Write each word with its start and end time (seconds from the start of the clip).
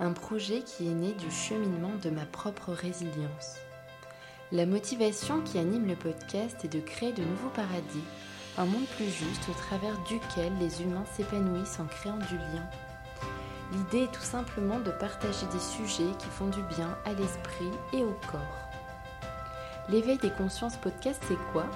un 0.00 0.12
projet 0.12 0.62
qui 0.62 0.88
est 0.88 0.94
né 0.94 1.12
du 1.12 1.30
cheminement 1.30 1.92
de 2.02 2.08
ma 2.08 2.24
propre 2.24 2.72
résilience. 2.72 3.56
La 4.50 4.64
motivation 4.64 5.42
qui 5.42 5.58
anime 5.58 5.86
le 5.86 5.94
podcast 5.94 6.64
est 6.64 6.72
de 6.72 6.80
créer 6.80 7.12
de 7.12 7.22
nouveaux 7.22 7.50
paradis, 7.50 8.04
un 8.56 8.64
monde 8.64 8.86
plus 8.96 9.10
juste 9.10 9.46
au 9.50 9.52
travers 9.52 9.96
duquel 10.04 10.52
les 10.58 10.82
humains 10.82 11.04
s'épanouissent 11.12 11.78
en 11.80 11.84
créant 11.84 12.16
du 12.16 12.38
lien. 12.38 12.66
L'idée 13.72 14.04
est 14.04 14.12
tout 14.12 14.22
simplement 14.22 14.80
de 14.80 14.90
partager 14.90 15.46
des 15.52 15.60
sujets 15.60 16.16
qui 16.18 16.28
font 16.28 16.48
du 16.48 16.62
bien 16.62 16.96
à 17.04 17.12
l'esprit 17.12 17.70
et 17.92 18.02
au 18.02 18.16
corps. 18.30 18.70
L'éveil 19.90 20.16
des 20.16 20.30
consciences 20.30 20.78
podcast, 20.78 21.22
c'est 21.28 21.52
quoi? 21.52 21.66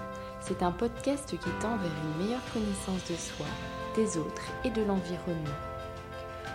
C'est 0.41 0.63
un 0.63 0.73
podcast 0.73 1.29
qui 1.29 1.51
tend 1.61 1.77
vers 1.77 1.93
une 2.05 2.25
meilleure 2.25 2.53
connaissance 2.55 3.05
de 3.11 3.17
soi, 3.17 3.47
des 3.95 4.17
autres 4.17 4.51
et 4.65 4.71
de 4.71 4.83
l'environnement. 4.83 5.74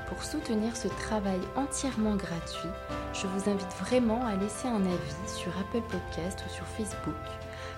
Pour 0.10 0.24
soutenir 0.24 0.76
ce 0.76 0.88
travail 0.88 1.40
entièrement 1.56 2.16
gratuit, 2.16 2.70
je 3.14 3.28
vous 3.28 3.48
invite 3.48 3.72
vraiment 3.80 4.26
à 4.26 4.36
laisser 4.36 4.68
un 4.68 4.84
avis 4.84 5.28
sur 5.28 5.52
Apple 5.60 5.84
Podcast 5.88 6.44
ou 6.46 6.50
sur 6.52 6.66
Facebook, 6.66 7.14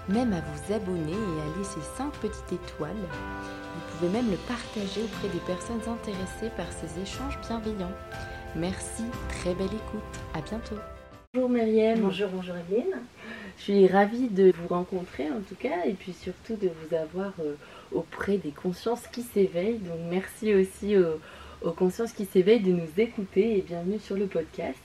même 0.07 0.31
à 0.31 0.39
vous 0.39 0.73
abonner 0.73 1.11
et 1.11 1.41
à 1.41 1.57
laisser 1.57 1.81
5 1.97 2.09
petites 2.13 2.53
étoiles. 2.53 2.95
Vous 2.95 3.81
pouvez 3.91 4.09
même 4.13 4.31
le 4.31 4.37
partager 4.47 5.03
auprès 5.03 5.27
des 5.27 5.43
personnes 5.45 5.81
intéressées 5.85 6.51
par 6.55 6.67
ces 6.71 7.01
échanges 7.01 7.37
bienveillants. 7.47 7.91
Merci, 8.55 9.03
très 9.27 9.53
belle 9.53 9.65
écoute, 9.65 10.19
à 10.33 10.39
bientôt. 10.39 10.79
Bonjour 11.33 11.49
Myriam. 11.49 11.99
Bonjour, 11.99 12.29
bonjour 12.29 12.55
Evelyne. 12.55 12.95
Je 13.57 13.63
suis 13.63 13.87
ravie 13.87 14.29
de 14.29 14.53
vous 14.57 14.67
rencontrer 14.69 15.29
en 15.29 15.41
tout 15.41 15.55
cas 15.55 15.85
et 15.85 15.93
puis 15.93 16.13
surtout 16.13 16.55
de 16.55 16.69
vous 16.69 16.95
avoir 16.95 17.33
euh, 17.41 17.55
auprès 17.91 18.37
des 18.37 18.51
consciences 18.51 19.07
qui 19.11 19.21
s'éveillent. 19.21 19.79
Donc 19.79 19.99
merci 20.09 20.53
aussi 20.53 20.97
aux, 20.97 21.19
consciences 21.69 22.13
qui 22.13 22.25
s'éveillent 22.25 22.61
de 22.61 22.71
nous 22.71 22.89
écouter 22.97 23.57
et 23.57 23.61
bienvenue 23.61 23.99
sur 23.99 24.15
le 24.15 24.25
podcast. 24.25 24.79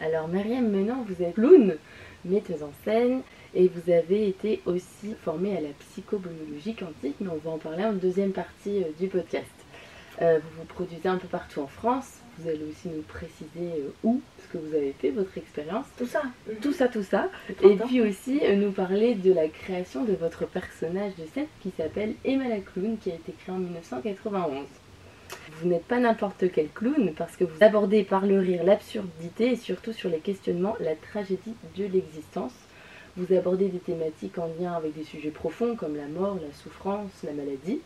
Alors 0.00 0.28
Myriam, 0.28 0.68
maintenant 0.68 1.04
vous 1.06 1.22
êtes 1.22 1.34
clown, 1.34 1.76
metteuse 2.24 2.62
en 2.62 2.72
scène 2.84 3.22
et 3.54 3.68
vous 3.68 3.90
avez 3.90 4.28
été 4.28 4.60
aussi 4.66 5.14
formée 5.22 5.56
à 5.56 5.60
la 5.60 5.70
psychobiologie 5.78 6.74
quantique, 6.74 7.16
mais 7.20 7.28
on 7.30 7.36
va 7.36 7.50
en 7.50 7.58
parler 7.58 7.84
en 7.84 7.92
deuxième 7.92 8.32
partie 8.32 8.82
euh, 8.82 8.88
du 8.98 9.06
podcast. 9.06 9.46
Euh, 10.20 10.38
vous 10.42 10.60
vous 10.60 10.64
produisez 10.64 11.08
un 11.08 11.16
peu 11.16 11.28
partout 11.28 11.60
en 11.60 11.68
France, 11.68 12.18
vous 12.38 12.48
allez 12.48 12.64
aussi 12.68 12.88
nous 12.88 13.02
préciser 13.02 13.84
où 14.02 14.20
que 14.48 14.58
vous 14.58 14.74
avez 14.74 14.92
fait, 14.92 15.10
votre 15.10 15.36
expérience. 15.38 15.86
Tout 15.96 16.06
ça. 16.06 16.22
Tout 16.62 16.72
ça, 16.72 16.88
tout 16.88 17.02
ça. 17.02 17.30
Et 17.62 17.76
puis 17.76 18.00
aussi 18.00 18.40
euh, 18.42 18.56
nous 18.56 18.72
parler 18.72 19.14
de 19.14 19.32
la 19.32 19.48
création 19.48 20.04
de 20.04 20.14
votre 20.14 20.46
personnage 20.46 21.12
de 21.16 21.26
scène 21.32 21.46
qui 21.60 21.72
s'appelle 21.76 22.14
Emma 22.24 22.48
la 22.48 22.58
Clown, 22.58 22.96
qui 22.98 23.10
a 23.10 23.14
été 23.14 23.32
créé 23.32 23.54
en 23.54 23.58
1991. 23.58 24.66
Vous 25.60 25.68
n'êtes 25.68 25.84
pas 25.84 25.98
n'importe 25.98 26.44
quel 26.52 26.68
clown 26.68 27.12
parce 27.16 27.36
que 27.36 27.44
vous 27.44 27.62
abordez 27.62 28.04
par 28.04 28.26
le 28.26 28.38
rire 28.38 28.62
l'absurdité 28.64 29.52
et 29.52 29.56
surtout 29.56 29.92
sur 29.92 30.08
les 30.08 30.18
questionnements 30.18 30.76
la 30.80 30.94
tragédie 30.94 31.54
de 31.76 31.84
l'existence. 31.84 32.52
Vous 33.16 33.34
abordez 33.34 33.68
des 33.68 33.78
thématiques 33.78 34.38
en 34.38 34.48
lien 34.60 34.72
avec 34.74 34.94
des 34.94 35.02
sujets 35.02 35.30
profonds 35.30 35.74
comme 35.74 35.96
la 35.96 36.06
mort, 36.06 36.36
la 36.36 36.54
souffrance, 36.54 37.10
la 37.24 37.32
maladie. 37.32 37.80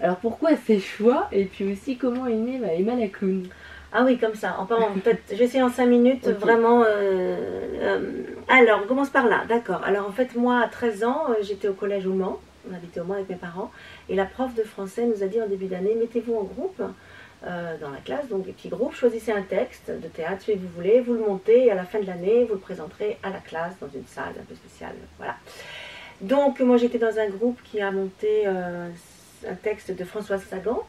Alors 0.00 0.16
pourquoi 0.16 0.50
ces 0.56 0.78
choix 0.78 1.26
et 1.32 1.46
puis 1.46 1.72
aussi 1.72 1.96
comment 1.96 2.26
est 2.26 2.34
née 2.34 2.60
Emma 2.78 2.94
la 2.94 3.08
Clown? 3.08 3.48
Ah 3.92 4.02
oui, 4.04 4.18
comme 4.18 4.34
ça. 4.34 4.56
En 4.58 4.66
parlant, 4.66 4.92
peut-être, 4.92 5.22
je 5.30 5.36
vais 5.36 5.44
essayer 5.44 5.62
en 5.62 5.70
5 5.70 5.86
minutes, 5.86 6.28
vraiment. 6.28 6.82
Euh, 6.82 7.36
euh, 7.80 8.00
alors, 8.48 8.80
on 8.84 8.86
commence 8.86 9.10
par 9.10 9.26
là, 9.26 9.44
d'accord. 9.48 9.82
Alors, 9.84 10.06
en 10.06 10.12
fait, 10.12 10.34
moi, 10.34 10.60
à 10.60 10.68
13 10.68 11.04
ans, 11.04 11.24
euh, 11.30 11.34
j'étais 11.42 11.68
au 11.68 11.72
collège 11.72 12.06
au 12.06 12.12
Mans. 12.12 12.38
On 12.70 12.74
habitait 12.74 13.00
au 13.00 13.04
Mans 13.04 13.14
avec 13.14 13.28
mes 13.28 13.36
parents. 13.36 13.70
Et 14.08 14.14
la 14.14 14.24
prof 14.24 14.54
de 14.54 14.62
français 14.62 15.06
nous 15.06 15.22
a 15.22 15.26
dit 15.26 15.40
en 15.40 15.46
début 15.46 15.66
d'année 15.66 15.94
mettez-vous 15.94 16.34
en 16.34 16.44
groupe 16.44 16.82
dans 17.42 17.90
la 17.90 17.98
classe, 18.04 18.26
donc 18.28 18.44
des 18.44 18.50
petits 18.50 18.70
groupes, 18.70 18.94
choisissez 18.94 19.30
un 19.30 19.42
texte 19.42 19.88
de 19.88 20.08
théâtre, 20.08 20.42
si 20.42 20.54
vous 20.54 20.66
voulez, 20.74 21.00
vous 21.00 21.12
le 21.12 21.20
montez 21.20 21.66
et 21.66 21.70
à 21.70 21.76
la 21.76 21.84
fin 21.84 22.00
de 22.00 22.06
l'année, 22.06 22.42
vous 22.42 22.54
le 22.54 22.60
présenterez 22.60 23.18
à 23.22 23.30
la 23.30 23.38
classe 23.38 23.74
dans 23.80 23.88
une 23.88 24.06
salle 24.06 24.34
un 24.40 24.44
peu 24.48 24.56
spéciale. 24.56 24.96
Voilà. 25.18 25.36
Donc, 26.20 26.58
moi, 26.58 26.76
j'étais 26.76 26.98
dans 26.98 27.16
un 27.20 27.28
groupe 27.28 27.60
qui 27.62 27.80
a 27.80 27.92
monté 27.92 28.46
un 28.46 29.54
texte 29.54 29.92
de 29.92 30.04
Françoise 30.04 30.42
Sagan, 30.44 30.82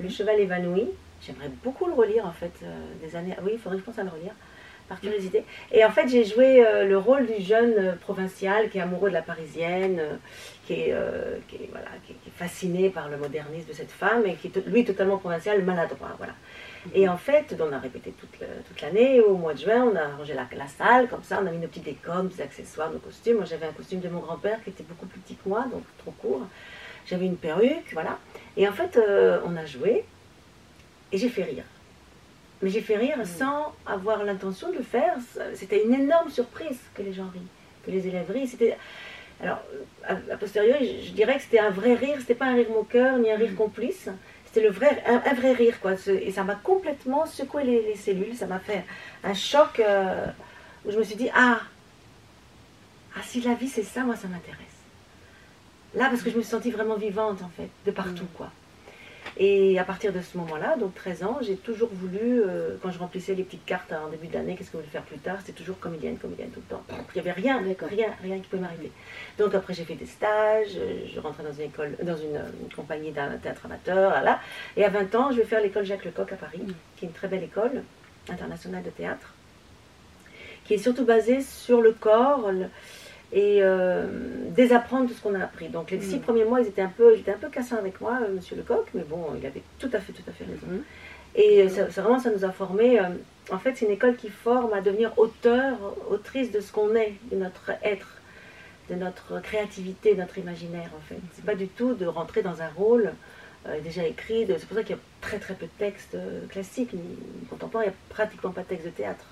Le 0.00 0.08
cheval 0.08 0.38
évanoui. 0.38 0.88
J'aimerais 1.22 1.50
beaucoup 1.62 1.86
le 1.86 1.92
relire 1.92 2.24
en 2.24 2.32
fait, 2.32 2.52
euh, 2.62 2.66
des 3.02 3.14
années. 3.14 3.36
Oui, 3.42 3.52
il 3.54 3.58
faudrait 3.58 3.76
que 3.76 3.82
je 3.82 3.86
pense 3.86 3.98
à 3.98 4.04
le 4.04 4.08
relire, 4.08 4.32
par 4.90 5.00
curiosité. 5.00 5.44
Et 5.70 5.84
en 5.84 5.90
fait, 5.90 6.08
j'ai 6.08 6.24
joué 6.24 6.66
euh, 6.66 6.84
le 6.84 6.98
rôle 6.98 7.24
du 7.24 7.40
jeune 7.40 7.74
euh, 7.78 7.92
provincial 7.92 8.68
qui 8.68 8.78
est 8.78 8.80
amoureux 8.80 9.08
de 9.08 9.14
la 9.14 9.22
parisienne, 9.22 10.02
qui, 10.66 10.74
est, 10.74 10.94
qui, 11.48 11.56
est, 11.56 11.68
voilà, 11.70 11.88
qui, 12.04 12.12
est, 12.12 12.30
fasciné 12.36 12.90
par 12.90 13.08
le 13.08 13.16
modernisme 13.16 13.68
de 13.68 13.72
cette 13.72 13.90
femme 13.90 14.26
et 14.26 14.34
qui 14.34 14.48
est 14.48 14.66
lui 14.66 14.84
totalement 14.84 15.18
provincial, 15.18 15.62
maladroit. 15.62 16.14
Voilà. 16.18 16.34
Et 16.94 17.08
en 17.08 17.16
fait, 17.16 17.54
on 17.60 17.72
a 17.72 17.78
répété 17.78 18.12
toute, 18.18 18.80
l'année. 18.82 19.20
Au 19.20 19.36
mois 19.36 19.54
de 19.54 19.60
juin, 19.60 19.84
on 19.92 19.96
a 19.96 20.16
rangé 20.16 20.34
la, 20.34 20.46
la, 20.56 20.66
salle, 20.66 21.08
comme 21.08 21.22
ça, 21.22 21.40
on 21.42 21.46
a 21.46 21.50
mis 21.50 21.58
nos 21.58 21.68
petits 21.68 21.80
décoms, 21.80 22.24
des 22.24 22.42
accessoires, 22.42 22.90
nos 22.90 22.98
costumes. 22.98 23.36
Moi, 23.36 23.44
j'avais 23.44 23.66
un 23.66 23.72
costume 23.72 24.00
de 24.00 24.08
mon 24.08 24.20
grand-père 24.20 24.62
qui 24.64 24.70
était 24.70 24.84
beaucoup 24.84 25.06
plus 25.06 25.20
petit 25.20 25.36
que 25.36 25.48
moi, 25.48 25.66
donc 25.72 25.84
trop 25.98 26.12
court. 26.12 26.42
J'avais 27.06 27.26
une 27.26 27.36
perruque, 27.36 27.92
voilà. 27.92 28.18
Et 28.56 28.66
en 28.68 28.72
fait, 28.72 28.98
on 29.44 29.56
a 29.56 29.66
joué. 29.66 30.04
Et 31.12 31.18
j'ai 31.18 31.28
fait 31.28 31.44
rire. 31.44 31.64
Mais 32.62 32.70
j'ai 32.70 32.80
fait 32.80 32.96
rire 32.96 33.18
sans 33.24 33.74
avoir 33.86 34.22
l'intention 34.24 34.70
de 34.70 34.76
le 34.76 34.82
faire. 34.82 35.14
C'était 35.54 35.84
une 35.84 35.94
énorme 35.94 36.30
surprise 36.30 36.78
que 36.94 37.02
les 37.02 37.12
gens 37.12 37.28
rient, 37.32 37.46
que 37.86 37.90
les 37.90 38.06
élèves 38.06 38.30
rient. 38.30 38.46
C'était. 38.46 38.76
Alors, 39.42 39.62
a, 40.06 40.14
posteriori, 40.36 41.02
je, 41.06 41.12
dirais 41.12 41.36
que 41.36 41.42
c'était 41.42 41.60
un 41.60 41.70
vrai 41.70 41.94
rire, 41.94 42.16
c'était 42.18 42.34
pas 42.34 42.44
un 42.46 42.54
rire 42.54 42.68
moqueur 42.70 43.16
ni 43.18 43.30
un 43.30 43.36
rire 43.36 43.52
mm. 43.52 43.56
complice. 43.56 44.10
C'était 44.44 44.66
le 44.66 44.70
vrai, 44.70 45.02
un, 45.06 45.32
vrai 45.32 45.52
rire, 45.52 45.80
quoi. 45.80 45.92
Et 46.08 46.30
ça 46.32 46.44
m'a 46.44 46.56
complètement 46.56 47.24
secoué 47.24 47.64
les, 47.64 47.96
cellules. 47.96 48.36
Ça 48.36 48.46
m'a 48.46 48.58
fait 48.58 48.84
un 49.24 49.32
choc 49.32 49.80
euh, 49.80 50.26
où 50.84 50.90
je 50.90 50.98
me 50.98 51.04
suis 51.04 51.16
dit 51.16 51.30
Ah, 51.34 51.60
ah 53.16 53.20
si 53.22 53.40
la 53.40 53.54
vie 53.54 53.68
c'est 53.68 53.82
ça, 53.82 54.02
moi 54.02 54.16
ça 54.16 54.28
m'intéresse. 54.28 54.58
Là, 55.94 56.08
parce 56.08 56.22
que 56.22 56.30
je 56.30 56.36
me 56.36 56.42
suis 56.42 56.50
sentie 56.50 56.70
vraiment 56.70 56.96
vivante, 56.96 57.42
en 57.42 57.48
fait, 57.48 57.68
de 57.86 57.90
partout, 57.90 58.24
mm. 58.24 58.36
quoi. 58.36 58.50
Et 59.36 59.78
à 59.78 59.84
partir 59.84 60.12
de 60.12 60.20
ce 60.20 60.36
moment-là, 60.38 60.76
donc 60.76 60.94
13 60.94 61.22
ans, 61.22 61.38
j'ai 61.40 61.56
toujours 61.56 61.88
voulu, 61.92 62.42
euh, 62.42 62.76
quand 62.82 62.90
je 62.90 62.98
remplissais 62.98 63.34
les 63.34 63.42
petites 63.42 63.64
cartes 63.64 63.92
en 63.92 64.08
début 64.10 64.26
d'année, 64.26 64.54
qu'est-ce 64.54 64.70
que 64.70 64.78
je 64.78 64.82
voulais 64.82 64.92
faire 64.92 65.02
plus 65.02 65.18
tard, 65.18 65.38
c'était 65.40 65.58
toujours 65.58 65.78
comédienne, 65.78 66.18
comédienne 66.18 66.50
tout 66.50 66.60
le 66.60 66.76
temps. 66.76 66.82
il 66.90 67.22
n'y 67.22 67.28
avait 67.28 67.40
rien, 67.40 67.58
rien, 67.58 68.08
rien 68.22 68.38
qui 68.38 68.48
pouvait 68.48 68.62
m'arriver. 68.62 68.90
Donc 69.38 69.54
après 69.54 69.72
j'ai 69.72 69.84
fait 69.84 69.94
des 69.94 70.06
stages, 70.06 70.76
euh, 70.76 71.06
je 71.14 71.20
rentrais 71.20 71.44
dans 71.44 71.52
une 71.52 71.62
école, 71.62 71.96
dans 72.02 72.16
une, 72.16 72.36
euh, 72.36 72.74
compagnie 72.76 73.12
d'un 73.12 73.36
théâtre 73.38 73.64
amateur, 73.64 74.22
là, 74.22 74.40
Et 74.76 74.84
à 74.84 74.90
20 74.90 75.14
ans, 75.14 75.30
je 75.30 75.36
vais 75.36 75.44
faire 75.44 75.62
l'école 75.62 75.84
Jacques 75.84 76.04
Lecoq 76.04 76.32
à 76.32 76.36
Paris, 76.36 76.62
qui 76.96 77.04
est 77.04 77.08
une 77.08 77.14
très 77.14 77.28
belle 77.28 77.44
école 77.44 77.82
internationale 78.28 78.82
de 78.82 78.90
théâtre, 78.90 79.32
qui 80.64 80.74
est 80.74 80.78
surtout 80.78 81.04
basée 81.04 81.40
sur 81.40 81.80
le 81.80 81.92
corps, 81.92 82.50
et 83.32 83.58
euh, 83.62 84.06
désapprendre 84.50 85.08
tout 85.08 85.14
ce 85.14 85.22
qu'on 85.22 85.34
a 85.34 85.44
appris. 85.44 85.68
Donc 85.68 85.90
les 85.90 86.00
six 86.00 86.16
mm. 86.16 86.20
premiers 86.20 86.44
mois, 86.44 86.60
ils 86.60 86.66
étaient 86.66 86.82
un 86.82 86.88
peu, 86.88 87.14
j'étais 87.16 87.32
un 87.32 87.38
peu 87.38 87.48
cassant 87.48 87.76
avec 87.76 88.00
moi, 88.00 88.18
euh, 88.22 88.34
Monsieur 88.34 88.56
Lecoq, 88.56 88.86
mais 88.94 89.02
bon, 89.02 89.26
il 89.38 89.46
avait 89.46 89.62
tout 89.78 89.90
à 89.92 90.00
fait, 90.00 90.12
tout 90.12 90.22
à 90.28 90.32
fait 90.32 90.44
raison. 90.44 90.66
Mm. 90.66 90.82
Et 91.36 91.68
ça, 91.68 91.84
vraiment, 91.84 92.18
ça 92.18 92.30
nous 92.30 92.44
a 92.44 92.50
formés. 92.50 92.98
Euh, 92.98 93.04
en 93.52 93.58
fait, 93.58 93.76
c'est 93.76 93.86
une 93.86 93.92
école 93.92 94.16
qui 94.16 94.28
forme 94.28 94.72
à 94.72 94.80
devenir 94.80 95.16
auteur, 95.16 95.76
autrice 96.10 96.50
de 96.50 96.60
ce 96.60 96.72
qu'on 96.72 96.94
est, 96.96 97.14
de 97.30 97.36
notre 97.36 97.70
être, 97.84 98.18
de 98.88 98.96
notre 98.96 99.40
créativité, 99.40 100.14
de 100.14 100.20
notre 100.20 100.38
imaginaire. 100.38 100.90
En 100.96 101.00
fait, 101.08 101.20
c'est 101.32 101.44
pas 101.44 101.54
du 101.54 101.68
tout 101.68 101.94
de 101.94 102.06
rentrer 102.06 102.42
dans 102.42 102.62
un 102.62 102.68
rôle 102.68 103.12
déjà 103.84 104.04
écrit. 104.04 104.46
C'est 104.48 104.66
pour 104.66 104.76
ça 104.76 104.82
qu'il 104.82 104.96
y 104.96 104.98
a 104.98 105.02
très 105.20 105.38
très 105.38 105.54
peu 105.54 105.66
de 105.66 105.70
textes 105.78 106.16
classiques, 106.48 106.92
contemporains. 107.48 107.84
Il 107.84 107.88
n'y 107.88 107.92
a 107.92 107.96
pratiquement 108.08 108.50
pas 108.50 108.62
de 108.62 108.66
texte 108.66 108.86
de 108.86 108.90
théâtre. 108.90 109.26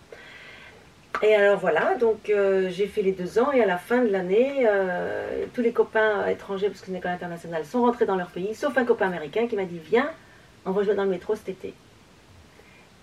Et 1.22 1.34
alors 1.34 1.58
voilà, 1.58 1.96
donc 1.96 2.30
euh, 2.30 2.70
j'ai 2.70 2.86
fait 2.86 3.02
les 3.02 3.12
deux 3.12 3.38
ans 3.40 3.50
et 3.52 3.60
à 3.60 3.66
la 3.66 3.78
fin 3.78 4.04
de 4.04 4.08
l'année, 4.08 4.66
euh, 4.68 5.46
tous 5.52 5.62
les 5.62 5.72
copains 5.72 6.26
étrangers, 6.28 6.68
parce 6.68 6.80
que 6.80 6.86
c'est 6.86 6.92
une 6.92 6.98
école 6.98 7.10
internationale, 7.10 7.64
sont 7.64 7.82
rentrés 7.82 8.06
dans 8.06 8.14
leur 8.14 8.28
pays, 8.28 8.54
sauf 8.54 8.76
un 8.78 8.84
copain 8.84 9.08
américain 9.08 9.48
qui 9.48 9.56
m'a 9.56 9.64
dit 9.64 9.80
Viens, 9.90 10.10
on 10.64 10.70
va 10.70 10.82
jouer 10.84 10.94
dans 10.94 11.04
le 11.04 11.10
métro 11.10 11.34
cet 11.34 11.48
été. 11.48 11.74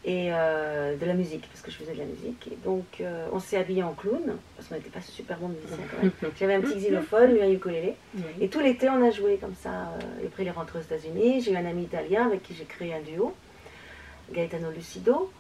Et 0.06 0.30
euh, 0.32 0.96
de 0.96 1.06
la 1.06 1.14
musique, 1.14 1.50
parce 1.50 1.62
que 1.62 1.72
je 1.72 1.78
faisais 1.78 1.94
de 1.94 1.98
la 1.98 2.06
musique. 2.06 2.48
Et 2.48 2.58
donc 2.64 3.04
on 3.34 3.40
s'est 3.40 3.58
habillé 3.58 3.84
en 3.84 3.94
clown, 3.94 4.38
parce 4.56 4.70
qu'on 4.70 4.76
n'était 4.76 4.92
pas 4.92 5.02
super 5.02 5.38
bons 5.38 5.50
musiciens 5.50 5.78
quand 5.92 6.02
même. 6.02 6.32
J'avais 6.40 6.54
un 6.54 6.62
petit 6.62 6.78
xylophone, 6.78 7.34
lui 7.34 7.42
un 7.42 7.50
ukulélé. 7.50 7.96
Et 8.40 8.48
tout 8.48 8.60
l'été 8.62 8.88
on 8.88 9.06
a 9.06 9.12
joué 9.12 9.38
comme 9.38 9.56
ça. 9.56 9.92
et 10.24 10.28
après 10.28 10.44
il 10.44 10.48
est 10.48 10.52
rentré 10.52 10.80
aux 10.80 10.84
États-Unis. 10.84 11.42
J'ai 11.42 11.52
eu 11.52 11.58
un 11.58 11.66
ami 11.66 11.84
italien 11.84 12.28
avec 12.28 12.44
qui 12.44 12.54
j'ai 12.54 12.66
créé 12.66 12.94
un 12.94 13.02
duo, 13.02 13.34
Gaetano 14.32 14.72
Lucido 14.72 15.32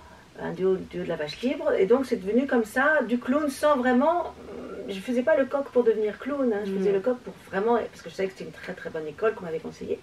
un 0.41 0.51
duo, 0.51 0.75
duo, 0.75 1.03
de 1.03 1.07
la 1.07 1.15
vache 1.15 1.41
libre. 1.41 1.71
Et 1.73 1.85
donc 1.85 2.05
c'est 2.05 2.17
devenu 2.17 2.47
comme 2.47 2.65
ça, 2.65 3.01
du 3.07 3.19
clown 3.19 3.49
sans 3.49 3.77
vraiment... 3.77 4.33
Je 4.87 4.99
faisais 4.99 5.23
pas 5.23 5.35
le 5.35 5.45
coq 5.45 5.65
pour 5.71 5.83
devenir 5.83 6.19
clown, 6.19 6.53
hein. 6.53 6.61
je 6.63 6.71
faisais 6.71 6.91
mm. 6.91 6.93
le 6.93 6.99
coq 6.99 7.17
pour 7.19 7.33
vraiment... 7.49 7.75
Parce 7.77 8.01
que 8.01 8.09
je 8.09 8.15
savais 8.15 8.27
que 8.27 8.33
c'était 8.33 8.45
une 8.45 8.51
très 8.51 8.73
très 8.73 8.89
bonne 8.89 9.07
école 9.07 9.33
qu'on 9.33 9.45
m'avait 9.45 9.59
conseillé. 9.59 9.99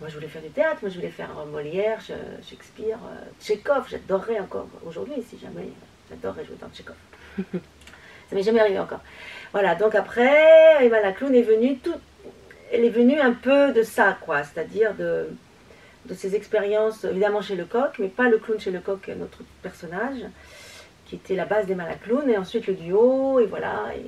Moi 0.00 0.08
je 0.08 0.14
voulais 0.14 0.28
faire 0.28 0.42
du 0.42 0.50
théâtre, 0.50 0.78
moi 0.82 0.90
je 0.90 0.96
voulais 0.96 1.10
faire 1.10 1.30
Molière, 1.50 2.00
Shakespeare, 2.00 2.98
euh, 3.04 3.24
Tchekhov, 3.40 3.88
j'adorerais 3.88 4.38
encore 4.38 4.68
aujourd'hui 4.86 5.14
si 5.28 5.36
jamais, 5.38 5.70
j'adorerais 6.08 6.44
jouer 6.44 6.56
dans 6.60 6.68
Tchekhov. 6.68 6.94
ça 7.52 8.36
m'est 8.36 8.44
jamais 8.44 8.60
arrivé 8.60 8.78
encore. 8.78 9.00
Voilà, 9.52 9.74
donc 9.74 9.96
après, 9.96 10.84
Emma 10.84 11.00
la 11.00 11.12
clown 11.12 11.34
est 11.34 11.42
venue 11.42 11.78
tout... 11.78 11.96
Elle 12.70 12.84
est 12.84 12.90
venue 12.90 13.18
un 13.18 13.32
peu 13.32 13.72
de 13.72 13.82
ça, 13.82 14.18
quoi, 14.20 14.44
c'est-à-dire 14.44 14.94
de 14.94 15.30
de 16.06 16.14
ses 16.14 16.34
expériences, 16.34 17.04
évidemment 17.04 17.42
chez 17.42 17.56
Lecoq, 17.56 17.98
mais 17.98 18.08
pas 18.08 18.28
le 18.28 18.38
clown 18.38 18.58
chez 18.58 18.70
Lecoq, 18.70 19.08
notre 19.18 19.40
personnage, 19.62 20.24
qui 21.06 21.16
était 21.16 21.34
la 21.34 21.44
base 21.44 21.66
des 21.66 21.74
Malaclowns, 21.74 22.28
et 22.28 22.36
ensuite 22.36 22.66
le 22.66 22.74
duo, 22.74 23.40
et 23.40 23.46
voilà. 23.46 23.92
Et, 23.96 24.04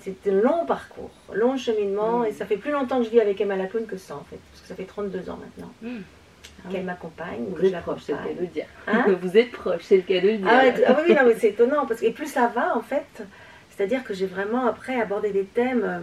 c'était 0.00 0.30
un 0.30 0.40
long 0.40 0.64
parcours, 0.64 1.10
long 1.34 1.56
cheminement, 1.56 2.24
et 2.24 2.32
ça 2.32 2.46
fait 2.46 2.56
plus 2.56 2.70
longtemps 2.70 2.98
que 2.98 3.04
je 3.04 3.10
vis 3.10 3.20
avec 3.20 3.40
Emma 3.40 3.56
Laclown 3.56 3.84
que 3.86 3.96
ça, 3.96 4.14
en 4.14 4.24
fait, 4.30 4.38
parce 4.52 4.62
que 4.62 4.68
ça 4.68 4.76
fait 4.76 4.84
32 4.84 5.28
ans 5.28 5.38
maintenant. 5.40 5.72
Ah 5.82 6.68
qu'elle 6.70 6.84
m'accompagne. 6.84 7.46
Vous 7.48 7.64
êtes 7.64 7.80
proche, 7.80 8.02
c'est 8.02 8.12
le 8.12 8.18
cas 8.18 8.34
de 8.34 8.40
le 8.40 8.46
dire. 8.46 8.66
Hein 8.86 9.06
vous 9.20 9.36
êtes 9.36 9.50
proche, 9.50 9.82
c'est 9.82 9.96
le 9.96 10.02
cas 10.02 10.20
de 10.20 10.28
le 10.28 10.36
dire. 10.38 10.46
Ah, 10.48 10.62
ah 10.86 10.96
oui, 11.04 11.14
non, 11.14 11.22
mais 11.26 11.34
c'est 11.34 11.48
étonnant, 11.48 11.86
parce 11.86 12.00
que 12.00 12.06
et 12.06 12.12
plus 12.12 12.26
ça 12.26 12.46
va, 12.46 12.76
en 12.76 12.82
fait, 12.82 13.22
c'est-à-dire 13.70 14.04
que 14.04 14.14
j'ai 14.14 14.26
vraiment 14.26 14.66
après 14.66 15.00
abordé 15.00 15.30
des 15.30 15.44
thèmes. 15.44 15.84
Euh, 15.84 16.00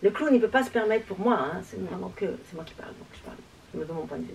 le 0.00 0.10
clown, 0.10 0.30
il 0.32 0.36
ne 0.36 0.40
peut 0.40 0.48
pas 0.48 0.62
se 0.62 0.70
permettre 0.70 1.06
pour 1.06 1.18
moi, 1.18 1.38
hein, 1.40 1.60
c'est 1.64 1.80
vraiment 1.80 2.12
que. 2.14 2.26
C'est 2.44 2.54
moi 2.54 2.64
qui 2.64 2.74
parle, 2.74 2.90
donc 2.90 3.08
je 3.14 3.20
parle 3.20 3.36
de 3.84 3.92
mon 3.92 4.06
point 4.06 4.18
de 4.18 4.24
vue. 4.24 4.34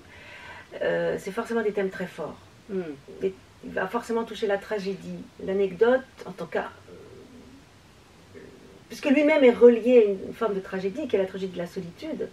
Euh, 0.82 1.18
c'est 1.20 1.32
forcément 1.32 1.62
des 1.62 1.72
thèmes 1.72 1.90
très 1.90 2.08
forts. 2.08 2.38
Hmm. 2.70 2.82
il 3.22 3.72
va 3.72 3.88
forcément 3.88 4.24
toucher 4.24 4.48
la 4.48 4.58
tragédie, 4.58 5.20
l'anecdote, 5.46 6.02
en 6.26 6.32
tout 6.32 6.46
cas. 6.46 6.70
Euh, 8.36 8.40
puisque 8.88 9.10
lui-même 9.10 9.44
est 9.44 9.52
relié 9.52 10.00
à 10.00 10.28
une 10.30 10.34
forme 10.34 10.56
de 10.56 10.60
tragédie, 10.60 11.08
qui 11.08 11.16
est 11.16 11.20
la 11.20 11.26
tragédie 11.26 11.54
de 11.54 11.58
la 11.58 11.68
solitude. 11.68 12.30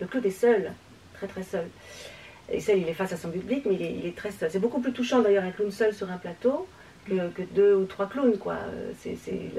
Le 0.00 0.06
clown 0.06 0.24
est 0.24 0.30
seul, 0.30 0.72
très 1.14 1.26
très 1.26 1.42
seul. 1.42 1.66
Et 2.50 2.60
seul, 2.60 2.78
il 2.78 2.88
est 2.88 2.94
face 2.94 3.12
à 3.12 3.16
son 3.16 3.30
public, 3.30 3.64
mais 3.66 3.74
il 3.74 4.06
est, 4.06 4.16
très 4.16 4.30
seul. 4.30 4.50
C'est 4.50 4.58
beaucoup 4.58 4.80
plus 4.80 4.92
touchant 4.92 5.20
d'ailleurs 5.20 5.44
un 5.44 5.50
clown 5.50 5.70
seul 5.70 5.94
sur 5.94 6.10
un 6.10 6.18
plateau 6.18 6.66
que, 7.06 7.28
que 7.30 7.42
deux 7.42 7.74
ou 7.74 7.84
trois 7.84 8.08
clowns. 8.08 8.38
Quoi. 8.38 8.56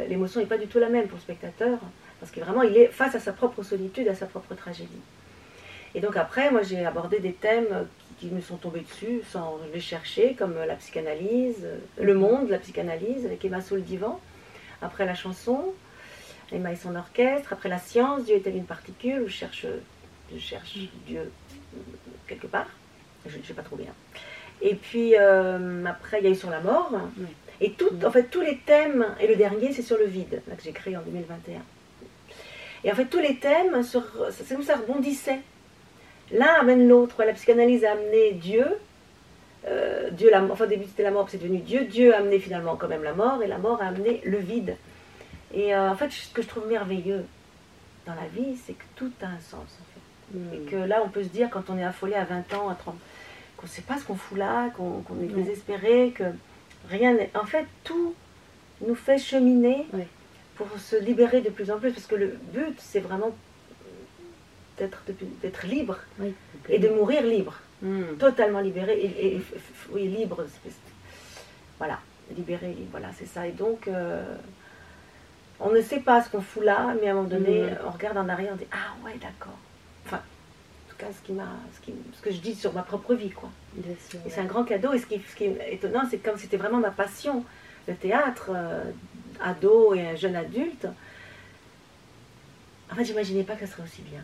l'émotion 0.07 0.39
n'est 0.39 0.45
pas 0.45 0.57
du 0.57 0.67
tout 0.67 0.79
la 0.79 0.89
même 0.89 1.07
pour 1.07 1.17
le 1.17 1.21
spectateur, 1.21 1.79
parce 2.19 2.31
que 2.31 2.39
vraiment, 2.41 2.63
il 2.63 2.75
est 2.77 2.87
face 2.87 3.15
à 3.15 3.19
sa 3.19 3.31
propre 3.31 3.63
solitude, 3.63 4.07
à 4.07 4.15
sa 4.15 4.25
propre 4.25 4.53
tragédie. 4.55 5.01
Et 5.95 6.01
donc 6.01 6.17
après, 6.17 6.51
moi, 6.51 6.61
j'ai 6.61 6.85
abordé 6.85 7.19
des 7.19 7.31
thèmes 7.31 7.87
qui, 8.19 8.27
me 8.27 8.41
sont 8.41 8.57
tombés 8.57 8.81
dessus 8.81 9.21
sans 9.31 9.59
les 9.73 9.79
chercher, 9.79 10.33
comme 10.33 10.55
la 10.67 10.75
psychanalyse, 10.75 11.65
le 11.97 12.13
monde, 12.13 12.49
la 12.49 12.59
psychanalyse, 12.59 13.25
avec 13.25 13.43
Emma 13.45 13.61
sous 13.61 13.75
le 13.75 13.81
divan. 13.81 14.19
Après 14.81 15.05
la 15.05 15.15
chanson, 15.15 15.73
Emma 16.51 16.73
et 16.73 16.75
son 16.75 16.95
orchestre. 16.95 17.53
Après 17.53 17.69
la 17.69 17.79
science, 17.79 18.25
Dieu 18.25 18.35
est-elle 18.35 18.57
une 18.57 18.65
particule, 18.65 19.21
où 19.21 19.27
je 19.27 19.33
cherche, 19.33 19.65
je 20.33 20.37
cherche 20.37 20.77
Dieu 21.07 21.31
quelque 22.27 22.47
part. 22.47 22.67
Je 23.25 23.37
n'ai 23.37 23.43
pas 23.55 23.63
trouvé. 23.63 23.85
Hein. 23.89 24.19
Et 24.61 24.75
puis 24.75 25.15
euh, 25.17 25.85
après, 25.85 26.19
il 26.19 26.25
y 26.25 26.27
a 26.27 26.31
eu 26.31 26.35
sur 26.35 26.49
la 26.49 26.59
mort. 26.59 26.91
Et 27.61 27.71
tout, 27.71 27.89
en 28.05 28.11
fait, 28.11 28.23
tous 28.23 28.41
les 28.41 28.57
thèmes, 28.57 29.05
et 29.21 29.27
le 29.27 29.37
dernier, 29.37 29.71
c'est 29.71 29.81
sur 29.81 29.97
le 29.97 30.05
vide, 30.05 30.41
là, 30.47 30.55
que 30.55 30.63
j'ai 30.63 30.73
créé 30.73 30.97
en 30.97 31.01
2021. 31.01 31.61
Et 32.83 32.91
en 32.91 32.95
fait, 32.95 33.05
tous 33.05 33.19
les 33.19 33.37
thèmes, 33.37 33.81
c'est 33.83 34.53
comme 34.53 34.63
ça 34.63 34.75
rebondissait. 34.75 35.39
L'un 36.31 36.53
amène 36.59 36.87
l'autre. 36.87 37.23
La 37.23 37.33
psychanalyse 37.33 37.85
a 37.85 37.91
amené 37.91 38.33
Dieu. 38.33 38.65
Euh, 39.67 40.09
Dieu 40.11 40.29
la, 40.29 40.43
enfin, 40.43 40.65
au 40.65 40.67
début, 40.67 40.85
c'était 40.85 41.03
la 41.03 41.11
mort, 41.11 41.25
puis 41.25 41.37
c'est 41.37 41.43
devenu 41.43 41.59
Dieu. 41.59 41.85
Dieu 41.85 42.13
a 42.13 42.17
amené 42.17 42.39
finalement 42.39 42.75
quand 42.75 42.87
même 42.87 43.03
la 43.03 43.13
mort, 43.13 43.41
et 43.41 43.47
la 43.47 43.57
mort 43.57 43.81
a 43.81 43.87
amené 43.87 44.21
le 44.23 44.37
vide. 44.37 44.75
Et 45.53 45.73
euh, 45.73 45.91
en 45.91 45.95
fait, 45.95 46.11
ce 46.11 46.31
que 46.33 46.41
je 46.41 46.47
trouve 46.47 46.67
merveilleux 46.67 47.25
dans 48.05 48.15
la 48.15 48.27
vie, 48.27 48.57
c'est 48.65 48.73
que 48.73 48.83
tout 48.95 49.11
a 49.21 49.27
un 49.27 49.39
sens. 49.39 49.79
Et 50.53 50.69
que 50.69 50.75
là, 50.75 51.01
on 51.05 51.09
peut 51.09 51.23
se 51.23 51.29
dire, 51.29 51.49
quand 51.49 51.69
on 51.69 51.77
est 51.77 51.83
affolé 51.83 52.15
à 52.15 52.25
20 52.25 52.53
ans, 52.55 52.69
à 52.69 52.75
30, 52.75 52.95
qu'on 53.57 53.65
ne 53.65 53.71
sait 53.71 53.83
pas 53.83 53.97
ce 53.97 54.03
qu'on 54.03 54.15
fout 54.15 54.37
là, 54.37 54.69
qu'on 54.71 55.03
est 55.21 55.27
désespéré, 55.27 56.11
que 56.13 56.23
rien 56.89 57.13
n'est. 57.13 57.29
En 57.35 57.45
fait, 57.45 57.65
tout 57.83 58.13
nous 58.85 58.95
fait 58.95 59.17
cheminer 59.17 59.85
pour 60.55 60.67
se 60.79 60.95
libérer 60.95 61.41
de 61.41 61.49
plus 61.49 61.71
en 61.71 61.77
plus, 61.77 61.91
parce 61.91 62.07
que 62.07 62.15
le 62.15 62.37
but, 62.53 62.75
c'est 62.79 62.99
vraiment 62.99 63.31
d'être 64.77 65.65
libre 65.65 65.97
et 66.69 66.79
de 66.79 66.89
mourir 66.89 67.23
libre, 67.23 67.55
hmm. 67.81 68.17
totalement 68.19 68.59
libéré 68.59 68.99
et, 68.99 69.41
oui 69.91 70.07
libre, 70.07 70.45
voilà, 71.77 71.99
libéré, 72.35 72.67
libre, 72.67 72.89
voilà, 72.91 73.09
c'est 73.17 73.27
ça. 73.27 73.47
Et 73.47 73.51
donc, 73.51 73.87
euh, 73.87 74.23
on 75.59 75.69
ne 75.69 75.81
sait 75.81 75.99
pas 75.99 76.21
ce 76.21 76.29
qu'on 76.29 76.41
fout 76.41 76.63
là, 76.63 76.93
mais 77.01 77.07
à 77.07 77.11
un 77.11 77.15
moment 77.15 77.29
donné, 77.29 77.63
hmm. 77.63 77.77
on 77.87 77.91
regarde 77.91 78.17
en 78.17 78.29
arrière, 78.29 78.51
on 78.53 78.57
dit 78.57 78.67
ah 78.71 78.95
ouais, 79.05 79.17
d'accord 79.21 79.57
ce, 80.99 81.25
qui 81.25 81.33
m'a, 81.33 81.47
ce, 81.73 82.21
que 82.21 82.31
je 82.31 82.39
dis 82.39 82.55
sur 82.55 82.73
ma 82.73 82.81
propre 82.81 83.13
vie. 83.13 83.29
Quoi. 83.29 83.49
et 83.77 84.29
c'est 84.29 84.39
un 84.39 84.45
grand 84.45 84.63
cadeau. 84.63 84.93
Et 84.93 84.99
ce 84.99 85.05
qui, 85.05 85.21
ce 85.29 85.35
qui 85.35 85.45
est 85.45 85.73
étonnant, 85.73 86.03
c'est 86.09 86.17
que 86.17 86.29
comme 86.29 86.39
c'était 86.39 86.57
vraiment 86.57 86.79
ma 86.79 86.91
passion, 86.91 87.43
le 87.87 87.95
théâtre, 87.95 88.51
euh, 88.53 88.83
ado 89.41 89.93
et 89.93 90.07
un 90.07 90.15
jeune 90.15 90.35
adulte, 90.35 90.87
en 92.91 92.95
fait, 92.95 93.05
j'imaginais 93.05 93.43
pas 93.43 93.55
que 93.55 93.65
ça 93.65 93.71
serait 93.71 93.83
aussi 93.83 94.01
bien. 94.01 94.23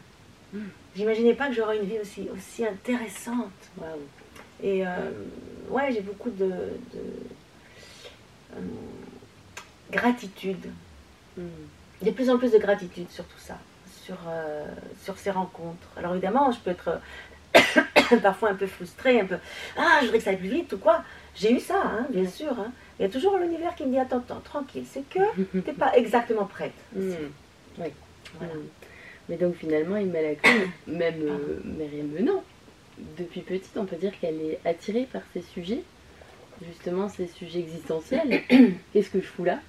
Hmm. 0.53 0.67
J'imaginais 0.95 1.33
pas 1.33 1.47
que 1.47 1.53
j'aurais 1.53 1.77
une 1.77 1.85
vie 1.85 1.99
aussi, 1.99 2.27
aussi 2.33 2.65
intéressante. 2.65 3.51
Et 4.61 4.85
euh, 4.85 5.11
ouais, 5.69 5.91
j'ai 5.91 6.01
beaucoup 6.01 6.29
de, 6.29 6.51
euh, 6.51 8.59
gratitude. 9.91 10.67
Hmm. 11.37 11.47
De 12.01 12.11
plus 12.11 12.29
en 12.29 12.37
plus 12.37 12.51
de 12.51 12.57
gratitude 12.57 13.09
sur 13.09 13.25
tout 13.25 13.39
ça 13.39 13.57
sur, 14.03 14.17
euh, 14.27 14.65
sur 15.03 15.17
ces 15.17 15.31
rencontres. 15.31 15.87
Alors 15.97 16.13
évidemment, 16.13 16.51
je 16.51 16.59
peux 16.59 16.71
être 16.71 16.99
parfois 18.21 18.49
un 18.49 18.55
peu 18.55 18.67
frustrée, 18.67 19.19
un 19.19 19.25
peu 19.25 19.37
Ah, 19.77 19.97
je 19.99 20.05
voudrais 20.05 20.19
que 20.19 20.23
ça 20.23 20.29
aille 20.31 20.37
plus 20.37 20.49
vite 20.49 20.73
ou 20.73 20.77
quoi? 20.77 21.03
J'ai 21.35 21.53
eu 21.53 21.59
ça, 21.59 21.81
hein, 21.83 22.07
bien 22.09 22.27
sûr. 22.27 22.59
Hein. 22.59 22.71
Il 22.99 23.03
y 23.03 23.05
a 23.05 23.09
toujours 23.09 23.37
l'univers 23.37 23.75
qui 23.75 23.85
me 23.85 23.91
dit 23.91 23.99
Attends, 23.99 24.17
attends, 24.17 24.41
tranquille, 24.43 24.85
c'est 24.89 25.07
que 25.09 25.19
tu 25.51 25.57
n'es 25.57 25.73
pas 25.73 25.95
exactement 25.95 26.45
prête. 26.45 26.73
Hmm. 26.95 27.13
Oui. 27.77 27.87
Voilà. 28.37 28.53
Mais 29.31 29.37
donc 29.37 29.55
finalement, 29.55 29.95
il 29.95 30.07
m'a 30.07 30.21
la 30.21 30.33
même 30.87 31.21
euh, 31.21 31.61
Myriam 31.63 32.07
Menant, 32.07 32.43
depuis 33.17 33.39
petite, 33.39 33.71
on 33.77 33.85
peut 33.85 33.95
dire 33.95 34.11
qu'elle 34.19 34.41
est 34.41 34.59
attirée 34.65 35.07
par 35.11 35.21
ces 35.33 35.41
sujets, 35.41 35.83
justement 36.67 37.07
ces 37.07 37.27
sujets 37.27 37.59
existentiels. 37.59 38.41
Qu'est-ce 38.93 39.09
que 39.09 39.21
je 39.21 39.25
fous 39.25 39.45
là? 39.45 39.59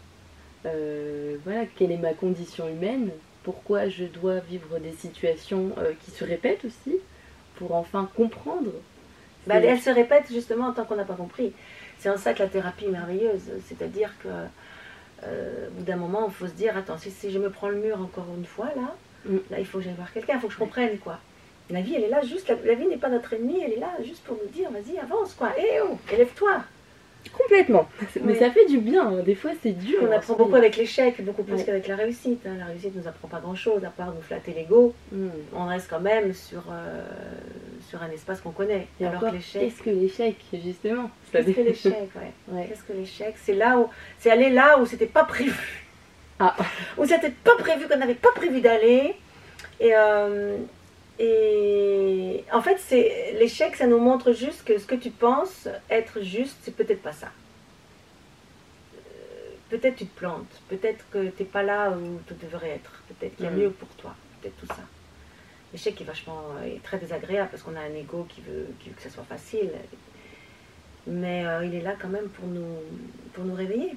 Euh, 0.66 1.36
Voilà, 1.44 1.66
quelle 1.78 1.92
est 1.92 1.96
ma 1.96 2.12
condition 2.12 2.68
humaine? 2.68 3.10
Pourquoi 3.44 3.88
je 3.88 4.02
dois 4.04 4.40
vivre 4.40 4.80
des 4.80 4.92
situations 4.92 5.70
euh, 5.78 5.92
qui 6.04 6.10
se 6.10 6.24
répètent 6.24 6.64
aussi, 6.64 6.96
pour 7.54 7.76
enfin 7.76 8.10
comprendre? 8.16 8.72
Bah, 9.46 9.56
elle 9.56 9.80
se 9.80 9.90
répète 9.90 10.24
justement 10.32 10.66
en 10.66 10.72
tant 10.72 10.84
qu'on 10.84 10.96
n'a 10.96 11.04
pas 11.04 11.14
compris. 11.14 11.52
C'est 12.00 12.10
en 12.10 12.16
ça 12.16 12.34
que 12.34 12.42
la 12.42 12.48
thérapie 12.48 12.86
est 12.86 12.90
merveilleuse. 12.90 13.42
C'est-à-dire 13.68 14.10
que 14.24 14.28
euh, 15.24 15.68
au 15.68 15.70
bout 15.70 15.84
d'un 15.84 15.96
moment, 15.96 16.26
il 16.26 16.34
faut 16.34 16.48
se 16.48 16.52
dire, 16.52 16.76
attends, 16.76 16.98
si, 16.98 17.30
je 17.30 17.38
me 17.38 17.48
prends 17.50 17.68
le 17.68 17.76
mur 17.76 18.00
encore 18.00 18.26
une 18.36 18.44
fois, 18.44 18.66
là. 18.74 18.96
Là 19.50 19.58
il 19.58 19.66
faut 19.66 19.78
que 19.78 19.84
j'aille 19.84 19.94
voir 19.94 20.12
quelqu'un, 20.12 20.34
il 20.34 20.40
faut 20.40 20.48
que 20.48 20.54
je 20.54 20.58
comprenne, 20.58 20.98
quoi. 20.98 21.18
La 21.70 21.80
vie, 21.80 21.94
elle 21.94 22.04
est 22.04 22.08
là 22.08 22.22
juste, 22.22 22.52
la, 22.64 22.74
vie 22.74 22.86
n'est 22.86 22.96
pas 22.96 23.08
notre 23.08 23.32
ennemi, 23.32 23.60
elle 23.64 23.72
est 23.72 23.80
là 23.80 23.92
juste 24.04 24.22
pour 24.24 24.36
nous 24.36 24.50
dire, 24.50 24.70
vas-y, 24.70 24.98
avance, 24.98 25.34
quoi. 25.34 25.52
Eh 25.58 25.80
oh, 25.82 25.96
élève-toi. 26.12 26.62
Complètement. 27.30 27.88
Mais 28.24 28.34
ça 28.34 28.50
fait 28.50 28.66
du 28.66 28.78
bien. 28.78 29.06
Hein. 29.06 29.22
Des 29.24 29.34
fois, 29.34 29.52
c'est 29.62 29.72
dur. 29.72 30.00
On 30.02 30.10
apprend 30.10 30.34
beaucoup 30.34 30.56
avec 30.56 30.76
l'échec, 30.76 31.24
beaucoup 31.24 31.44
plus 31.44 31.62
qu'avec 31.64 31.86
la 31.86 31.96
réussite. 31.96 32.44
Hein. 32.46 32.56
La 32.58 32.66
réussite 32.66 32.94
ne 32.96 33.00
nous 33.00 33.08
apprend 33.08 33.28
pas 33.28 33.38
grand-chose, 33.38 33.84
à 33.84 33.90
part 33.90 34.12
nous 34.12 34.20
flatter 34.20 34.52
l'ego. 34.52 34.94
Hmm. 35.12 35.28
On 35.54 35.66
reste 35.66 35.88
quand 35.88 36.00
même 36.00 36.34
sur, 36.34 36.64
euh, 36.70 37.04
sur 37.88 38.02
un 38.02 38.10
espace 38.10 38.40
qu'on 38.40 38.50
connaît. 38.50 38.88
Et 39.00 39.06
alors 39.06 39.20
que 39.20 39.36
l'échec. 39.36 39.62
Qu'est-ce 39.62 39.82
que 39.82 39.90
l'échec, 39.90 40.36
justement? 40.52 41.10
Qu'est-ce 41.30 41.50
que 41.50 41.60
l'échec, 41.60 41.94
ouais. 42.48 42.66
Qu'est-ce 42.68 42.82
que 42.82 42.92
l'échec? 42.92 43.34
C'est 43.36 43.54
là 43.54 43.78
où, 43.78 43.88
c'est 44.18 44.30
aller 44.30 44.50
là 44.50 44.78
où 44.80 44.86
c'était 44.86 45.06
pas 45.06 45.24
prévu. 45.24 45.81
Ah. 46.42 46.56
Où 46.98 47.06
c'était 47.06 47.30
pas 47.30 47.56
prévu, 47.56 47.86
qu'on 47.88 47.98
n'avait 47.98 48.14
pas 48.14 48.32
prévu 48.34 48.60
d'aller. 48.60 49.14
Et, 49.78 49.94
euh, 49.94 50.58
et 51.18 52.44
en 52.52 52.60
fait, 52.62 52.78
c'est 52.78 53.36
l'échec, 53.38 53.76
ça 53.76 53.86
nous 53.86 53.98
montre 53.98 54.32
juste 54.32 54.64
que 54.64 54.78
ce 54.78 54.86
que 54.86 54.96
tu 54.96 55.10
penses 55.10 55.68
être 55.88 56.20
juste, 56.20 56.56
c'est 56.62 56.74
peut-être 56.74 57.02
pas 57.02 57.12
ça. 57.12 57.28
Euh, 58.96 58.98
peut-être 59.70 59.96
tu 59.96 60.06
te 60.06 60.18
plantes, 60.18 60.60
peut-être 60.68 61.04
que 61.10 61.28
tu 61.28 61.42
n'es 61.42 61.48
pas 61.48 61.62
là 61.62 61.90
où 61.90 62.20
tu 62.26 62.34
devrais 62.34 62.70
être, 62.70 63.02
peut-être 63.08 63.36
qu'il 63.36 63.44
y 63.44 63.48
a 63.48 63.52
mm. 63.52 63.56
mieux 63.56 63.70
pour 63.70 63.88
toi, 63.90 64.14
peut-être 64.40 64.56
tout 64.56 64.66
ça. 64.66 64.82
L'échec 65.72 66.00
est 66.00 66.04
vachement 66.04 66.42
est 66.64 66.82
très 66.82 66.98
désagréable 66.98 67.48
parce 67.50 67.62
qu'on 67.62 67.76
a 67.76 67.80
un 67.80 67.94
ego 67.94 68.26
qui 68.28 68.42
veut, 68.42 68.66
que 68.84 69.02
ça 69.02 69.08
soit 69.08 69.24
facile, 69.24 69.70
mais 71.06 71.46
euh, 71.46 71.64
il 71.64 71.74
est 71.74 71.80
là 71.80 71.94
quand 71.98 72.08
même 72.08 72.28
pour 72.28 72.46
nous, 72.46 72.76
pour 73.32 73.44
nous 73.44 73.54
réveiller. 73.54 73.96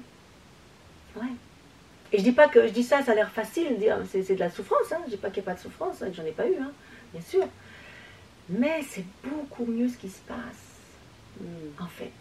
Ouais. 1.16 1.32
Et 2.12 2.18
je 2.18 2.22
dis 2.22 2.32
pas 2.32 2.48
que 2.48 2.66
je 2.66 2.72
dis 2.72 2.82
ça, 2.82 3.02
ça 3.02 3.12
a 3.12 3.14
l'air 3.14 3.30
facile, 3.30 3.78
dire 3.78 3.98
c'est 4.08 4.34
de 4.34 4.40
la 4.40 4.50
souffrance. 4.50 4.92
Hein. 4.92 5.00
Je 5.06 5.12
dis 5.12 5.16
pas 5.16 5.28
qu'il 5.30 5.42
n'y 5.42 5.48
a 5.48 5.52
pas 5.52 5.56
de 5.56 5.62
souffrance, 5.62 6.02
hein, 6.02 6.10
que 6.10 6.16
j'en 6.16 6.24
ai 6.24 6.32
pas 6.32 6.46
eu. 6.46 6.56
Hein 6.60 6.72
bien 7.12 7.22
sûr. 7.22 7.48
Mais 8.48 8.82
c'est 8.88 9.04
beaucoup 9.24 9.64
mieux 9.64 9.88
ce 9.88 9.96
qui 9.96 10.08
se 10.08 10.20
passe, 10.20 10.80
hmm. 11.40 11.82
en 11.82 11.88
fait, 11.88 12.12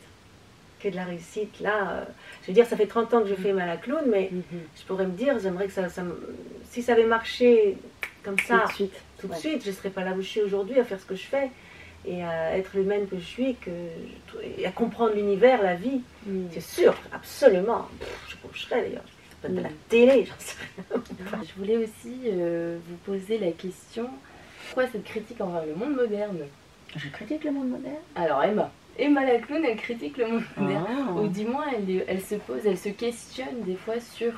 que 0.80 0.89
de 0.89 0.96
la 0.96 1.06
réussite. 1.06 1.60
Là, 1.60 1.92
euh, 1.92 2.06
je 2.42 2.48
veux 2.48 2.54
dire, 2.54 2.65
ça 2.65 2.75
fait 2.75 2.88
30 2.88 3.13
ans 3.13 3.22
que 3.22 3.27
je 3.27 3.36
fais 3.36 3.54
mal 3.54 3.70
à 3.70 3.77
clown, 3.77 4.04
mais 4.08 4.30
hmm. 4.32 4.42
je 4.75 4.84
pourrais 4.86 5.06
me 5.06 5.12
dire, 5.12 5.38
j'aimerais 5.39 5.68
que 5.68 5.74
ça, 5.74 5.88
Si 6.72 6.82
ça 6.82 6.94
avait 6.94 7.06
marché 7.06 7.77
comme 8.24 8.39
ça, 8.39 8.62
tout 8.62 8.68
de 8.68 8.74
suite, 8.74 9.01
tout 9.20 9.27
de 9.27 9.36
suite 9.36 9.63
je 9.63 9.70
ne 9.70 9.75
serais 9.75 9.92
pas 9.92 10.04
là 10.04 10.13
où 10.13 10.22
je 10.22 10.27
suis 10.27 10.42
aujourd'hui 10.42 10.80
à 10.80 10.84
faire 10.84 11.00
ce 11.00 11.06
que 11.06 11.15
je 11.15 11.25
fais 11.27 11.51
et 12.08 12.24
à 12.24 12.58
être 12.58 12.75
l'humaine 12.75 13.08
que 13.08 13.18
je 13.18 13.24
suis, 13.24 13.56
que 13.56 13.70
et 14.58 14.65
à 14.65 14.72
comprendre 14.72 15.13
l'univers, 15.13 15.62
la 15.62 15.75
vie. 15.75 16.01
Hmm. 16.25 16.48
C'est 16.51 16.62
sûr, 16.62 16.96
absolument. 17.13 17.88
je 18.27 18.36
coucherais 18.38 18.82
d'ailleurs. 18.82 19.04
De 19.49 19.61
la 19.61 19.69
télé, 19.89 20.25
j'en 20.25 20.33
sais 20.39 20.55
rien. 20.89 21.41
Je 21.43 21.59
voulais 21.59 21.77
aussi 21.77 22.15
euh, 22.27 22.77
vous 22.87 22.95
poser 22.97 23.37
la 23.37 23.51
question 23.51 24.09
pourquoi 24.67 24.89
cette 24.91 25.03
critique 25.03 25.39
envers 25.41 25.65
le 25.65 25.75
monde 25.75 25.95
moderne? 25.95 26.37
Je 26.95 27.07
critique 27.09 27.43
le 27.43 27.51
monde 27.51 27.69
moderne? 27.69 27.95
Alors 28.15 28.43
Emma. 28.43 28.71
Emma 28.97 29.23
la 29.25 29.37
clown, 29.39 29.63
elle 29.63 29.75
critique 29.77 30.17
le 30.17 30.27
monde 30.27 30.43
moderne. 30.57 30.85
Ah. 30.89 31.11
Ou 31.21 31.27
du 31.27 31.45
moins, 31.45 31.65
elle, 31.71 32.03
elle 32.07 32.21
se 32.21 32.35
pose, 32.35 32.65
elle 32.65 32.77
se 32.77 32.89
questionne 32.89 33.61
des 33.65 33.75
fois 33.75 33.99
sur 33.99 34.31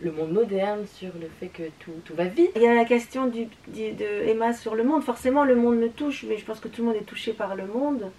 le 0.00 0.12
monde 0.12 0.32
moderne, 0.32 0.86
sur 0.86 1.08
le 1.20 1.28
fait 1.40 1.48
que 1.48 1.62
tout, 1.80 1.92
tout 2.04 2.14
va 2.14 2.24
vite. 2.26 2.50
Il 2.56 2.62
y 2.62 2.66
a 2.68 2.74
la 2.74 2.84
question 2.84 3.26
du, 3.26 3.46
du- 3.68 3.92
de 3.92 4.28
Emma 4.28 4.52
sur 4.52 4.74
le 4.74 4.84
monde. 4.84 5.02
Forcément, 5.02 5.44
le 5.44 5.56
monde 5.56 5.76
me 5.78 5.88
touche, 5.88 6.24
mais 6.28 6.36
je 6.38 6.44
pense 6.44 6.60
que 6.60 6.68
tout 6.68 6.82
le 6.82 6.88
monde 6.88 6.96
est 6.96 7.04
touché 7.06 7.32
par 7.32 7.56
le 7.56 7.66
monde. 7.66 8.10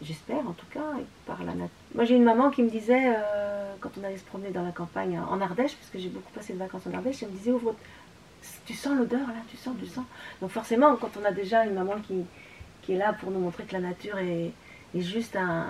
J'espère 0.00 0.46
en 0.48 0.52
tout 0.52 0.66
cas, 0.70 0.80
par 1.26 1.40
la 1.40 1.52
nature. 1.52 1.68
Moi, 1.94 2.04
j'ai 2.04 2.14
une 2.14 2.22
maman 2.24 2.50
qui 2.50 2.62
me 2.62 2.70
disait, 2.70 3.12
euh, 3.16 3.72
quand 3.80 3.90
on 4.00 4.04
allait 4.04 4.16
se 4.16 4.24
promener 4.24 4.50
dans 4.50 4.62
la 4.62 4.70
campagne 4.70 5.18
en 5.18 5.40
Ardèche, 5.40 5.74
parce 5.74 5.90
que 5.90 5.98
j'ai 5.98 6.08
beaucoup 6.08 6.30
passé 6.32 6.52
de 6.52 6.58
vacances 6.58 6.82
en 6.86 6.94
Ardèche, 6.94 7.22
elle 7.22 7.30
me 7.30 7.36
disait, 7.36 7.50
ouvre, 7.50 7.74
tu 8.64 8.74
sens 8.74 8.96
l'odeur 8.96 9.26
là, 9.26 9.34
tu 9.50 9.56
sens, 9.56 9.74
tu 9.80 9.86
sens. 9.86 10.04
Donc 10.40 10.50
forcément, 10.50 10.94
quand 10.96 11.10
on 11.20 11.24
a 11.24 11.32
déjà 11.32 11.64
une 11.66 11.74
maman 11.74 11.96
qui, 12.06 12.24
qui 12.82 12.92
est 12.92 12.96
là 12.96 13.12
pour 13.12 13.32
nous 13.32 13.40
montrer 13.40 13.64
que 13.64 13.72
la 13.72 13.80
nature 13.80 14.18
est, 14.18 14.52
juste 14.94 15.34
un, 15.36 15.66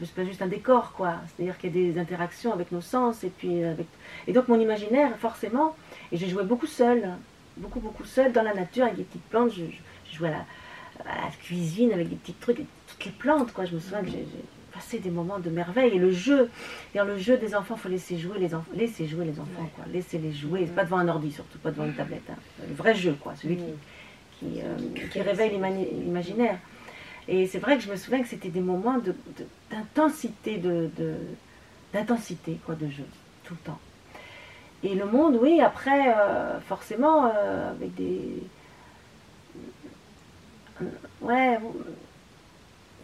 c'est 0.00 0.10
pas 0.14 0.24
juste 0.24 0.40
un 0.42 0.46
décor, 0.46 0.92
quoi. 0.92 1.16
C'est-à-dire 1.36 1.56
qu'il 1.58 1.76
y 1.76 1.88
a 1.88 1.92
des 1.92 2.00
interactions 2.00 2.52
avec 2.52 2.72
nos 2.72 2.80
sens, 2.80 3.22
et 3.24 3.28
puis 3.30 3.62
avec, 3.62 3.86
et 4.26 4.32
donc 4.32 4.48
mon 4.48 4.58
imaginaire, 4.58 5.16
forcément, 5.18 5.76
et 6.12 6.16
j'ai 6.16 6.28
joué 6.28 6.44
beaucoup 6.44 6.66
seule, 6.66 7.10
beaucoup 7.58 7.78
beaucoup 7.80 8.04
seule 8.04 8.32
dans 8.32 8.42
la 8.42 8.54
nature 8.54 8.84
avec 8.84 8.96
des 8.96 9.04
petites 9.04 9.24
plantes. 9.28 9.50
Je, 9.52 9.64
je- 9.66 10.10
je 10.10 10.16
jouais 10.16 10.28
à 10.30 10.32
la, 11.04 11.30
cuisine 11.42 11.92
avec 11.92 12.08
des 12.08 12.16
petits 12.16 12.32
trucs, 12.34 12.60
toutes 12.90 13.04
les 13.06 13.12
plantes, 13.12 13.52
quoi. 13.52 13.64
Je 13.64 13.74
me 13.74 13.80
souviens 13.80 14.02
que 14.02 14.10
j'ai 14.10 14.26
passé 14.72 14.98
des 14.98 15.10
moments 15.10 15.38
de 15.38 15.50
merveille 15.50 15.94
et 15.94 15.98
le 15.98 16.10
jeu, 16.12 16.48
le 16.94 17.18
jeu 17.18 17.36
des 17.36 17.54
enfants, 17.54 17.76
faut 17.76 17.88
laisser 17.88 18.18
jouer 18.18 18.38
les 18.38 18.54
enfants, 18.54 18.70
laisser 18.74 19.06
jouer 19.06 19.24
les 19.24 19.38
enfants, 19.40 19.68
quoi. 19.74 19.84
Laissez 19.92 20.18
les 20.18 20.32
jouer, 20.32 20.66
pas 20.66 20.84
devant 20.84 20.98
un 20.98 21.08
ordi 21.08 21.32
surtout, 21.32 21.58
pas 21.58 21.70
devant 21.70 21.84
une 21.86 21.94
tablette. 21.94 22.28
hein. 22.30 22.36
Le 22.68 22.74
vrai 22.74 22.94
jeu, 22.94 23.16
quoi, 23.20 23.34
celui 23.36 23.56
qui, 23.56 23.64
qui, 24.38 24.60
euh, 24.62 25.06
qui 25.10 25.20
réveille 25.20 25.50
l'imaginaire. 26.04 26.58
Et 27.28 27.46
c'est 27.46 27.58
vrai 27.58 27.76
que 27.76 27.82
je 27.82 27.90
me 27.90 27.96
souviens 27.96 28.22
que 28.22 28.28
c'était 28.28 28.48
des 28.48 28.60
moments 28.60 28.98
de- 28.98 29.14
d'intensité, 29.70 30.56
de, 30.56 30.88
de- 30.96 31.14
d'intensité 31.92 32.58
quoi, 32.64 32.74
de 32.74 32.88
jeu, 32.88 33.04
tout 33.44 33.54
le 33.54 33.60
temps. 33.60 33.78
Et 34.82 34.94
le 34.94 35.04
monde, 35.04 35.36
oui, 35.40 35.60
après, 35.60 36.14
euh, 36.16 36.58
forcément, 36.60 37.26
euh, 37.34 37.70
avec 37.72 37.94
des... 37.94 38.42
Ouais, 41.20 41.58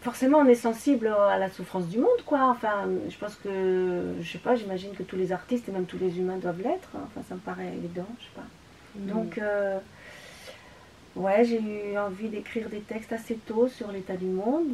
forcément, 0.01 0.39
on 0.39 0.45
est 0.45 0.55
sensible 0.55 1.07
à 1.07 1.37
la 1.37 1.49
souffrance 1.49 1.87
du 1.87 1.97
monde, 1.99 2.21
quoi. 2.25 2.49
Enfin, 2.49 2.87
je 3.09 3.17
pense 3.17 3.35
que, 3.35 4.13
je 4.21 4.31
sais 4.31 4.37
pas, 4.37 4.55
j'imagine 4.55 4.93
que 4.93 5.03
tous 5.03 5.15
les 5.15 5.31
artistes 5.31 5.67
et 5.69 5.71
même 5.71 5.85
tous 5.85 5.97
les 5.97 6.17
humains 6.19 6.37
doivent 6.37 6.61
l'être. 6.61 6.89
hein. 6.95 7.01
Enfin, 7.07 7.21
ça 7.27 7.35
me 7.35 7.39
paraît 7.39 7.67
évident, 7.67 8.07
je 8.19 8.23
sais 8.25 8.31
pas. 8.35 8.45
Donc, 9.13 9.37
euh, 9.37 9.79
ouais, 11.15 11.43
j'ai 11.45 11.59
eu 11.61 11.97
envie 11.97 12.29
d'écrire 12.29 12.69
des 12.69 12.79
textes 12.81 13.13
assez 13.13 13.35
tôt 13.35 13.67
sur 13.67 13.91
l'état 13.91 14.15
du 14.15 14.25
monde. 14.25 14.73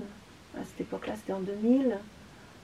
À 0.56 0.63
cette 0.65 0.82
époque-là, 0.82 1.13
c'était 1.15 1.34
en 1.34 1.39
2000, 1.42 1.98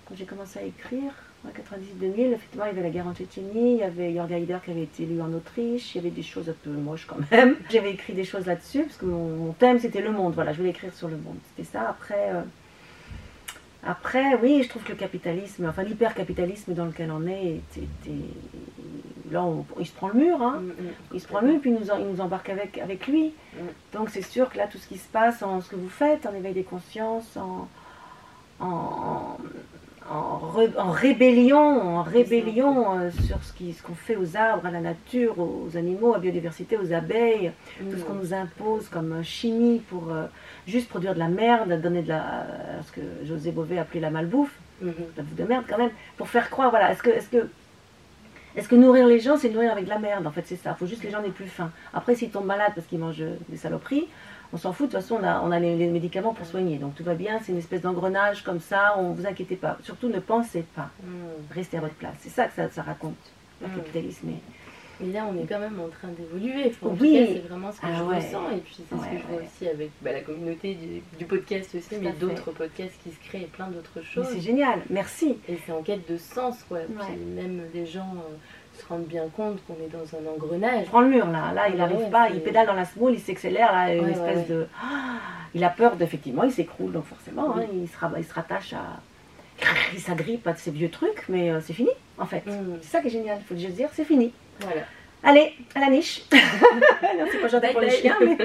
quand 0.07 0.15
j'ai 0.15 0.25
commencé 0.25 0.59
à 0.59 0.63
écrire. 0.63 1.11
En 1.45 1.49
98-2000, 1.51 2.33
effectivement, 2.33 2.65
il 2.65 2.67
y 2.67 2.71
avait 2.71 2.81
la 2.83 2.89
guerre 2.89 3.07
en 3.07 3.13
Tchétchénie, 3.13 3.73
il 3.75 3.77
y 3.77 3.83
avait 3.83 4.13
Jörg 4.13 4.31
Haider 4.33 4.57
qui 4.63 4.71
avait 4.71 4.83
été 4.83 5.03
élu 5.03 5.21
en 5.21 5.31
Autriche, 5.33 5.95
il 5.95 5.99
y 5.99 6.01
avait 6.01 6.09
des 6.09 6.21
choses 6.23 6.49
un 6.49 6.55
peu 6.63 6.69
moches 6.69 7.05
quand 7.07 7.15
même. 7.31 7.55
J'avais 7.69 7.91
écrit 7.93 8.13
des 8.13 8.25
choses 8.25 8.45
là-dessus, 8.45 8.83
parce 8.83 8.97
que 8.97 9.05
mon, 9.05 9.29
mon 9.37 9.51
thème 9.53 9.79
c'était 9.79 10.01
le 10.01 10.11
monde, 10.11 10.33
voilà, 10.33 10.51
je 10.51 10.57
voulais 10.57 10.71
écrire 10.71 10.93
sur 10.93 11.07
le 11.07 11.15
monde. 11.15 11.37
C'était 11.55 11.69
ça. 11.71 11.87
Après, 11.89 12.31
euh, 12.33 12.41
après, 13.83 14.35
oui, 14.41 14.61
je 14.63 14.69
trouve 14.69 14.83
que 14.83 14.91
le 14.91 14.97
capitalisme, 14.97 15.65
enfin 15.69 15.83
l'hypercapitalisme 15.83 16.73
dans 16.73 16.85
lequel 16.85 17.09
on 17.09 17.25
est, 17.25 17.61
là, 19.31 19.41
on- 19.43 19.65
il 19.79 19.85
se 19.85 19.93
prend 19.93 20.09
le 20.09 20.15
mur, 20.15 20.41
hein. 20.41 20.61
Il 21.13 21.21
se 21.21 21.27
prend 21.27 21.39
le 21.39 21.57
puis 21.59 21.69
il 21.69 21.77
nous, 21.79 21.89
en- 21.89 21.99
il 21.99 22.07
nous 22.07 22.19
embarque 22.19 22.49
avec, 22.49 22.77
avec 22.79 23.07
lui. 23.07 23.27
Mm. 23.53 23.57
Donc 23.93 24.09
c'est 24.09 24.21
sûr 24.23 24.49
que 24.49 24.57
là, 24.57 24.67
tout 24.67 24.77
ce 24.77 24.87
qui 24.87 24.97
se 24.97 25.07
passe 25.07 25.41
en 25.41 25.61
ce 25.61 25.69
que 25.69 25.77
vous 25.77 25.87
faites, 25.89 26.25
en 26.25 26.33
éveil 26.33 26.53
des 26.53 26.63
consciences, 26.63 27.37
en, 27.37 27.69
en, 28.59 29.37
en, 30.09 30.39
re- 30.55 30.77
en 30.77 30.91
rébellion, 30.91 31.97
en 31.97 32.03
rébellion 32.03 32.97
euh, 32.99 33.11
sur 33.11 33.37
ce 33.43 33.83
qu'on 33.83 33.93
fait 33.95 34.15
aux 34.15 34.35
arbres, 34.35 34.65
à 34.65 34.71
la 34.71 34.79
nature, 34.81 35.37
aux 35.39 35.69
animaux, 35.77 36.11
à 36.13 36.17
la 36.17 36.21
biodiversité, 36.21 36.77
aux 36.77 36.91
abeilles, 36.93 37.51
tout 37.77 37.97
ce 37.97 38.03
qu'on 38.03 38.15
nous 38.15 38.33
impose 38.33 38.87
comme 38.89 39.23
chimie 39.23 39.79
pour 39.89 40.11
euh, 40.11 40.25
juste 40.67 40.89
produire 40.89 41.13
de 41.13 41.19
la 41.19 41.27
merde, 41.27 41.79
donner 41.81 42.01
de 42.01 42.09
la, 42.09 42.23
euh, 42.41 42.79
ce 42.87 42.91
que 42.91 43.01
José 43.25 43.51
Bové 43.51 43.77
appelait 43.79 43.99
la 44.01 44.09
malbouffe. 44.09 44.55
Mhm. 44.81 44.93
la 45.17 45.23
bouffe 45.23 45.35
de 45.35 45.43
merde 45.43 45.65
quand 45.67 45.77
même, 45.77 45.91
pour 46.17 46.29
faire 46.29 46.49
croire, 46.49 46.69
voilà, 46.69 46.91
est-ce 46.93 47.03
que, 47.03 47.09
est-ce 47.09 47.27
que, 47.29 47.49
est-ce 48.55 48.67
que 48.69 48.75
nourrir 48.75 49.05
les 49.07 49.19
gens, 49.19 49.37
c'est 49.37 49.49
nourrir 49.49 49.71
avec 49.73 49.83
de 49.85 49.89
la 49.89 49.99
merde, 49.99 50.25
en 50.25 50.31
fait, 50.31 50.43
c'est 50.45 50.55
ça, 50.55 50.73
il 50.75 50.79
faut 50.79 50.87
juste 50.87 51.01
que 51.01 51.07
les 51.07 51.11
gens 51.13 51.21
n'aient 51.21 51.29
plus 51.29 51.45
faim. 51.47 51.69
Après, 51.93 52.15
s'ils 52.15 52.31
tombent 52.31 52.45
malades 52.45 52.71
parce 52.75 52.87
qu'ils 52.87 52.97
mangent 52.99 53.23
des 53.49 53.57
saloperies, 53.57 54.07
on 54.53 54.57
s'en 54.57 54.73
fout, 54.73 54.87
de 54.87 54.91
toute 54.93 55.01
façon, 55.01 55.17
on 55.21 55.23
a, 55.23 55.41
on 55.41 55.51
a 55.51 55.59
les, 55.59 55.75
les 55.77 55.87
médicaments 55.87 56.33
pour 56.33 56.45
soigner, 56.45 56.77
donc 56.77 56.95
tout 56.95 57.03
va 57.03 57.13
bien, 57.13 57.39
c'est 57.43 57.51
une 57.51 57.57
espèce 57.59 57.81
d'engrenage 57.81 58.43
comme 58.43 58.59
ça, 58.59 58.95
on 58.97 59.11
vous 59.11 59.25
inquiétez 59.27 59.55
pas, 59.55 59.77
surtout 59.83 60.09
ne 60.09 60.19
pensez 60.19 60.63
pas, 60.75 60.89
Mhm. 61.03 61.11
restez 61.55 61.77
à 61.77 61.81
votre 61.81 61.95
place, 61.95 62.15
c'est 62.19 62.29
ça 62.29 62.45
que 62.47 62.55
ça, 62.55 62.69
ça 62.69 62.81
raconte, 62.81 63.15
le 63.61 63.67
Mm. 63.67 63.71
capitalisme. 63.75 64.27
Mais 65.01 65.13
là, 65.13 65.25
on 65.31 65.41
est 65.41 65.45
quand 65.47 65.59
même 65.59 65.79
en 65.79 65.87
train 65.87 66.09
d'évoluer. 66.09 66.65
Enfin, 66.67 66.93
Oui. 66.99 67.25
c'est 67.33 67.47
vraiment 67.47 67.71
ce 67.71 67.79
que 67.79 67.85
Ah 67.87 67.95
je 67.99 68.03
ouais. 68.03 68.15
ressens. 68.17 68.51
Et 68.51 68.57
puis, 68.57 68.75
c'est 68.79 68.95
ce 68.97 68.99
Ouais, 69.01 69.07
que 69.11 69.17
je 69.21 69.27
vois 69.33 69.41
aussi 69.43 69.67
avec 69.69 69.91
bah, 70.01 70.11
la 70.11 70.19
communauté 70.19 70.73
du, 70.75 71.01
du 71.17 71.23
podcast 71.23 71.73
aussi, 71.73 71.95
mais 72.01 72.11
d'autres 72.11 72.51
podcasts 72.51 72.99
qui 73.01 73.11
se 73.11 73.19
créent 73.29 73.43
et 73.43 73.47
plein 73.47 73.67
d'autres 73.67 73.91
Mais 73.95 74.03
choses. 74.03 74.27
c'est 74.29 74.41
génial, 74.41 74.81
merci. 74.89 75.37
Et 75.47 75.57
c'est 75.65 75.71
en 75.71 75.83
quête 75.83 76.05
de 76.11 76.17
sens, 76.17 76.65
quoi. 76.67 76.79
Puis 76.79 77.15
même 77.33 77.61
les 77.73 77.85
gens 77.85 78.13
euh, 78.17 78.35
se 78.79 78.85
rendent 78.87 79.05
bien 79.05 79.23
compte 79.35 79.59
qu'on 79.65 79.73
est 79.75 79.89
dans 79.91 80.17
un 80.17 80.31
engrenage. 80.33 80.81
Il 80.83 80.89
prend 80.89 81.01
le 81.01 81.07
mur 81.09 81.27
là, 81.27 81.51
là 81.53 81.67
il 81.67 81.73
Ouais, 81.73 81.77
n'arrive 81.79 82.09
pas, 82.09 82.29
il 82.29 82.41
pédale 82.41 82.67
dans 82.67 82.73
la 82.73 82.85
semoule, 82.85 83.13
il 83.13 83.19
s'accélère, 83.19 83.71
là, 83.73 83.93
une 83.93 84.05
Ouais, 84.05 84.11
espèce 84.11 84.37
ouais, 84.37 84.45
de... 84.55 84.67
Ah, 84.81 85.17
il 85.53 85.63
a 85.63 85.69
peur 85.69 85.95
d'effectivement, 85.95 86.43
il 86.43 86.51
s'écroule, 86.51 86.91
donc 86.91 87.05
forcément, 87.05 87.53
Oui. 87.55 87.63
hein, 87.63 87.67
il, 87.73 87.87
se 87.87 87.97
rab- 87.97 88.15
il 88.17 88.23
se 88.25 88.33
rattache 88.33 88.73
à... 88.73 88.99
Il 89.93 89.99
s'agrippe 89.99 90.47
à 90.47 90.55
ces 90.55 90.71
vieux 90.71 90.89
trucs, 90.89 91.25
mais 91.27 91.49
euh, 91.51 91.59
c'est 91.61 91.73
fini, 91.73 91.89
en 92.17 92.25
fait. 92.25 92.45
Mhm. 92.45 92.77
C'est 92.81 92.89
ça 92.91 93.01
qui 93.01 93.07
est 93.07 93.11
génial, 93.11 93.37
il 93.41 93.45
faut 93.45 93.59
juste 93.59 93.75
dire, 93.75 93.89
c'est 93.93 94.05
fini. 94.05 94.31
Voilà. 94.61 94.81
Allez, 95.21 95.53
à 95.75 95.81
la 95.81 95.89
niche 95.89 96.21
Non, 96.31 97.25
c'est 97.31 97.39
pas 97.41 97.47
gentil 97.49 97.67
pour 97.73 97.81
les 97.81 97.89
chiens, 97.89 98.15
mais 98.21 98.37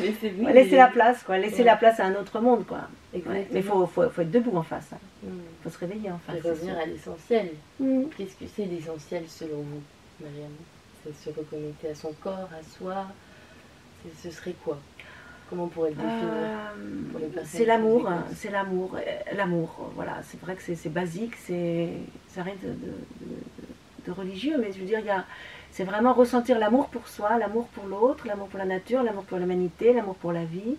laissez 0.52 0.76
la 0.76 0.88
place, 0.88 1.22
quoi. 1.22 1.38
Laissez 1.38 1.62
la 1.62 1.76
place 1.76 2.00
à 2.00 2.04
un 2.06 2.14
autre 2.16 2.40
monde, 2.40 2.66
quoi. 2.66 2.80
Ouais. 3.26 3.46
Mais 3.52 3.60
il 3.60 3.62
faut, 3.62 3.86
faut, 3.86 4.08
faut 4.10 4.22
être 4.22 4.30
debout 4.30 4.56
en 4.56 4.62
face. 4.62 4.90
Il 5.22 5.28
Mhm. 5.30 5.40
faut 5.62 5.70
se 5.70 5.78
réveiller 5.78 6.10
en 6.10 6.18
face. 6.18 6.36
Et 6.36 6.40
revenir 6.48 6.78
à 6.78 6.86
l'essentiel. 6.86 7.50
Mhm. 7.80 8.08
Qu'est-ce 8.16 8.36
que 8.36 8.44
c'est 8.54 8.64
l'essentiel 8.66 9.24
selon 9.28 9.58
vous, 9.58 9.82
Marianne 10.20 10.50
C'est 11.04 11.14
se 11.14 11.28
reconnecter 11.38 11.90
à 11.90 11.94
son 11.94 12.12
corps, 12.20 12.48
à 12.52 12.62
soi 12.78 13.06
Ce 14.22 14.30
serait 14.30 14.54
quoi? 14.64 14.78
Comment 15.48 15.64
on 15.64 15.68
pourrait 15.68 15.90
le 15.90 15.96
définir 15.96 16.22
Euh, 16.24 17.28
personnes 17.34 17.44
C'est 17.58 17.64
l'amour, 17.64 18.08
hein, 18.08 18.24
c'est 18.34 18.50
l'amour, 18.50 18.96
euh, 18.96 19.34
l'amour. 19.36 19.90
Voilà, 19.94 20.18
c'est 20.24 20.40
vrai 20.40 20.54
que 20.56 20.62
c'est 20.62 20.88
basique, 20.92 21.34
c'est 21.36 21.88
rien 22.36 22.54
de, 22.62 22.68
de- 22.68 22.74
de- 22.74 24.06
de 24.06 24.12
religieux, 24.12 24.56
mais 24.60 24.72
je 24.72 24.78
veux 24.80 24.86
dire, 24.86 24.98
il 25.00 25.06
y 25.06 25.10
a, 25.10 25.24
c'est 25.72 25.84
vraiment 25.84 26.12
ressentir 26.14 26.58
l'amour 26.58 26.88
pour 26.88 27.06
soi, 27.08 27.38
l'amour 27.38 27.66
pour 27.68 27.86
l'autre, 27.86 28.26
l'amour 28.26 28.48
pour 28.48 28.58
la 28.58 28.64
nature, 28.64 29.02
l'amour 29.04 29.24
pour 29.24 29.38
l'humanité, 29.38 29.92
l'amour 29.92 30.14
pour 30.16 30.32
la 30.32 30.44
vie. 30.44 30.76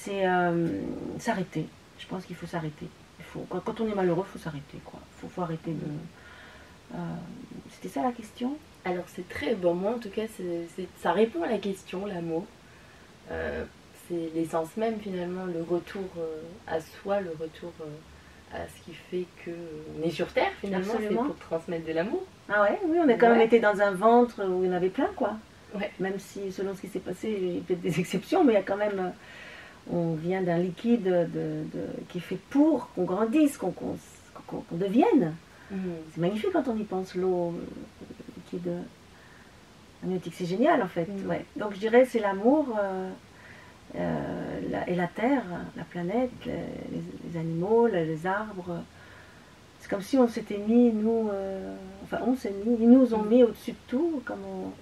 C'est 0.00 0.26
euh, 0.26 0.68
s'arrêter. 1.18 1.66
Je 1.98 2.06
pense 2.06 2.24
qu'il 2.24 2.36
faut 2.36 2.46
s'arrêter. 2.46 2.86
Il 3.18 3.24
faut, 3.24 3.44
quand, 3.50 3.60
quand 3.60 3.80
on 3.80 3.88
est 3.90 3.94
malheureux, 3.94 4.24
il 4.28 4.32
faut 4.32 4.38
s'arrêter. 4.38 4.78
Quoi. 4.84 5.00
Faut, 5.18 5.28
faut 5.28 5.42
arrêter 5.42 5.72
de. 5.72 6.94
euh, 6.94 6.98
C'était 7.72 7.88
ça 7.88 8.02
la 8.02 8.12
question? 8.12 8.56
Alors 8.84 9.04
c'est 9.14 9.28
très 9.28 9.54
bon, 9.54 9.74
moi 9.74 9.96
en 9.96 9.98
tout 9.98 10.08
cas 10.08 10.22
ça 11.02 11.12
répond 11.12 11.42
à 11.42 11.48
la 11.48 11.58
question, 11.58 12.06
l'amour. 12.06 12.46
Euh, 13.30 13.64
c'est 14.06 14.30
l'essence 14.34 14.74
même 14.76 14.98
finalement, 15.00 15.44
le 15.44 15.62
retour 15.62 16.08
à 16.66 16.80
soi, 16.80 17.20
le 17.20 17.32
retour 17.38 17.72
à 18.54 18.58
ce 18.68 18.84
qui 18.84 18.94
fait 18.94 19.26
qu'on 19.44 20.06
est 20.06 20.10
sur 20.10 20.28
Terre 20.28 20.52
finalement, 20.60 20.94
c'est 20.98 21.14
pour 21.14 21.36
transmettre 21.36 21.86
de 21.86 21.92
l'amour. 21.92 22.22
Ah 22.48 22.62
ouais, 22.62 22.78
oui, 22.86 22.96
on 23.04 23.08
a 23.08 23.14
quand 23.14 23.30
même 23.30 23.42
été 23.42 23.58
dans 23.60 23.78
un 23.80 23.90
ventre 23.90 24.42
où 24.48 24.62
il 24.62 24.70
y 24.70 24.72
en 24.72 24.76
avait 24.76 24.88
plein, 24.88 25.10
quoi. 25.16 25.36
Ouais. 25.74 25.90
Même 26.00 26.18
si, 26.18 26.50
selon 26.50 26.74
ce 26.74 26.80
qui 26.80 26.88
s'est 26.88 27.00
passé, 27.00 27.36
il 27.38 27.54
y 27.56 27.58
a 27.58 27.60
peut-être 27.60 27.82
des 27.82 28.00
exceptions, 28.00 28.44
mais 28.44 28.52
il 28.52 28.56
y 28.56 28.58
a 28.58 28.62
quand 28.62 28.78
même. 28.78 29.12
Euh, 29.90 29.94
On 29.94 30.14
vient 30.14 30.42
d'un 30.42 30.58
liquide 30.58 31.04
de, 31.04 31.24
de- 31.24 32.04
qui 32.08 32.18
est 32.18 32.20
fait 32.22 32.38
pour 32.50 32.90
qu'on 32.94 33.04
grandisse, 33.04 33.56
qu'on 33.58 33.74
devienne. 34.72 35.34
C'est 35.70 36.20
magnifique 36.20 36.50
quand 36.52 36.66
on 36.68 36.76
y 36.76 36.84
pense, 36.84 37.14
l'eau 37.14 37.52
euh, 37.54 38.06
liquide 38.36 38.70
amniotique, 40.02 40.34
c'est 40.36 40.46
génial 40.46 40.82
en 40.82 40.88
fait. 40.88 41.08
Ouais. 41.26 41.44
Donc 41.56 41.74
je 41.74 41.78
dirais 41.78 42.06
c'est 42.06 42.20
l'amour 42.20 42.68
euh, 42.80 43.10
euh, 43.96 44.60
la- 44.70 44.88
et 44.88 44.94
la 44.94 45.06
terre, 45.08 45.44
la 45.76 45.84
planète, 45.84 46.30
les, 46.46 47.38
animaux, 47.38 47.86
les, 47.86 48.04
les 48.06 48.26
arbres. 48.26 48.76
C'est 49.80 49.88
comme 49.90 50.02
si 50.02 50.16
on 50.18 50.28
s'était 50.28 50.58
mis, 50.58 50.90
nous, 50.92 51.28
euh, 51.32 51.74
enfin 52.04 52.18
on 52.26 52.34
s'est 52.34 52.52
mis, 52.64 52.76
ils 52.80 52.88
nous 52.90 53.12
ont 53.14 53.22
Mm. 53.22 53.28
mis 53.28 53.42
au-dessus 53.44 53.72
de 53.72 53.76
tout, 53.88 54.22
comme, 54.24 54.40
on- 54.46 54.72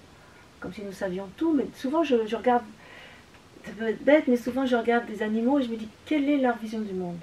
comme 0.59 0.73
si 0.73 0.81
nous 0.83 0.91
savions 0.93 1.27
tout. 1.37 1.53
Mais 1.53 1.65
souvent 1.75 2.03
je, 2.03 2.25
je 2.25 2.35
regarde, 2.37 2.63
ça 3.67 3.73
peut 3.77 3.89
être 3.89 4.03
bête, 4.03 4.27
mais 4.27 4.37
souvent 4.37 4.65
je 4.65 4.75
regarde 4.75 5.05
des 5.05 5.21
animaux 5.21 5.59
et 5.59 5.63
je 5.63 5.69
me 5.69 5.75
dis 5.75 5.89
quelle 6.05 6.29
est 6.29 6.37
leur 6.37 6.57
vision 6.57 6.79
du 6.79 6.93
monde? 6.93 7.19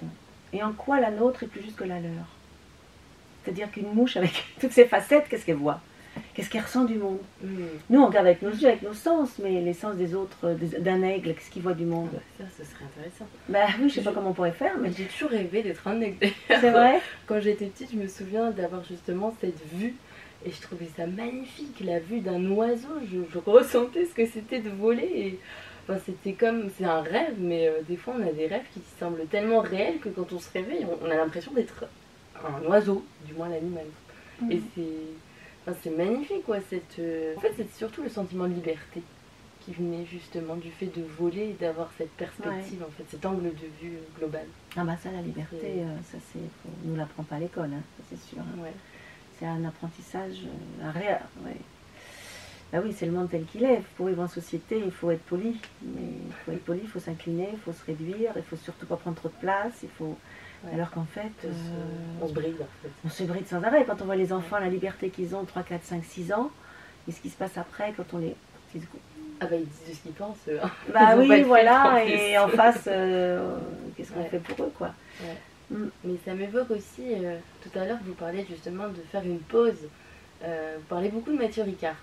Et 0.52 0.62
en 0.62 0.72
quoi 0.72 1.00
la 1.00 1.10
nôtre 1.10 1.42
est 1.42 1.46
plus 1.46 1.62
juste 1.62 1.76
que 1.76 1.84
la 1.84 2.00
leur? 2.00 2.26
C'est-à-dire 3.42 3.70
qu'une 3.70 3.92
mouche 3.92 4.16
avec 4.16 4.44
toutes 4.60 4.72
ses 4.72 4.86
facettes, 4.86 5.28
qu'est-ce 5.28 5.44
qu'elle 5.44 5.56
voit? 5.56 5.80
Qu'est-ce 6.32 6.48
qu'elle 6.48 6.62
ressent 6.62 6.84
du 6.84 6.94
monde? 6.94 7.18
Mm. 7.42 7.48
Nous, 7.90 8.00
on 8.00 8.06
regarde 8.06 8.26
avec 8.26 8.40
nos 8.42 8.50
yeux, 8.50 8.68
avec 8.68 8.82
nos 8.82 8.94
sens, 8.94 9.30
mais 9.42 9.60
les 9.60 9.72
sens 9.72 9.96
des 9.96 10.14
autres, 10.14 10.38
euh, 10.44 10.54
d'un 10.78 11.02
aigle, 11.02 11.34
qu'est-ce 11.34 11.50
qu'il 11.50 11.62
voit 11.62 11.74
du 11.74 11.84
monde? 11.84 12.10
Ça, 12.38 12.44
ce 12.56 12.64
serait 12.64 12.84
intéressant. 12.84 13.26
Bah 13.48 13.66
oui, 13.80 13.88
je 13.88 13.94
sais 13.94 14.02
pas 14.02 14.12
comment 14.12 14.30
on 14.30 14.32
pourrait 14.32 14.52
faire, 14.52 14.74
mais 14.80 14.88
Mais 14.88 14.94
j'ai 14.96 15.04
toujours 15.06 15.30
rêvé 15.30 15.62
d'être 15.62 15.86
un 15.88 16.00
aigle. 16.00 16.28
c'est 16.48 16.70
vrai? 16.70 17.00
Quand 17.26 17.40
j'étais 17.40 17.66
petite, 17.66 17.90
je 17.92 17.96
me 17.96 18.06
souviens 18.06 18.52
d'avoir 18.52 18.84
justement 18.84 19.34
cette 19.40 19.60
vue. 19.72 19.94
Et 20.46 20.50
je 20.50 20.60
trouvais 20.60 20.88
ça 20.96 21.06
magnifique, 21.06 21.80
la 21.80 21.98
vue 21.98 22.20
d'un 22.20 22.44
oiseau. 22.50 23.00
Je, 23.10 23.18
je 23.32 23.38
ressentais 23.38 24.04
ce 24.04 24.14
que 24.14 24.26
c'était 24.26 24.60
de 24.60 24.70
voler. 24.70 25.10
Et, 25.14 25.40
enfin, 25.88 25.98
c'était 26.04 26.32
comme. 26.34 26.70
C'est 26.76 26.84
un 26.84 27.00
rêve, 27.02 27.34
mais 27.38 27.68
euh, 27.68 27.82
des 27.88 27.96
fois, 27.96 28.14
on 28.18 28.26
a 28.26 28.32
des 28.32 28.46
rêves 28.46 28.66
qui 28.72 28.80
semblent 28.98 29.26
tellement 29.26 29.60
réels 29.60 29.98
que 30.00 30.08
quand 30.08 30.32
on 30.32 30.38
se 30.38 30.50
réveille, 30.52 30.84
on, 30.84 31.06
on 31.06 31.10
a 31.10 31.14
l'impression 31.14 31.52
d'être 31.52 31.84
un 32.44 32.62
oiseau, 32.66 33.04
du 33.26 33.34
moins 33.34 33.48
l'animal. 33.48 33.86
Et 34.50 34.60
c'est. 34.74 34.82
enfin, 35.70 35.76
c'est 35.82 35.90
magnifique, 35.96 36.44
quoi. 36.44 36.58
Cette, 36.68 36.98
euh, 36.98 37.34
En 37.36 37.40
fait, 37.40 37.52
c'est 37.56 37.72
surtout 37.76 38.02
le 38.02 38.08
sentiment 38.08 38.48
de 38.48 38.54
liberté 38.54 39.02
qui 39.60 39.72
venait 39.72 40.04
justement 40.04 40.56
du 40.56 40.70
fait 40.70 40.86
de 40.94 41.02
voler 41.18 41.50
et 41.50 41.56
d'avoir 41.58 41.90
cette 41.96 42.10
perspective, 42.10 42.82
en 42.82 42.90
fait, 42.98 43.04
cet 43.08 43.24
angle 43.24 43.44
de 43.44 43.66
vue 43.80 43.94
euh, 43.96 44.18
global. 44.18 44.44
Ah 44.76 44.84
bah 44.84 44.96
ça, 45.02 45.10
la 45.10 45.22
liberté, 45.22 45.56
euh, 45.64 45.96
ça 46.12 46.18
c'est, 46.32 46.38
faut- 46.38 46.68
on 46.84 46.88
nous 46.90 46.96
l'apprend 46.96 47.22
pas 47.22 47.36
à 47.36 47.38
l'école, 47.38 47.70
hein, 47.72 47.80
ça, 47.96 48.04
c'est 48.10 48.28
sûr. 48.28 48.40
hein. 48.40 48.62
Ouais. 48.62 48.72
C'est 49.38 49.46
un 49.46 49.64
apprentissage, 49.64 50.40
un. 50.82 50.88
Ouais. 51.46 51.56
Bah 52.74 52.80
oui, 52.84 52.92
c'est 52.98 53.06
le 53.06 53.12
monde 53.12 53.28
tel 53.30 53.44
qu'il 53.44 53.62
est. 53.62 53.82
Pour 53.96 54.06
vivre 54.06 54.22
en 54.22 54.26
société, 54.28 54.82
il 54.84 54.90
faut 54.90 55.10
être 55.12 55.22
poli. 55.22 55.56
Mais 55.82 56.02
il 56.26 56.32
faut 56.44 56.50
être 56.50 56.64
poli, 56.64 56.80
il 56.82 56.88
faut 56.88 56.98
s'incliner, 56.98 57.50
il 57.52 57.58
faut 57.60 57.72
se 57.72 57.84
réduire, 57.86 58.32
il 58.34 58.42
faut 58.42 58.56
surtout 58.56 58.84
pas 58.86 58.96
prendre 58.96 59.16
trop 59.16 59.28
de 59.28 59.34
place. 59.40 59.74
Il 59.84 59.88
faut... 59.90 60.16
Ouais. 60.64 60.74
Alors 60.74 60.90
qu'en 60.90 61.04
fait, 61.04 61.30
On 61.42 61.42
se- 61.42 61.46
euh, 61.46 62.22
on 62.22 62.28
se 62.28 62.32
bride, 62.32 62.56
en 62.60 62.82
fait. 62.82 62.88
on 63.04 63.08
se 63.10 63.22
bride 63.24 63.46
sans 63.46 63.62
arrêt. 63.62 63.84
Quand 63.84 64.02
on 64.02 64.06
voit 64.06 64.16
les 64.16 64.32
enfants, 64.32 64.58
la 64.58 64.68
liberté 64.70 65.10
qu'ils 65.10 65.36
ont, 65.36 65.44
3, 65.44 65.62
4, 65.62 65.84
5, 65.84 66.04
6 66.04 66.32
ans, 66.32 66.50
et 67.06 67.12
ce 67.12 67.20
qui 67.20 67.30
se 67.30 67.36
passe 67.36 67.56
après 67.58 67.92
quand 67.96 68.12
on 68.14 68.18
les... 68.18 68.34
Ah 69.40 69.46
bah 69.46 69.54
ils 69.56 69.66
disent 69.66 69.98
ce 69.98 70.02
qu'ils 70.02 70.12
pensent. 70.12 70.36
Bah 70.92 71.14
Ils 71.14 71.22
ont 71.22 71.28
pas 71.28 71.34
oui, 71.34 71.42
voilà, 71.42 71.92
en 71.92 71.96
et 71.98 72.36
en 72.38 72.48
face, 72.48 72.84
euh, 72.88 73.56
qu'est-ce 73.96 74.10
qu'on 74.10 74.20
Ouais. 74.22 74.28
fait 74.28 74.40
pour 74.40 74.64
eux, 74.66 74.72
quoi 74.76 74.90
Mais 75.70 76.16
ça 76.24 76.34
m'évoque 76.34 76.70
aussi, 76.72 77.02
euh, 77.12 77.36
tout 77.62 77.78
à 77.78 77.84
l'heure 77.84 77.98
vous 78.04 78.14
parliez 78.14 78.44
justement 78.48 78.88
de 78.88 79.00
faire 79.12 79.22
une 79.24 79.38
pause. 79.38 79.78
Euh, 80.42 80.76
vous 80.78 80.86
parlez 80.88 81.08
beaucoup 81.10 81.30
de 81.30 81.36
Mathieu 81.38 81.62
Ricard. 81.62 81.94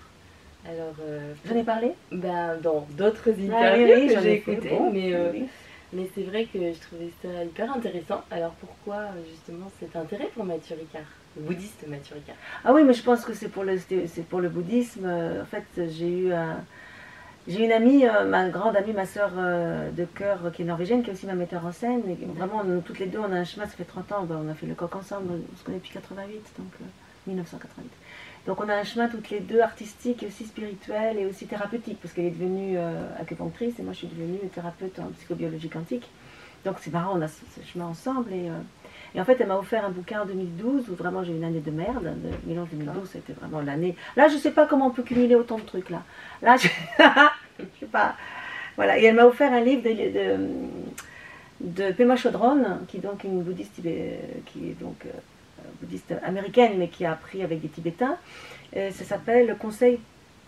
Alors, 0.68 0.94
euh, 1.00 1.34
J'en 1.48 1.56
ai 1.56 1.64
parlé 1.64 1.92
ben, 2.10 2.56
dans 2.62 2.86
d'autres 2.90 3.28
interviews 3.30 3.52
Ah 3.54 3.72
oui, 3.76 3.92
oui, 3.94 4.14
que 4.14 4.20
j'ai 4.20 4.34
écoutées, 4.34 4.70
bon, 4.70 4.92
mais, 4.92 5.12
euh, 5.12 5.30
oui. 5.32 5.44
mais 5.92 6.08
c'est 6.14 6.22
vrai 6.22 6.44
que 6.44 6.58
je 6.58 6.78
trouvais 6.80 7.10
ça 7.20 7.44
hyper 7.44 7.72
intéressant. 7.72 8.22
Alors 8.30 8.52
pourquoi 8.52 9.06
justement 9.28 9.70
cet 9.80 9.96
intérêt 9.96 10.30
pour 10.34 10.44
Mathieu 10.44 10.76
Ricard 10.78 11.10
Le 11.36 11.42
bouddhiste 11.42 11.84
Mathieu 11.88 12.14
Ricard? 12.14 12.36
Ah 12.64 12.72
oui, 12.72 12.84
mais 12.84 12.92
je 12.92 13.02
pense 13.02 13.24
que 13.24 13.34
c'est 13.34 13.48
pour 13.48 13.64
le, 13.64 13.76
c'est 13.78 14.26
pour 14.28 14.40
le 14.40 14.48
bouddhisme. 14.48 15.06
En 15.06 15.46
fait, 15.46 15.64
j'ai 15.90 16.08
eu 16.08 16.32
un, 16.32 16.58
j'ai 17.48 17.64
une 17.64 17.72
amie, 17.72 18.06
euh, 18.06 18.24
ma 18.24 18.48
grande 18.50 18.76
amie, 18.76 18.92
ma 18.92 19.04
sœur 19.04 19.32
euh, 19.36 19.90
de 19.90 20.04
cœur, 20.04 20.52
qui 20.52 20.62
est 20.62 20.64
norvégienne, 20.64 21.02
qui 21.02 21.10
est 21.10 21.12
aussi 21.12 21.26
ma 21.26 21.34
metteur 21.34 21.66
en 21.66 21.72
scène. 21.72 22.02
Et 22.08 22.26
vraiment, 22.36 22.62
nous, 22.62 22.80
toutes 22.80 23.00
les 23.00 23.06
deux, 23.06 23.18
on 23.18 23.32
a 23.32 23.36
un 23.36 23.44
chemin, 23.44 23.66
ça 23.66 23.72
fait 23.72 23.84
30 23.84 24.12
ans, 24.12 24.22
ben, 24.22 24.40
on 24.44 24.48
a 24.48 24.54
fait 24.54 24.66
le 24.66 24.74
coq 24.74 24.94
ensemble, 24.94 25.28
on 25.52 25.56
se 25.58 25.64
connaît 25.64 25.78
depuis 25.78 25.90
88, 25.90 26.34
donc 26.58 26.68
euh, 26.80 26.84
1988. 27.26 27.90
Donc 28.46 28.60
on 28.60 28.68
a 28.68 28.74
un 28.74 28.82
chemin 28.84 29.08
toutes 29.08 29.30
les 29.30 29.40
deux 29.40 29.60
artistique 29.60 30.22
et 30.22 30.26
aussi 30.26 30.44
spirituel 30.46 31.16
et 31.18 31.26
aussi 31.26 31.46
thérapeutique, 31.46 31.98
parce 32.02 32.12
qu'elle 32.12 32.24
est 32.26 32.30
devenue 32.30 32.74
euh, 32.76 33.06
acupunctrice 33.20 33.78
et 33.78 33.82
moi 33.82 33.92
je 33.92 33.98
suis 33.98 34.08
devenue 34.08 34.38
thérapeute 34.52 34.98
en 34.98 35.06
psychobiologie 35.16 35.68
quantique. 35.68 36.08
Donc 36.64 36.76
c'est 36.80 36.92
marrant, 36.92 37.18
on 37.18 37.22
a 37.22 37.28
ce, 37.28 37.40
ce 37.56 37.64
chemin 37.66 37.86
ensemble. 37.86 38.32
Et, 38.32 38.48
euh, 38.48 38.52
et 39.14 39.20
en 39.20 39.24
fait, 39.24 39.36
elle 39.40 39.48
m'a 39.48 39.56
offert 39.58 39.84
un 39.84 39.90
bouquin 39.90 40.22
en 40.22 40.26
2012 40.26 40.88
où 40.90 40.94
vraiment 40.94 41.22
j'ai 41.22 41.32
eu 41.32 41.36
une 41.36 41.44
année 41.44 41.60
de 41.60 41.70
merde. 41.70 42.02
De 42.04 42.48
mélange 42.48 42.68
2012, 42.72 43.08
c'était 43.12 43.32
vraiment 43.32 43.60
l'année. 43.60 43.94
Là, 44.16 44.28
je 44.28 44.36
sais 44.36 44.52
pas 44.52 44.66
comment 44.66 44.86
on 44.86 44.90
peut 44.90 45.02
cumuler 45.02 45.34
autant 45.34 45.58
de 45.58 45.62
trucs 45.64 45.90
là. 45.90 46.02
Là, 46.40 46.56
je, 46.56 46.68
je 47.58 47.64
sais 47.80 47.86
pas. 47.86 48.16
Voilà. 48.76 48.98
Et 48.98 49.04
elle 49.04 49.14
m'a 49.16 49.26
offert 49.26 49.52
un 49.52 49.60
livre 49.60 49.82
de, 49.82 49.90
de, 51.60 51.86
de 51.88 51.92
Pema 51.92 52.16
Chodron, 52.16 52.64
qui 52.88 52.96
est 52.98 53.00
donc 53.00 53.22
une 53.24 53.42
bouddhiste 53.42 53.74
tibé- 53.74 54.18
qui 54.46 54.70
est 54.70 54.80
donc 54.80 55.04
euh, 55.06 55.10
bouddhiste 55.80 56.14
américaine, 56.24 56.72
mais 56.78 56.88
qui 56.88 57.04
a 57.04 57.12
appris 57.12 57.42
avec 57.42 57.60
des 57.60 57.68
Tibétains. 57.68 58.16
Et 58.72 58.90
ça 58.90 59.04
s'appelle 59.04 59.46
Le 59.46 59.54
Conseil 59.54 59.98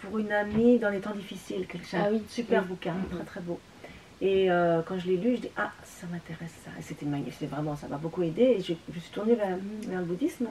pour 0.02 0.18
une 0.18 0.32
amie 0.32 0.78
dans 0.78 0.90
les 0.90 1.00
temps 1.00 1.14
difficiles. 1.14 1.66
C'est 1.84 1.96
Ah 1.96 2.08
oui, 2.12 2.22
super 2.28 2.62
oui. 2.62 2.68
bouquin, 2.68 2.92
Mhm. 2.94 3.16
très 3.16 3.24
très 3.24 3.40
beau. 3.40 3.58
Et 4.20 4.50
euh, 4.50 4.80
quand 4.86 4.98
je 4.98 5.06
l'ai 5.08 5.16
lu, 5.16 5.36
je 5.36 5.40
dis 5.42 5.50
ah 5.56 5.72
ça 5.82 6.06
m'intéresse 6.10 6.54
ça. 6.64 6.70
Et 6.78 6.82
c'était 6.82 7.04
magnifique, 7.06 7.50
vraiment 7.50 7.76
ça 7.76 7.88
m'a 7.88 7.96
beaucoup 7.96 8.22
aidé. 8.22 8.42
Et 8.42 8.60
je, 8.60 8.72
je 8.94 9.00
suis 9.00 9.10
tournée 9.12 9.34
vers, 9.34 9.56
vers 9.88 9.98
le 10.00 10.04
bouddhisme. 10.06 10.46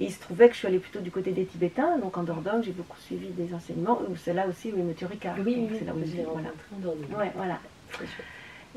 Et 0.00 0.04
il 0.04 0.12
se 0.12 0.20
trouvait 0.20 0.46
que 0.48 0.54
je 0.54 0.58
suis 0.60 0.68
allée 0.68 0.78
plutôt 0.78 1.00
du 1.00 1.10
côté 1.10 1.32
des 1.32 1.44
Tibétains, 1.44 1.98
donc 1.98 2.16
en 2.16 2.22
Dordogne, 2.22 2.62
j'ai 2.64 2.70
beaucoup 2.70 2.96
suivi 3.00 3.28
des 3.30 3.52
enseignements. 3.52 4.00
C'est 4.24 4.32
là 4.32 4.46
aussi 4.48 4.72
où 4.72 4.78
est 4.78 4.82
Mathieu 4.82 5.08
Ricard. 5.08 5.34
Oui, 5.44 5.68
c'est 5.76 5.84
là 5.84 5.92
où 5.92 5.98
je 6.06 6.16
l'ai 6.16 6.24
rencontré 6.24 6.48
en 6.74 6.78
Dordogne. 6.78 7.14
Ouais, 7.18 7.32
voilà. 7.34 7.58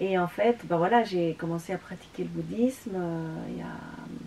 Et 0.03 0.17
en 0.17 0.27
fait, 0.27 0.57
ben 0.65 0.77
voilà, 0.77 1.03
j'ai 1.03 1.35
commencé 1.35 1.71
à 1.73 1.77
pratiquer 1.77 2.23
le 2.23 2.29
bouddhisme, 2.29 2.91
euh, 2.95 3.35
et 3.55 3.61
à 3.61 3.67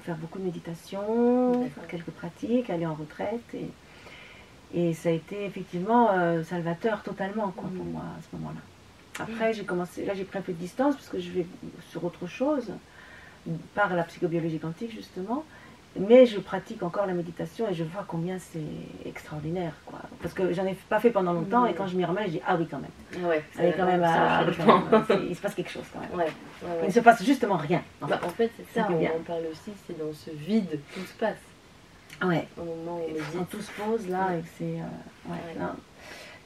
faire 0.05 0.17
beaucoup 0.17 0.39
de 0.39 0.45
méditation, 0.45 1.69
faire 1.75 1.89
quelques 1.89 2.11
pratiques, 2.13 2.71
aller 2.71 2.87
en 2.87 2.95
retraite. 2.95 3.43
Et, 3.55 3.67
et 4.73 4.95
ça 4.95 5.09
a 5.09 5.13
été 5.13 5.45
effectivement 5.45 6.11
euh, 6.13 6.45
salvateur 6.45 7.03
totalement 7.03 7.51
quoi, 7.51 7.69
pour 7.77 7.85
Mhm. 7.85 7.93
moi 7.93 8.03
à 8.03 8.23
ce 8.23 8.37
moment-là. 8.37 8.61
Après, 9.19 9.53
j'ai 9.53 9.65
commencé, 9.65 10.05
là 10.05 10.15
j'ai 10.15 10.25
pris 10.25 10.39
un 10.39 10.43
peu 10.43 10.53
de 10.53 10.59
distance 10.59 10.95
parce 10.95 11.09
que 11.09 11.19
je 11.21 11.31
vais 11.31 11.47
sur 11.91 12.05
autre 12.05 12.27
chose, 12.29 12.71
par 13.75 13.95
la 13.95 14.05
psychobiologie 14.05 14.59
quantique 14.59 14.93
justement. 14.95 15.45
Mais 15.97 16.27
je 16.27 16.41
pratique 16.41 16.83
encore 16.83 17.07
la 17.07 17.13
méditation 17.15 17.69
et 17.69 17.75
je 17.75 17.85
vois 17.85 18.05
combien 18.09 18.39
c'est 18.39 18.59
extraordinaire. 19.09 19.73
Quoi. 19.87 20.01
Parce 20.21 20.35
que 20.35 20.53
j'en 20.53 20.67
ai 20.67 20.75
pas 20.75 20.99
fait 20.99 21.11
pendant 21.11 21.33
longtemps 21.33 21.67
et 21.67 21.75
quand 21.75 21.87
je 21.87 21.97
m'y 21.97 22.05
remets, 22.05 22.25
je 22.27 22.31
dis 22.33 22.41
ah 22.47 22.57
oui 22.59 22.67
quand 22.69 22.79
même. 22.79 22.91
Ah 23.25 23.29
ouais, 23.29 23.45
est 23.61 23.73
quand 23.77 23.87
même, 23.87 24.03
à- 24.03 24.45
quand 24.91 25.05
c'est- 25.07 25.25
il 25.29 25.37
se 25.37 25.41
passe 25.41 25.55
quelque 25.55 25.71
chose 25.71 25.85
quand 25.93 26.01
même. 26.01 26.11
Ouais. 26.19 26.33
Il 26.83 26.87
ne 26.89 26.93
se 26.93 26.99
passe 27.01 27.23
justement 27.25 27.57
rien. 27.57 27.83
en 28.03 28.07
Bah, 28.09 28.19
fait. 28.19 28.27
en 28.27 28.31
fait, 28.31 28.51
c'est 28.57 28.81
Ça 28.81 28.89
on 28.91 28.97
bien. 28.99 29.11
en 29.13 29.23
parle 29.23 29.43
aussi, 29.53 29.71
c'est 29.87 29.97
dans 29.97 30.13
ce 30.13 30.31
vide 30.31 30.81
tout 30.93 31.01
se 31.01 31.15
passe. 31.15 31.37
Ouais. 32.25 32.49
Au 32.61 32.65
moment 32.65 32.99
où 33.01 33.39
on 33.41 33.45
tout 33.45 33.61
se 33.61 33.71
pose 33.73 34.09
là 34.09 34.31
et 34.37 34.41
que 34.41 34.49
c'est. 34.59 34.81
euh. 34.81 35.65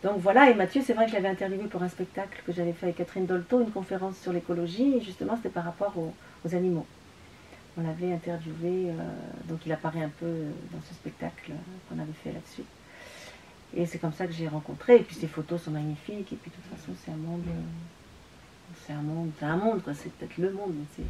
Donc 0.03 0.19
voilà, 0.19 0.49
et 0.51 0.55
Mathieu, 0.55 0.81
c'est 0.85 0.93
vrai 0.93 1.07
que 1.07 1.11
je 1.11 1.17
l'avais 1.17 1.29
interviewé 1.29 1.65
pour 1.65 1.83
un 1.83 1.89
spectacle 1.89 2.41
que 2.47 2.53
j'avais 2.53 2.73
fait 2.73 2.87
avec 2.87 2.97
Catherine 2.97 3.27
Dolto, 3.27 3.61
une 3.61 3.71
conférence 3.71 4.17
sur 4.19 4.33
l'écologie, 4.33 4.97
et 4.97 5.01
justement 5.01 5.35
c'était 5.37 5.49
par 5.49 5.65
rapport 5.65 5.93
aux, 5.99 6.15
aux 6.47 6.55
animaux. 6.55 6.87
On 7.79 7.83
l'avait 7.87 8.13
interviewé, 8.13 8.91
euh, 8.91 8.93
donc 9.49 9.61
il 9.65 9.73
apparaît 9.73 10.03
un 10.03 10.11
peu 10.21 10.27
dans 10.73 10.81
ce 10.89 10.95
spectacle 10.95 11.53
qu'on 11.89 11.99
avait 12.01 12.13
fait 12.25 12.33
là-dessus. 12.33 12.65
Et 13.77 13.87
c'est 13.87 13.99
comme 13.99 14.13
ça 14.13 14.27
que 14.27 14.33
j'ai 14.33 14.49
rencontré, 14.49 14.97
et 14.97 15.03
puis 15.03 15.15
ses 15.15 15.29
photos 15.29 15.63
sont 15.63 15.71
magnifiques, 15.71 16.33
et 16.33 16.37
puis 16.37 16.51
de 16.51 16.57
toute 16.57 16.65
façon 16.79 16.93
c'est 17.05 17.13
un 17.13 17.17
monde. 17.17 17.45
euh, 17.47 18.73
c'est 18.87 18.93
un 18.93 19.03
monde, 19.03 19.31
c'est 19.39 19.45
un 19.45 19.57
monde, 19.57 19.83
quoi, 19.83 19.95
c'est 19.95 20.11
peut-être 20.13 20.39
le 20.39 20.51
monde, 20.53 20.73
mais 20.75 20.85
c'est. 20.97 21.03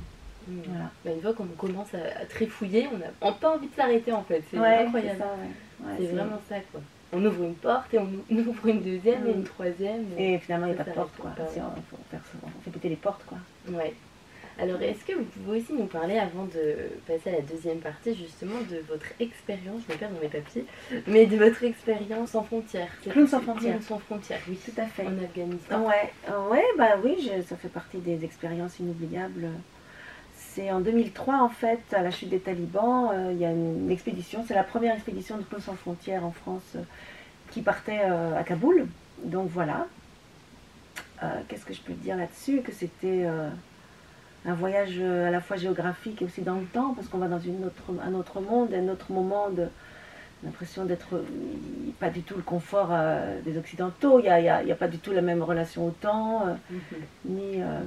Voilà. 0.68 0.90
Bah, 1.04 1.11
une 1.12 1.20
fois 1.20 1.35
qu'on 1.35 1.44
commence 1.46 1.92
à, 1.94 2.20
à 2.20 2.24
trifouiller, 2.26 2.88
on 2.92 2.98
n'a 2.98 3.33
pas 3.33 3.54
envie 3.57 3.68
de 3.68 3.74
s'arrêter 3.74 4.12
en 4.12 4.22
fait. 4.22 4.42
C'est 4.50 4.59
Ouais, 4.59 4.85
incroyable. 4.85 5.22
c'est 5.81 5.87
ouais. 5.87 5.98
Ouais, 6.00 6.07
vraiment 6.12 6.40
ça 6.48 6.57
quoi. 6.72 6.81
On 7.12 7.24
ouvre 7.24 7.44
une 7.44 7.54
porte 7.54 7.92
et 7.94 7.98
on 7.98 8.09
ouvre 8.31 8.66
une 8.66 8.83
deuxième 8.83 9.26
et 9.26 9.31
Mm. 9.33 9.37
une 9.38 9.44
troisième. 9.44 10.04
Et 10.18 10.38
finalement, 10.38 10.66
il 10.66 10.74
n'y 10.74 10.81
a 10.81 10.85
pas 10.85 10.90
de 10.90 10.94
porte, 10.94 11.16
quoi. 11.16 11.31
pas. 11.31 11.46
Si 11.48 11.61
on, 11.61 12.62
fait 12.62 12.70
péter 12.70 12.88
les 12.90 12.96
portes, 12.96 13.24
quoi. 13.26 13.38
Ouais. 13.70 13.94
Alors, 14.61 14.83
est-ce 14.83 15.05
que 15.05 15.12
vous 15.12 15.25
pouvez 15.25 15.61
aussi 15.61 15.73
nous 15.73 15.87
parler, 15.87 16.18
avant 16.18 16.44
de 16.47 16.77
passer 17.07 17.31
à 17.31 17.33
la 17.35 17.40
deuxième 17.42 17.79
partie, 17.79 18.14
justement, 18.16 18.61
de 18.68 18.79
votre 18.88 19.07
expérience, 19.21 19.83
je 19.88 19.92
me 19.92 19.99
perds 19.99 20.11
dans 20.11 20.21
mes 20.21 20.29
papiers, 20.29 20.64
mais 21.07 21.27
de 21.27 21.37
votre 21.37 21.62
expérience 21.62 22.35
en 22.35 22.42
frontières? 22.42 22.90
Clown 23.09 23.29
sans 23.29 23.40
frontières. 23.40 23.81
Sans 23.83 23.99
frontières, 24.01 24.40
oui. 24.49 24.59
Tout 24.64 24.81
à 24.81 24.87
fait. 24.87 25.07
En 25.07 25.16
Afghanistan. 25.23 25.87
Ouais, 25.87 26.12
euh, 26.29 26.49
ouais, 26.49 26.64
bah 26.77 26.97
oui, 27.05 27.16
je- 27.23 27.42
ça 27.42 27.57
fait 27.57 27.68
partie 27.68 27.99
des 27.99 28.25
expériences 28.25 28.81
inoubliables. 28.81 29.49
C'est 30.35 30.73
en 30.73 30.81
2003, 30.81 31.37
en 31.37 31.49
fait, 31.49 31.81
à 31.92 32.03
la 32.03 32.11
chute 32.11 32.31
des 32.31 32.40
talibans, 32.40 33.11
euh, 33.12 33.31
il 33.33 33.38
y 33.38 33.44
a 33.44 33.51
une, 33.53 33.90
expédition, 33.92 34.44
c'est 34.47 34.55
la 34.55 34.64
première 34.64 34.94
expédition 34.94 35.37
de 35.38 35.42
Clown 35.44 35.62
sans 35.62 35.75
frontières 35.77 36.25
en 36.25 36.33
France 36.33 36.73
euh, 36.75 36.81
qui 37.53 37.62
partait 37.62 38.01
euh, 38.03 38.37
à 38.37 38.42
Kaboul. 38.42 38.88
Donc 39.23 39.49
voilà. 39.51 39.87
Qu'est-ce 41.49 41.64
que 41.64 41.75
je 41.75 41.81
peux 41.81 41.94
dire 41.94 42.16
là-dessus? 42.16 42.62
Que 42.62 42.71
c'était 42.71 43.27
un 44.49 44.55
voyage 44.55 44.97
euh, 44.99 45.29
à 45.29 45.31
la 45.31 45.41
fois 45.41 45.57
géographique 45.57 46.23
et 46.23 46.25
aussi 46.25 46.43
dans 46.43 46.55
le 46.57 46.67
temps, 46.67 46.95
parce 46.95 47.09
qu'on 47.09 47.19
va 47.19 47.29
dans 47.29 47.39
une 47.41 47.65
autre, 47.65 47.93
un 48.03 48.15
autre 48.15 48.41
monde, 48.41 48.73
un 48.75 48.89
autre 48.89 49.13
moment 49.13 49.51
de 49.51 49.67
l'impression 50.45 50.85
d'être 50.85 51.17
euh, 51.17 51.23
pas 52.01 52.11
du 52.11 52.23
tout 52.23 52.37
le 52.37 52.43
confort 52.43 52.89
euh, 52.93 53.41
des 53.43 53.59
occidentaux, 53.59 54.19
il 54.21 54.23
n'y 54.23 54.29
a, 54.29 54.41
y 54.41 54.49
a- 54.49 54.63
il 54.63 54.69
y 54.69 54.73
a 54.73 54.77
pas 54.77 54.89
du 54.89 54.99
tout 54.99 55.13
la 55.13 55.23
même 55.23 55.43
relation 55.43 55.87
au 55.87 55.91
temps, 55.91 56.47
euh, 56.47 56.55
Mhm. 56.71 56.81
ni 57.37 57.61
euh, 57.63 57.81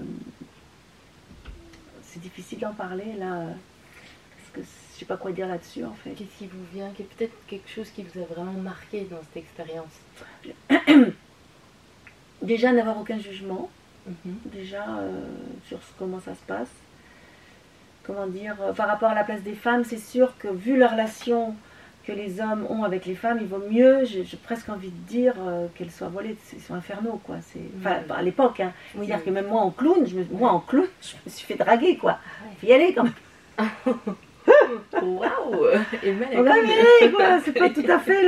c'est 2.04 2.20
difficile 2.22 2.60
d'en 2.60 2.74
parler 2.74 3.14
là, 3.18 3.46
parce 4.36 4.50
que 4.54 4.62
je 4.62 5.00
sais 5.00 5.06
pas 5.06 5.18
quoi 5.18 5.32
dire 5.32 5.48
là-dessus 5.48 5.84
en 5.86 5.94
fait. 5.94 6.12
Qu'est-ce 6.12 6.38
qui 6.38 6.48
vous 6.48 6.66
vient 6.74 6.90
Qu'est 6.96 7.06
peut-être 7.06 7.34
quelque 7.48 7.70
chose 7.70 7.90
qui 7.90 8.04
vous 8.04 8.20
a 8.22 8.26
vraiment 8.26 8.52
marqué 8.62 9.06
dans 9.10 9.22
cette 9.24 9.38
expérience? 9.38 9.94
Déjà 12.42 12.72
n'avoir 12.74 13.00
aucun 13.00 13.20
jugement, 13.20 13.70
Mhm. 14.08 14.36
déjà 14.46 14.98
euh, 14.98 15.22
sur 15.68 15.80
comment 15.98 16.20
ça 16.20 16.34
se 16.34 16.42
passe. 16.48 16.72
Comment 18.04 18.28
dire, 18.28 18.56
euh, 18.62 18.74
par 18.74 18.88
rapport 18.88 19.10
à 19.10 19.16
la 19.16 19.24
place 19.24 19.42
des 19.42 19.54
femmes, 19.54 19.84
c'est 19.84 20.00
sûr 20.00 20.38
que 20.40 20.48
vu 20.48 20.76
la 20.78 20.88
relation 20.88 21.56
que 22.04 22.12
les 22.12 22.42
hommes 22.42 22.66
ont 22.68 22.84
avec 22.84 23.06
les 23.06 23.14
femmes, 23.14 23.38
il 23.42 23.48
vaut 23.48 23.62
mieux, 23.70 24.06
j'ai 24.06 24.26
presque 24.38 24.70
envie 24.70 24.90
de 24.90 25.08
dire, 25.08 25.36
euh, 25.40 25.68
qu'elles 25.76 25.92
soient 25.92 26.08
volées, 26.08 26.36
ils 26.52 26.60
sont 26.62 26.74
infernaux, 26.74 27.22
quoi. 27.24 27.36
C'est, 27.42 27.62
enfin, 27.80 27.98
à 28.10 28.24
l'époque, 28.24 28.60
hein. 28.60 28.74
C'est-à-dire 28.94 29.24
que 29.24 29.30
même 29.30 29.46
moi 29.48 29.62
en 29.62 29.70
clown, 29.70 30.08
je 30.08 30.16
me, 30.16 30.26
moi 30.32 30.52
en 30.52 30.60
clown, 30.60 30.88
je 31.02 31.14
me 31.24 31.30
suis 31.30 31.46
fait 31.46 31.56
draguer, 31.56 31.98
quoi. 31.98 32.18
Faut 32.60 32.66
y 32.68 32.74
aller 32.74 32.94
quand 32.96 33.04
même. 33.04 33.14
Waouh 35.02 35.66
quoi. 37.12 37.40
C'est 37.44 37.52
pas 37.54 37.70
tout 37.70 37.86
à 37.88 38.00
fait 38.00 38.28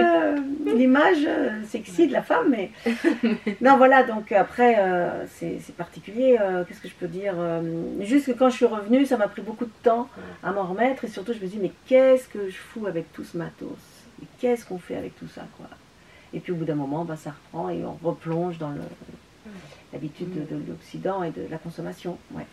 l'image 0.66 1.26
euh, 1.26 1.64
sexy 1.66 2.08
de 2.08 2.14
la 2.14 2.22
femme, 2.22 2.50
mais. 2.50 2.72
non, 3.62 3.78
voilà, 3.78 4.04
donc 4.04 4.32
après, 4.32 4.76
euh, 4.80 5.26
c'est 5.28 5.76
particulier. 5.76 6.38
Qu'est-ce 6.68 6.82
que 6.82 6.88
je 6.88 6.94
peux 6.94 7.08
dire 7.08 7.36
Juste 8.02 8.28
que 8.28 8.32
quand 8.32 8.50
je 8.50 8.56
suis 8.56 8.66
revenue, 8.66 9.06
ça 9.06 9.18
m'a 9.18 9.28
pris 9.28 9.42
beaucoup 9.42 9.66
de 9.66 9.72
temps 9.84 10.10
à 10.44 10.52
m'en 10.52 10.64
remettre, 10.64 11.06
et 11.06 11.08
surtout, 11.08 11.34
je 11.34 11.40
me 11.40 11.48
dis, 11.48 11.60
mais 11.62 11.72
qu'est-ce 11.88 12.28
que 12.28 12.50
je 12.50 12.56
fous 12.56 12.88
avec 12.88 13.12
tout 13.14 13.24
ce 13.24 13.38
matos? 13.38 13.70
Qu'est-ce 14.40 14.66
qu'on 14.66 14.78
fait 14.78 14.96
avec 14.96 15.18
tout 15.18 15.28
ça, 15.28 15.44
quoi? 15.58 15.68
Et 16.34 16.40
puis 16.40 16.52
au 16.52 16.56
bout 16.56 16.66
d'un 16.66 16.76
moment, 16.76 17.06
bah, 17.06 17.16
ça 17.16 17.32
reprend 17.32 17.70
et 17.70 17.84
on 17.86 17.98
replonge 18.06 18.58
dans 18.58 18.72
l'habitude 19.94 20.48
de, 20.48 20.56
l'Occident 20.68 21.24
et 21.24 21.30
de 21.30 21.44
la 21.50 21.58
consommation. 21.58 22.18
Ouais. 22.32 22.46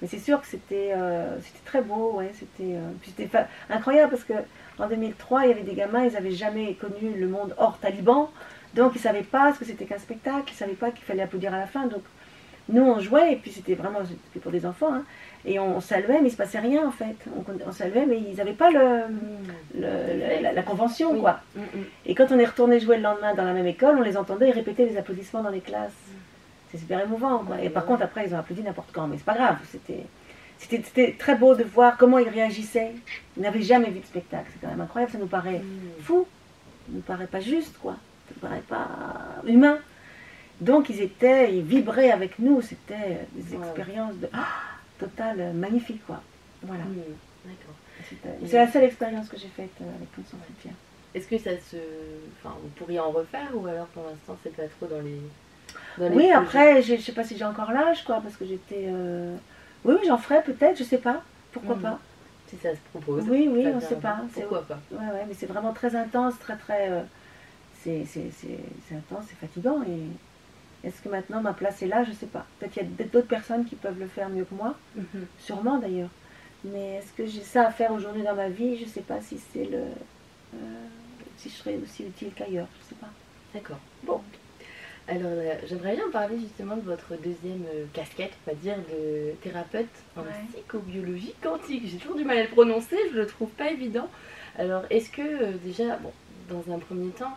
Mais 0.00 0.08
c'est 0.08 0.18
sûr 0.18 0.40
que 0.40 0.46
c'était 0.46 0.92
euh, 0.96 1.36
très 1.64 1.82
beau, 1.82 2.14
ouais, 2.14 2.32
c'était 2.34 2.76
euh, 2.76 3.42
incroyable 3.70 4.10
parce 4.10 4.24
que 4.24 4.32
en 4.78 4.88
2003, 4.88 5.44
il 5.44 5.48
y 5.48 5.52
avait 5.52 5.62
des 5.62 5.74
gamins, 5.74 6.04
ils 6.04 6.12
n'avaient 6.14 6.32
jamais 6.32 6.74
connu 6.74 7.14
le 7.16 7.28
monde 7.28 7.54
hors 7.58 7.78
taliban, 7.78 8.30
donc 8.74 8.92
ils 8.94 8.98
ne 8.98 9.02
savaient 9.02 9.22
pas 9.22 9.52
ce 9.52 9.58
que 9.58 9.64
c'était 9.64 9.84
qu'un 9.84 9.98
spectacle, 9.98 10.44
ils 10.48 10.52
ne 10.52 10.58
savaient 10.58 10.72
pas 10.72 10.90
qu'il 10.90 11.04
fallait 11.04 11.22
applaudir 11.22 11.54
à 11.54 11.58
la 11.58 11.66
fin. 11.66 11.86
Donc 11.86 12.02
nous, 12.68 12.82
on 12.82 12.98
jouait, 12.98 13.34
et 13.34 13.36
puis 13.36 13.52
c'était 13.52 13.74
vraiment 13.74 14.00
pour 14.42 14.50
des 14.50 14.66
enfants, 14.66 14.92
hein, 14.92 15.04
et 15.44 15.60
on, 15.60 15.80
saluait, 15.80 16.14
mais 16.14 16.20
il 16.20 16.24
ne 16.24 16.30
se 16.30 16.36
passait 16.36 16.58
rien 16.58 16.86
en 16.86 16.90
fait. 16.90 17.16
On, 17.66 17.72
saluait, 17.72 18.06
mais 18.06 18.18
ils 18.18 18.36
n'avaient 18.36 18.52
pas 18.52 18.70
le, 18.70 19.02
la, 19.78 20.62
convention, 20.62 21.20
quoi. 21.20 21.40
Mm, 21.54 21.60
mm. 21.60 21.84
Et 22.06 22.14
quand 22.14 22.32
on 22.32 22.38
est 22.38 22.44
retourné 22.44 22.80
jouer 22.80 22.96
le 22.96 23.02
lendemain 23.02 23.34
dans 23.34 23.44
la 23.44 23.52
même 23.52 23.66
école, 23.66 23.96
on 23.98 24.02
les 24.02 24.16
entendait 24.16 24.50
répéter 24.50 24.86
les 24.86 24.96
applaudissements 24.96 25.42
dans 25.42 25.50
les 25.50 25.60
classes. 25.60 25.92
C'est 26.70 26.78
super 26.78 27.00
émouvant, 27.00 27.38
quoi. 27.44 27.60
Et 27.60 27.70
par 27.70 27.86
contre, 27.86 28.02
après, 28.02 28.26
ils 28.26 28.34
ont 28.34 28.38
applaudi 28.38 28.62
n'importe 28.62 28.90
quand, 28.92 29.06
mais 29.06 29.16
c'est 29.18 29.24
pas 29.24 29.34
grave. 29.34 29.58
C'était. 29.70 30.04
C'était 30.58 31.14
très 31.18 31.36
beau 31.36 31.54
de 31.54 31.64
voir 31.64 31.98
comment 31.98 32.18
ils 32.18 32.30
réagissaient. 32.30 32.94
Ils 33.36 33.42
n'avaient 33.42 33.62
jamais 33.62 33.90
vu 33.90 34.00
de 34.00 34.06
spectacle. 34.06 34.46
C'est 34.52 34.60
quand 34.60 34.70
même 34.72 34.80
incroyable. 34.80 35.12
Ça 35.12 35.18
nous 35.18 35.26
paraît 35.26 35.58
mm. 35.58 36.02
fou. 36.02 36.26
Ça 36.86 36.92
nous 36.94 37.02
paraît 37.02 37.26
pas 37.26 37.40
juste, 37.40 37.76
quoi. 37.76 37.92
Ça 37.92 38.34
nous 38.34 38.40
paraît 38.40 38.62
pas 38.66 38.88
humain. 39.46 39.78
Donc 40.62 40.88
ils 40.88 41.02
étaient, 41.02 41.54
ils 41.54 41.62
vibraient 41.62 42.10
avec 42.10 42.38
nous. 42.38 42.62
C'était 42.62 43.26
des 43.34 43.54
expériences 43.54 44.16
de. 44.16 44.28
Ah 44.32 44.46
total 44.98 45.40
euh, 45.40 45.52
magnifique, 45.52 46.04
quoi. 46.06 46.22
Voilà. 46.62 46.84
D'accord. 47.44 47.74
C'est 48.44 48.56
la 48.56 48.70
seule 48.70 48.84
expérience 48.84 49.28
que 49.28 49.38
j'ai 49.38 49.48
faite 49.48 49.70
euh, 49.80 49.96
avec 49.96 50.14
Conscience 50.14 50.42
Chrétien. 50.42 50.72
Est-ce 51.14 51.28
que 51.28 51.38
ça 51.38 51.50
se. 51.58 51.76
Enfin, 52.38 52.56
vous 52.62 52.68
pourriez 52.70 53.00
en 53.00 53.10
refaire 53.10 53.48
ou 53.54 53.66
alors 53.66 53.86
pour 53.86 54.04
l'instant 54.04 54.36
c'est 54.42 54.54
pas 54.54 54.64
trop 54.78 54.86
dans 54.86 55.00
les. 55.00 55.20
Oui, 55.98 56.30
après, 56.30 56.82
je 56.82 56.96
sais 56.96 57.12
pas 57.12 57.24
si 57.24 57.36
j'ai 57.36 57.44
encore 57.44 57.72
l'âge, 57.72 58.04
quoi, 58.04 58.20
parce 58.20 58.36
que 58.36 58.44
j'étais. 58.44 58.86
Euh, 58.88 59.34
oui, 59.84 59.94
oui, 60.00 60.06
j'en 60.06 60.18
ferai 60.18 60.42
peut-être, 60.42 60.78
je 60.78 60.84
sais 60.84 60.98
pas. 60.98 61.22
Pourquoi 61.52 61.76
hmm. 61.76 61.82
pas 61.82 61.98
Si 62.48 62.56
ça 62.56 62.72
se 62.72 62.80
propose. 62.92 63.24
Oui, 63.28 63.48
oui, 63.50 63.66
on 63.66 63.76
ne 63.76 63.80
sait 63.80 63.96
pas. 63.96 64.20
Pourquoi 64.32 64.62
pas? 64.62 64.78
Ouais, 64.92 64.98
ouais, 64.98 65.24
mais 65.28 65.34
c'est 65.34 65.46
vraiment 65.46 65.72
très 65.72 65.94
intense, 65.96 66.38
très, 66.38 66.56
très. 66.56 67.04
C'est 67.82 68.04
intense, 68.92 69.24
c'est 69.28 69.38
fatigant 69.38 69.80
et 69.82 70.08
est-ce 70.86 71.02
que 71.02 71.08
maintenant 71.08 71.40
ma 71.40 71.52
place 71.52 71.82
est 71.82 71.88
là? 71.88 72.04
Je 72.04 72.10
ne 72.10 72.14
sais 72.14 72.26
pas. 72.26 72.46
Peut-être 72.58 72.72
qu'il 72.72 72.82
y 72.82 72.86
a 72.86 73.06
d'autres 73.06 73.26
personnes 73.26 73.64
qui 73.64 73.74
peuvent 73.74 73.98
le 73.98 74.06
faire 74.06 74.28
mieux 74.28 74.44
que 74.44 74.54
moi. 74.54 74.74
Mhm. 74.94 75.26
Sûrement 75.38 75.78
d'ailleurs. 75.78 76.10
Mais 76.64 76.96
est-ce 76.96 77.12
que 77.12 77.26
j'ai 77.26 77.42
ça 77.42 77.66
à 77.66 77.70
faire 77.70 77.92
aujourd'hui 77.92 78.22
dans 78.22 78.34
ma 78.34 78.48
vie? 78.48 78.76
Je 78.76 78.84
ne 78.84 78.88
sais 78.88 79.00
pas 79.00 79.20
si 79.20 79.40
c'est 79.52 79.64
le. 79.64 79.78
Euh, 79.78 80.86
si 81.38 81.50
je 81.50 81.54
serais 81.54 81.76
aussi 81.82 82.04
utile 82.04 82.30
qu'ailleurs. 82.34 82.68
Je 82.78 82.84
ne 82.84 82.88
sais 82.90 82.94
pas. 83.00 83.10
D'accord. 83.52 83.78
Bon. 84.04 84.20
Alors, 85.08 85.30
euh, 85.30 85.54
j'aimerais 85.68 85.94
bien 85.94 86.10
parler 86.10 86.38
justement 86.38 86.76
de 86.76 86.82
votre 86.82 87.14
deuxième 87.16 87.64
euh, 87.74 87.84
casquette, 87.92 88.32
on 88.46 88.50
va 88.50 88.56
dire, 88.56 88.76
de 88.76 89.32
thérapeute 89.42 89.86
en 90.16 90.22
psychobiologie 90.52 91.34
quantique. 91.42 91.84
J'ai 91.86 91.98
toujours 91.98 92.16
du 92.16 92.24
mal 92.24 92.38
à 92.38 92.42
le 92.42 92.48
prononcer, 92.48 92.96
je 93.12 93.16
le 93.16 93.26
trouve 93.26 93.50
pas 93.50 93.70
évident. 93.70 94.08
Alors, 94.58 94.82
est-ce 94.90 95.10
que 95.10 95.52
déjà, 95.58 95.96
bon, 95.96 96.12
dans 96.48 96.74
un 96.74 96.78
premier 96.78 97.10
temps, 97.10 97.36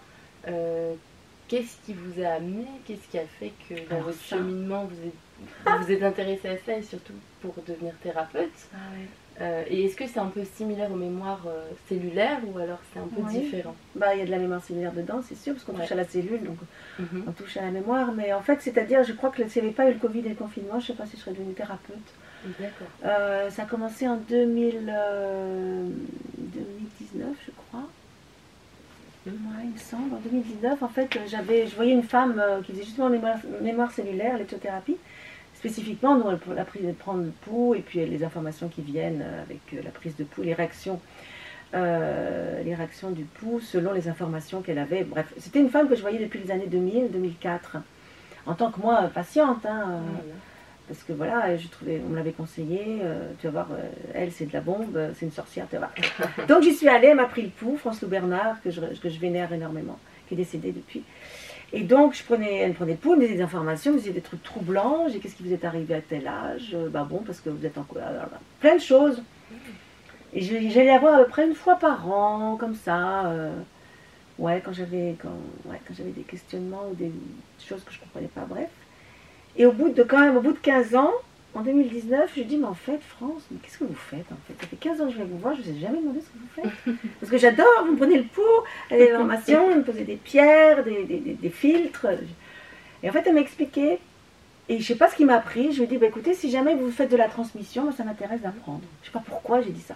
Qu'est-ce 1.49 1.77
qui 1.83 1.93
vous 1.93 2.23
a 2.23 2.33
amené 2.33 2.67
Qu'est-ce 2.85 3.07
qui 3.09 3.17
a 3.17 3.25
fait 3.25 3.51
que 3.67 3.89
dans 3.89 4.01
votre 4.01 4.21
cheminement 4.21 4.85
vous 4.85 5.07
êtes, 5.07 5.83
vous 5.83 5.91
êtes 5.91 6.03
intéressé 6.03 6.47
à 6.47 6.57
ça 6.59 6.77
et 6.77 6.83
surtout 6.83 7.13
pour 7.41 7.55
devenir 7.67 7.95
thérapeute? 8.03 8.51
Ah 8.71 8.77
euh, 9.41 9.63
Et 9.69 9.85
est-ce 9.85 9.95
que 9.95 10.07
c'est 10.07 10.19
un 10.19 10.27
peu 10.27 10.43
similaire 10.43 10.91
aux 10.91 10.95
mémoires 10.95 11.45
euh, 11.47 11.69
cellulaires 11.87 12.39
ou 12.47 12.57
alors 12.57 12.79
c'est 12.93 12.99
un 12.99 13.07
peu 13.07 13.21
différent? 13.29 13.75
Bah 13.95 14.13
il 14.13 14.19
y 14.19 14.21
a 14.21 14.25
de 14.25 14.31
la 14.31 14.37
mémoire 14.37 14.63
cellulaire 14.63 14.93
dedans, 14.93 15.21
c'est 15.27 15.35
sûr, 15.35 15.53
parce 15.53 15.65
qu'on 15.65 15.73
touche 15.73 15.91
à 15.91 15.95
la 15.95 16.05
cellule, 16.05 16.43
donc 16.43 16.57
mhm. 16.99 17.25
on 17.27 17.31
touche 17.31 17.57
à 17.57 17.61
la 17.61 17.71
mémoire. 17.71 18.11
Mais 18.11 18.33
en 18.33 18.41
fait, 18.41 18.61
c'est-à-dire, 18.61 19.03
je 19.03 19.13
crois 19.13 19.29
que 19.29 19.47
s'il 19.47 19.61
n'y 19.61 19.69
avait 19.69 19.75
pas 19.75 19.89
eu 19.89 19.93
le 19.93 19.99
Covid 19.99 20.19
et 20.19 20.29
le 20.29 20.35
confinement, 20.35 20.79
je 20.79 20.85
ne 20.85 20.87
sais 20.87 20.93
pas 20.93 21.05
si 21.05 21.17
je 21.17 21.21
serais 21.21 21.31
devenue 21.31 21.53
thérapeute. 21.53 21.97
D'accord. 22.59 22.87
Euh, 23.05 23.49
ça 23.49 23.63
a 23.63 23.65
commencé 23.65 24.07
en 24.07 24.15
2000, 24.15 24.93
2019, 26.37 27.35
je 27.45 27.51
crois 27.51 27.87
il 29.25 29.71
me 29.73 29.77
semble, 29.77 30.13
en 30.15 30.19
2019, 30.19 30.83
en 30.83 30.87
fait, 30.87 31.19
j'avais, 31.27 31.67
je 31.67 31.75
voyais 31.75 31.93
une 31.93 32.03
femme 32.03 32.39
euh, 32.39 32.61
qui 32.61 32.71
faisait 32.71 32.83
justement 32.83 33.09
mémoire, 33.09 33.37
mémoire 33.61 33.91
cellulaire, 33.91 34.37
l'éthiothérapie. 34.37 34.97
Spécifiquement, 35.59 36.15
nous, 36.15 36.25
elle 36.51 36.59
a 36.59 36.65
pris 36.65 36.79
de 36.79 36.91
prendre 36.91 37.23
le 37.23 37.31
pouls 37.41 37.75
et 37.75 37.81
puis 37.81 38.05
les 38.05 38.23
informations 38.23 38.67
qui 38.69 38.81
viennent 38.81 39.21
euh, 39.21 39.43
avec 39.43 39.59
euh, 39.73 39.81
la 39.83 39.91
prise 39.91 40.15
de 40.15 40.23
pouls, 40.23 40.43
les 40.43 40.53
réactions, 40.53 40.99
les 41.73 42.73
réactions 42.73 43.11
du 43.11 43.25
pouls 43.25 43.59
selon 43.59 43.93
les 43.93 44.07
informations 44.07 44.61
qu'elle 44.61 44.79
avait. 44.79 45.03
Bref, 45.03 45.31
c'était 45.37 45.59
une 45.59 45.69
femme 45.69 45.87
que 45.87 45.95
je 45.95 46.01
voyais 46.01 46.17
depuis 46.17 46.39
les 46.39 46.49
années 46.49 46.65
2000, 46.65 47.11
2004, 47.11 47.77
en 48.47 48.55
tant 48.55 48.71
que 48.71 48.79
moi 48.81 49.03
patiente. 49.13 49.65
Hein, 49.67 50.01
parce 50.89 51.03
que 51.03 51.13
voilà, 51.13 51.55
je 51.55 51.67
trouvais, 51.67 52.01
on 52.03 52.09
me 52.09 52.15
l'avait 52.15 52.31
conseillé, 52.31 52.99
euh, 53.03 53.31
tu 53.39 53.45
vas 53.45 53.51
voir, 53.51 53.67
euh, 53.71 53.87
elle 54.15 54.31
c'est 54.31 54.47
de 54.47 54.53
la 54.53 54.59
bombe, 54.59 54.97
euh, 54.97 55.11
c'est 55.15 55.27
une 55.27 55.31
sorcière, 55.31 55.67
tu 55.69 55.77
vas 55.77 55.87
voir. 55.87 56.47
Donc 56.47 56.63
j'y 56.63 56.73
suis 56.73 56.87
allée, 56.87 57.09
elle 57.09 57.17
m'a 57.17 57.25
pris 57.25 57.43
le 57.43 57.49
pouls, 57.49 57.77
François 57.77 58.07
Bernard, 58.07 58.59
que 58.63 58.71
je, 58.71 58.81
que 58.81 59.07
je 59.07 59.19
vénère 59.19 59.53
énormément, 59.53 59.99
qui 60.27 60.33
est 60.33 60.37
décédé 60.37 60.71
depuis. 60.71 61.03
Et 61.71 61.83
donc 61.83 62.15
je 62.15 62.23
prenais, 62.23 62.57
elle 62.57 62.73
prenait 62.73 62.97
elle 63.03 63.15
me 63.15 63.27
des 63.27 63.41
informations, 63.41 63.93
me 63.93 63.97
disait 63.97 64.11
des 64.11 64.21
trucs 64.21 64.41
troublants, 64.43 65.07
j'ai 65.07 65.19
qu'est-ce 65.19 65.35
qui 65.35 65.43
vous 65.43 65.53
est 65.53 65.65
arrivé 65.65 65.93
à 65.93 66.01
tel 66.01 66.27
âge, 66.27 66.75
bah 66.89 67.05
bon, 67.07 67.19
parce 67.19 67.39
que 67.41 67.49
vous 67.49 67.65
êtes 67.65 67.77
en 67.77 67.83
quoi, 67.83 68.01
plein 68.59 68.75
de 68.75 68.81
choses. 68.81 69.21
Et 70.33 70.41
j'allais 70.41 70.85
la 70.85 70.99
voir 70.99 71.15
à 71.15 71.23
peu 71.23 71.29
près 71.29 71.47
une 71.47 71.55
fois 71.55 71.75
par 71.75 72.09
an, 72.11 72.55
comme 72.59 72.75
ça. 72.75 73.31
ouais, 74.37 74.61
quand 74.63 74.73
j'avais 74.73 75.15
quand, 75.21 75.29
ouais, 75.65 75.79
quand 75.87 75.93
des 76.11 76.21
questionnements 76.21 76.87
ou 76.91 76.95
des 76.95 77.11
choses 77.59 77.83
que 77.83 77.91
je 77.91 77.97
ne 77.97 78.03
comprenais 78.03 78.27
pas, 78.27 78.45
bref. 78.47 78.69
Et 79.57 79.65
au 79.65 79.71
bout 79.71 79.89
de 79.89 80.03
quand 80.03 80.19
même, 80.19 80.37
au 80.37 80.41
bout 80.41 80.53
de 80.53 80.59
15 80.59 80.95
ans, 80.95 81.13
en 81.55 81.61
2019, 81.61 82.31
je 82.37 82.43
dis, 82.43 82.57
mais 82.57 82.67
en 82.67 82.75
fait, 82.75 82.99
France, 83.01 83.41
mais 83.49 83.57
qu'est-ce 83.59 83.79
que 83.79 83.83
vous 83.83 83.95
faites 83.95 84.31
en 84.31 84.37
fait? 84.47 84.53
Ça 84.59 84.67
fait 84.67 84.75
15 84.75 85.01
ans 85.01 85.05
que 85.07 85.13
je 85.13 85.17
vais 85.17 85.23
vous 85.23 85.39
voir, 85.39 85.55
je 85.55 85.61
ne 85.61 85.65
vous 85.65 85.77
ai 85.77 85.79
jamais 85.79 85.99
demandé 85.99 86.19
ce 86.21 86.27
que 86.27 86.37
vous 86.37 86.69
faites. 86.69 86.95
Parce 87.19 87.31
que 87.31 87.37
j'adore, 87.37 87.85
vous 87.85 87.93
me 87.93 87.97
prenez 87.97 88.17
le 88.17 88.23
pouls, 88.23 88.41
les 88.91 89.11
informations, 89.11 89.69
vous 89.69 89.77
me 89.77 89.83
posez 89.83 90.03
des 90.03 90.15
pierres, 90.15 90.83
des, 90.83 91.49
filtres. 91.49 92.07
Et 93.01 93.09
en 93.09 93.13
fait, 93.13 93.23
elle 93.25 93.33
m'a 93.33 93.41
expliqué, 93.41 93.99
et 94.69 94.75
je 94.75 94.77
ne 94.77 94.83
sais 94.83 94.95
pas 94.95 95.09
ce 95.09 95.15
qui 95.15 95.25
m'a 95.25 95.35
appris, 95.35 95.71
je 95.71 95.77
lui 95.77 95.85
ai 95.85 95.87
dit, 95.87 95.97
bah, 95.97 96.07
écoutez, 96.07 96.35
si 96.35 96.51
jamais 96.51 96.75
vous 96.75 96.91
faites 96.91 97.11
de 97.11 97.17
la 97.17 97.27
transmission, 97.27 97.83
moi, 97.83 97.93
ça 97.93 98.03
m'intéresse 98.03 98.41
d'apprendre. 98.41 98.81
Je 99.01 99.09
ne 99.09 99.11
sais 99.11 99.19
pas 99.19 99.23
pourquoi 99.25 99.61
j'ai 99.61 99.71
dit 99.71 99.81
ça. 99.81 99.95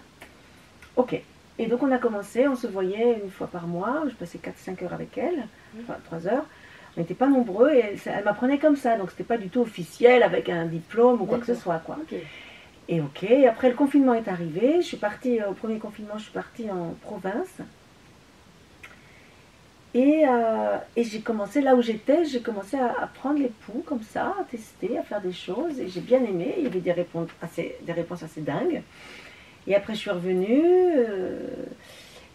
Ok. 0.96 1.20
Et 1.58 1.66
donc 1.66 1.82
on 1.84 1.92
a 1.92 1.98
commencé, 1.98 2.48
on 2.48 2.56
se 2.56 2.66
voyait 2.66 3.20
une 3.22 3.30
fois 3.30 3.46
par 3.46 3.68
mois, 3.68 4.02
je 4.08 4.14
passais 4.14 4.38
4-5 4.38 4.84
heures 4.84 4.92
avec 4.92 5.16
elle, 5.16 5.46
enfin 5.82 5.98
3 6.06 6.26
heures. 6.26 6.46
On 6.96 7.00
n'était 7.00 7.14
pas 7.14 7.26
nombreux 7.26 7.72
et 7.72 7.96
elle, 8.06 8.24
m'apprenait 8.24 8.58
comme 8.58 8.76
ça, 8.76 8.96
donc 8.96 9.10
c'était 9.10 9.24
pas 9.24 9.38
du 9.38 9.48
tout 9.48 9.60
officiel 9.60 10.22
avec 10.22 10.48
un 10.48 10.66
diplôme 10.66 11.20
ou 11.20 11.26
quoi 11.26 11.38
que 11.38 11.46
ce 11.46 11.54
soit. 11.54 11.78
Quoi. 11.78 11.98
Et 12.88 13.00
ok, 13.00 13.24
après 13.48 13.68
le 13.68 13.74
confinement 13.74 14.14
est 14.14 14.28
arrivé, 14.28 14.76
je 14.76 14.86
suis 14.86 14.96
partie, 14.96 15.40
euh, 15.40 15.50
au 15.50 15.54
premier 15.54 15.78
confinement, 15.78 16.18
je 16.18 16.24
suis 16.24 16.32
partie 16.32 16.70
en 16.70 16.94
province. 17.00 17.60
Et, 19.94 20.24
euh, 20.28 20.76
et 20.96 21.04
j'ai 21.04 21.20
commencé, 21.20 21.60
là 21.60 21.76
où 21.76 21.82
j'étais, 21.82 22.24
j'ai 22.24 22.40
commencé 22.40 22.76
à, 22.76 23.08
prendre 23.14 23.38
les 23.38 23.48
poux 23.48 23.82
comme 23.86 24.02
ça, 24.02 24.34
à 24.40 24.44
tester, 24.44 24.98
à 24.98 25.02
faire 25.02 25.20
des 25.20 25.32
choses. 25.32 25.78
Et 25.78 25.88
j'ai 25.88 26.00
bien 26.00 26.22
aimé, 26.24 26.54
il 26.58 26.64
y 26.64 26.66
avait 26.66 26.80
des 26.80 26.92
réponses 26.92 27.30
assez, 27.40 27.76
des 27.82 27.92
réponses 27.92 28.22
assez 28.24 28.40
dingues. 28.40 28.82
Et 29.66 29.74
après, 29.74 29.94
je 29.94 30.00
suis 30.00 30.10
revenue. 30.10 30.62
Euh, 30.62 31.38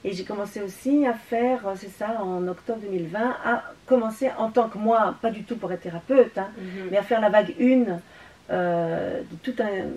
et 0.03 0.13
j'ai 0.13 0.23
commencé 0.23 0.61
aussi 0.61 1.05
à 1.05 1.13
faire, 1.13 1.67
euh, 1.67 1.73
c'est 1.75 1.89
ça, 1.89 2.21
en 2.21 2.47
octobre 2.47 2.79
2020, 2.81 3.19
à 3.43 3.63
commencer 3.85 4.29
en 4.37 4.49
tant 4.49 4.69
que 4.69 4.77
moi, 4.77 5.15
pas 5.21 5.29
du 5.29 5.43
tout 5.43 5.57
pour 5.57 5.71
être 5.71 5.81
thérapeute, 5.81 6.37
hein, 6.37 6.47
mhm. 6.57 6.87
mais 6.91 6.97
à 6.97 7.03
faire 7.03 7.19
la 7.19 7.29
vague 7.29 7.53
1 7.59 7.99
euh, 8.49 9.21
de 9.21 9.35
tout 9.43 9.61
un 9.61 9.89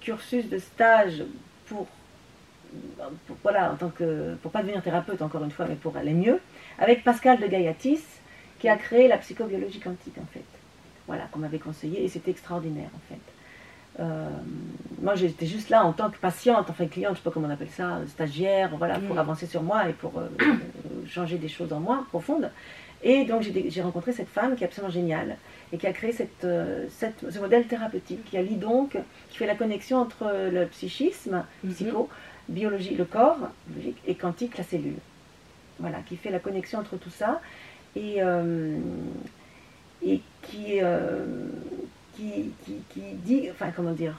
cursus 0.00 0.48
de 0.48 0.58
stage 0.58 1.24
pour, 1.66 1.86
voilà, 3.42 3.72
en 3.72 3.76
tant 3.76 3.88
que, 3.88 4.34
pour 4.42 4.52
pas 4.52 4.60
devenir 4.60 4.82
thérapeute 4.82 5.22
encore 5.22 5.42
une 5.42 5.50
fois, 5.50 5.66
mais 5.66 5.74
pour 5.74 5.96
aller 5.96 6.12
mieux, 6.12 6.38
avec 6.78 7.02
Pascal 7.02 7.40
de 7.40 7.46
Gaiatis, 7.46 8.04
qui 8.58 8.68
a 8.68 8.76
créé 8.76 9.08
la 9.08 9.16
psychobiologie 9.16 9.80
quantique 9.80 10.18
en 10.18 10.26
fait. 10.32 10.44
Voilà, 11.06 11.24
qu'on 11.32 11.38
m'avait 11.38 11.58
conseillé, 11.58 12.04
et 12.04 12.08
c'était 12.08 12.30
extraordinaire 12.30 12.90
en 12.94 13.08
fait. 13.08 13.20
Euh, 14.00 14.28
moi, 15.02 15.14
j'étais 15.14 15.46
juste 15.46 15.68
là 15.70 15.84
en 15.84 15.92
tant 15.92 16.10
que 16.10 16.16
patiente, 16.18 16.68
enfin 16.70 16.86
cliente, 16.86 17.12
je 17.14 17.18
sais 17.18 17.24
pas 17.24 17.30
comment 17.30 17.48
on 17.48 17.50
appelle 17.50 17.70
ça, 17.70 18.00
stagiaire, 18.08 18.70
voilà, 18.76 18.98
pour 18.98 19.16
Mm. 19.16 19.18
avancer 19.18 19.46
sur 19.46 19.62
moi 19.62 19.88
et 19.88 19.92
pour 19.92 20.18
euh, 20.18 20.28
euh, 20.42 21.06
changer 21.06 21.38
des 21.38 21.48
choses 21.48 21.72
en 21.72 21.80
moi 21.80 22.04
profondes. 22.08 22.50
Et 23.02 23.24
donc, 23.24 23.42
j'ai 23.42 23.82
rencontré 23.82 24.12
cette 24.12 24.28
femme 24.28 24.56
qui 24.56 24.62
est 24.62 24.66
absolument 24.66 24.92
géniale 24.92 25.36
et 25.72 25.78
qui 25.78 25.86
a 25.86 25.92
créé 25.92 26.12
cette, 26.12 26.46
cette- 26.90 27.30
ce 27.30 27.38
modèle 27.38 27.64
thérapeutique 27.66 28.22
qui 28.26 28.36
allie 28.36 28.56
donc, 28.56 28.98
qui 29.30 29.38
fait 29.38 29.46
la 29.46 29.54
connexion 29.54 29.96
entre 29.98 30.30
le 30.52 30.66
psychisme, 30.66 31.42
Mhm. 31.64 31.72
psycho, 31.72 32.08
biologie, 32.50 32.94
le 32.96 33.06
corps, 33.06 33.38
biologique, 33.68 34.02
et 34.06 34.14
quantique, 34.16 34.58
la 34.58 34.64
cellule. 34.64 34.96
Voilà, 35.78 35.98
qui 36.06 36.16
fait 36.16 36.30
la 36.30 36.40
connexion 36.40 36.78
entre 36.78 36.96
tout 36.98 37.08
ça 37.10 37.40
et, 37.96 38.16
euh, 38.22 38.76
et 40.04 40.20
qui, 40.42 40.80
euh, 40.82 41.16
qui, 42.20 42.52
qui, 42.64 42.74
qui 42.90 43.00
dit, 43.14 43.48
enfin 43.50 43.70
comment 43.74 43.92
dire, 43.92 44.14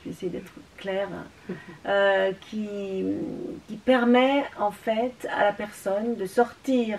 je 0.00 0.08
vais 0.08 0.14
essayer 0.14 0.30
d'être 0.32 0.52
claire, 0.76 1.08
euh, 1.86 2.32
qui, 2.50 3.04
qui 3.68 3.76
permet 3.76 4.44
en 4.58 4.70
fait 4.70 5.26
à 5.36 5.44
la 5.44 5.52
personne 5.52 6.16
de 6.16 6.26
sortir 6.26 6.98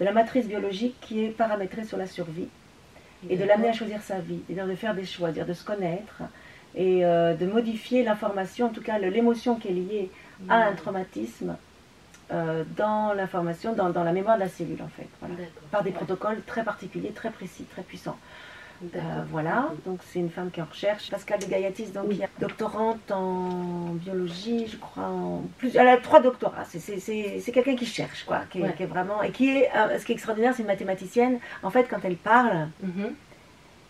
de 0.00 0.04
la 0.04 0.12
matrice 0.12 0.46
biologique 0.46 0.96
qui 1.00 1.24
est 1.24 1.28
paramétrée 1.28 1.84
sur 1.84 1.96
la 1.98 2.06
survie 2.06 2.48
et 3.28 3.36
de 3.36 3.44
l'amener 3.44 3.68
à 3.68 3.72
choisir 3.74 4.00
sa 4.02 4.18
vie, 4.18 4.40
c'est-à-dire 4.46 4.66
de 4.66 4.74
faire 4.74 4.94
des 4.94 5.04
choix, 5.04 5.28
c'est-à-dire 5.28 5.46
de 5.46 5.52
se 5.52 5.64
connaître 5.64 6.22
et 6.74 7.04
euh, 7.04 7.34
de 7.34 7.46
modifier 7.46 8.02
l'information, 8.02 8.66
en 8.66 8.70
tout 8.70 8.80
cas 8.80 8.98
l'émotion 8.98 9.56
qui 9.56 9.68
est 9.68 9.72
liée 9.72 10.10
à 10.48 10.64
un 10.68 10.72
traumatisme 10.72 11.56
euh, 12.32 12.64
dans 12.76 13.12
l'information, 13.12 13.74
dans, 13.74 13.90
dans 13.90 14.04
la 14.04 14.12
mémoire 14.12 14.36
de 14.36 14.42
la 14.42 14.48
cellule 14.48 14.80
en 14.82 14.88
fait, 14.88 15.08
voilà. 15.20 15.34
Par 15.70 15.82
des 15.82 15.90
Ouais. 15.90 15.96
protocoles 15.96 16.40
très 16.46 16.64
particuliers, 16.64 17.10
très 17.10 17.30
précis, 17.30 17.64
très 17.64 17.82
puissants. 17.82 18.16
Euh, 18.82 18.98
voilà, 19.30 19.68
donc 19.84 20.00
c'est 20.06 20.20
une 20.20 20.30
femme 20.30 20.50
qui 20.50 20.60
est 20.60 20.62
en 20.62 20.66
recherche. 20.66 21.10
Pascal 21.10 21.38
de 21.38 21.44
Gaillatis, 21.44 21.92
donc 21.92 22.04
Oui. 22.08 22.16
qui 22.16 22.22
est 22.22 22.28
doctorante 22.40 23.10
en 23.12 23.92
biologie, 23.94 24.66
je 24.68 24.76
crois, 24.78 25.04
en 25.04 25.42
plus, 25.58 25.76
elle 25.76 25.86
a 25.88 25.98
trois 25.98 26.20
doctorats. 26.20 26.64
C'est- 26.64 26.78
C'est 26.78 26.98
c'est- 26.98 27.40
c'est 27.40 27.52
quelqu'un 27.52 27.76
qui 27.76 27.84
cherche, 27.84 28.24
quoi, 28.24 28.40
qui 28.50 28.58
est, 28.58 28.62
Ouais. 28.62 28.72
qui 28.74 28.82
est 28.84 28.86
vraiment 28.86 29.22
et 29.22 29.32
qui 29.32 29.50
est. 29.50 29.68
euh, 29.76 29.98
ce 29.98 30.04
qui 30.06 30.12
est 30.12 30.14
extraordinaire, 30.14 30.54
c'est 30.54 30.62
une 30.62 30.68
mathématicienne. 30.68 31.38
En 31.62 31.68
fait, 31.70 31.84
quand 31.90 32.00
elle 32.04 32.16
parle, 32.16 32.68
Mhm. 32.82 33.12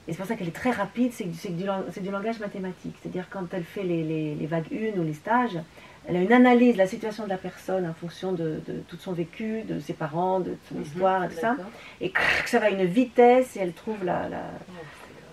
et 0.08 0.12
c'est 0.12 0.16
pour 0.16 0.26
ça 0.26 0.34
qu'elle 0.34 0.48
est 0.48 0.50
très 0.50 0.70
rapide, 0.72 1.12
c'est 1.12 1.24
du, 1.52 1.60
du 2.00 2.10
langage 2.10 2.40
mathématique. 2.40 2.96
C'est-à-dire 3.00 3.26
quand 3.30 3.46
elle 3.52 3.64
fait 3.64 3.84
les, 3.84 4.02
les- 4.02 4.34
les 4.34 4.46
vagues 4.46 4.66
1 4.72 4.98
ou 4.98 5.04
les 5.04 5.14
stages, 5.14 5.56
elle 6.08 6.16
a 6.16 6.20
une 6.20 6.32
analyse 6.32 6.72
de 6.74 6.78
la 6.78 6.86
situation 6.86 7.24
de 7.24 7.28
la 7.28 7.36
personne 7.36 7.86
en 7.86 7.94
fonction 7.94 8.32
de, 8.32 8.60
de 8.66 8.80
tout 8.88 8.96
son 8.96 9.12
vécu, 9.12 9.62
de 9.62 9.78
ses 9.80 9.92
parents, 9.92 10.40
de 10.40 10.56
son 10.68 10.76
Mhm. 10.76 10.82
histoire 10.82 11.24
et 11.24 11.28
tout 11.28 11.34
ça. 11.40 11.56
Et 12.00 12.12
ça 12.46 12.58
va 12.58 12.66
à 12.66 12.70
une 12.70 12.84
vitesse 12.84 13.56
et 13.56 13.60
elle 13.60 13.72
trouve 13.72 14.02
la- 14.04 14.28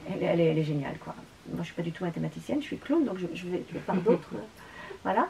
elle, 0.10 0.24
elle 0.24 0.40
est, 0.40 0.46
elle 0.52 0.58
est 0.58 0.64
géniale, 0.64 0.98
quoi. 1.04 1.16
Moi, 1.50 1.60
je 1.62 1.66
suis 1.68 1.76
pas 1.76 1.82
du 1.82 1.92
tout 1.92 2.04
mathématicienne, 2.04 2.60
je 2.62 2.66
suis 2.68 2.78
clown, 2.78 3.04
donc 3.06 3.18
je, 3.18 3.28
je 3.34 3.46
vais, 3.48 3.64
je 3.70 3.74
vais 3.74 3.80
par 3.80 3.96
d'autres. 3.96 4.32
euh, 4.36 4.40
voilà. 5.04 5.28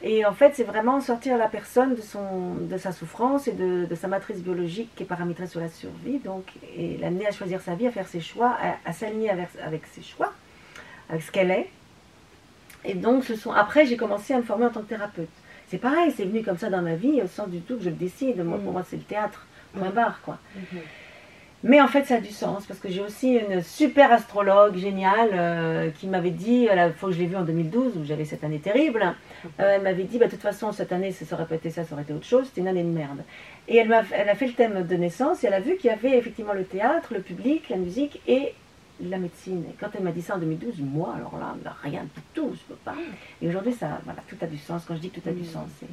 Et 0.00 0.24
en 0.24 0.32
fait, 0.32 0.52
c'est 0.54 0.62
vraiment 0.62 1.00
sortir 1.00 1.36
la 1.36 1.48
personne 1.48 1.96
de, 1.96 2.00
son, 2.00 2.54
de 2.54 2.76
sa 2.78 2.92
souffrance 2.92 3.48
et 3.48 3.52
de, 3.52 3.84
de 3.84 3.94
sa 3.96 4.06
matrice 4.06 4.40
biologique 4.42 4.90
qui 4.94 5.02
est 5.02 5.06
paramétrée 5.06 5.48
sur 5.48 5.58
la 5.60 5.68
survie, 5.68 6.18
donc, 6.20 6.44
et 6.76 6.96
l'amener 6.98 7.26
à 7.26 7.32
choisir 7.32 7.60
sa 7.60 7.74
vie, 7.74 7.88
à 7.88 7.90
faire 7.90 8.06
ses 8.06 8.20
choix, 8.20 8.56
à, 8.62 8.76
à 8.88 8.92
s'aligner 8.92 9.30
avec, 9.30 9.48
avec 9.64 9.86
ses 9.88 10.02
choix, 10.02 10.32
avec 11.10 11.22
ce 11.22 11.32
qu'elle 11.32 11.50
est. 11.50 11.68
Et 12.84 12.94
donc, 12.94 13.24
ce 13.24 13.34
sont, 13.36 13.52
après, 13.52 13.86
j'ai 13.86 13.96
commencé 13.96 14.34
à 14.34 14.38
me 14.38 14.42
former 14.42 14.66
en 14.66 14.70
tant 14.70 14.80
que 14.82 14.88
thérapeute. 14.88 15.28
C'est 15.68 15.78
pareil, 15.78 16.12
c'est 16.16 16.24
venu 16.24 16.42
comme 16.42 16.56
ça 16.58 16.70
dans 16.70 16.80
ma 16.82 16.94
vie, 16.94 17.20
sans 17.28 17.46
du 17.46 17.60
tout 17.60 17.76
que 17.76 17.84
je 17.84 17.90
le 17.90 17.96
décide. 17.96 18.42
Moi, 18.44 18.58
Pour 18.58 18.70
Mm. 18.70 18.72
moi, 18.72 18.84
c'est 18.88 18.96
le 18.96 19.02
théâtre, 19.02 19.46
point 19.76 19.90
barre, 19.90 20.20
quoi. 20.22 20.38
Mhm. 20.56 20.80
Mais 21.64 21.80
en 21.80 21.88
fait, 21.88 22.04
ça 22.04 22.14
a 22.14 22.20
du 22.20 22.30
sens 22.30 22.64
parce 22.66 22.78
que 22.78 22.88
j'ai 22.88 23.00
aussi 23.00 23.32
une 23.34 23.62
super 23.62 24.12
astrologue 24.12 24.76
géniale 24.76 25.30
euh, 25.32 25.90
qui 25.90 26.06
m'avait 26.06 26.30
dit, 26.30 26.68
à 26.68 26.76
la 26.76 26.92
fois 26.92 27.08
que 27.08 27.16
je 27.16 27.20
l'ai 27.20 27.26
vue 27.26 27.34
en 27.34 27.42
2012, 27.42 27.96
où 27.96 28.04
j'avais 28.04 28.24
cette 28.24 28.44
année 28.44 28.60
terrible, 28.60 29.02
euh, 29.58 29.74
elle 29.74 29.82
m'avait 29.82 30.04
dit, 30.04 30.18
bah, 30.18 30.26
de 30.26 30.30
toute 30.30 30.40
façon, 30.40 30.70
cette 30.70 30.92
année, 30.92 31.10
ça 31.10 31.34
aurait 31.34 31.46
pas 31.46 31.56
été 31.56 31.70
ça, 31.70 31.82
ça 31.84 31.94
aurait 31.94 32.04
été 32.04 32.12
autre 32.12 32.24
chose, 32.26 32.46
c'était 32.46 32.60
une 32.60 32.68
année 32.68 32.84
de 32.84 32.88
merde. 32.88 33.24
Et 33.66 33.76
elle, 33.76 33.88
m'a, 33.88 34.02
elle 34.12 34.28
a 34.28 34.36
fait 34.36 34.46
le 34.46 34.52
thème 34.52 34.86
de 34.86 34.94
naissance 34.96 35.42
et 35.42 35.48
elle 35.48 35.54
a 35.54 35.60
vu 35.60 35.76
qu'il 35.78 35.90
y 35.90 35.92
avait 35.92 36.16
effectivement 36.16 36.52
le 36.54 36.62
théâtre, 36.64 37.12
le 37.12 37.20
public, 37.22 37.68
la 37.70 37.76
musique 37.76 38.20
et 38.28 38.54
la 39.00 39.18
médecine. 39.18 39.64
Et 39.70 39.74
quand 39.80 39.88
elle 39.94 40.02
m'a 40.02 40.12
dit 40.12 40.22
ça 40.22 40.34
en 40.36 40.38
2012, 40.38 40.80
moi, 40.80 41.14
alors 41.16 41.38
là, 41.38 41.54
rien 41.82 42.02
du 42.02 42.20
tout, 42.34 42.50
je 42.54 42.60
peux 42.74 42.78
pas. 42.84 42.94
Et 43.42 43.48
aujourd'hui, 43.48 43.72
ça, 43.72 44.00
voilà, 44.04 44.20
tout 44.28 44.36
a 44.40 44.46
du 44.46 44.58
sens. 44.58 44.84
Quand 44.86 44.94
je 44.96 45.00
dis 45.00 45.10
que 45.10 45.20
tout 45.20 45.28
a 45.28 45.32
du 45.32 45.42
Mm. 45.42 45.44
sens, 45.46 45.68
c'est... 45.80 45.86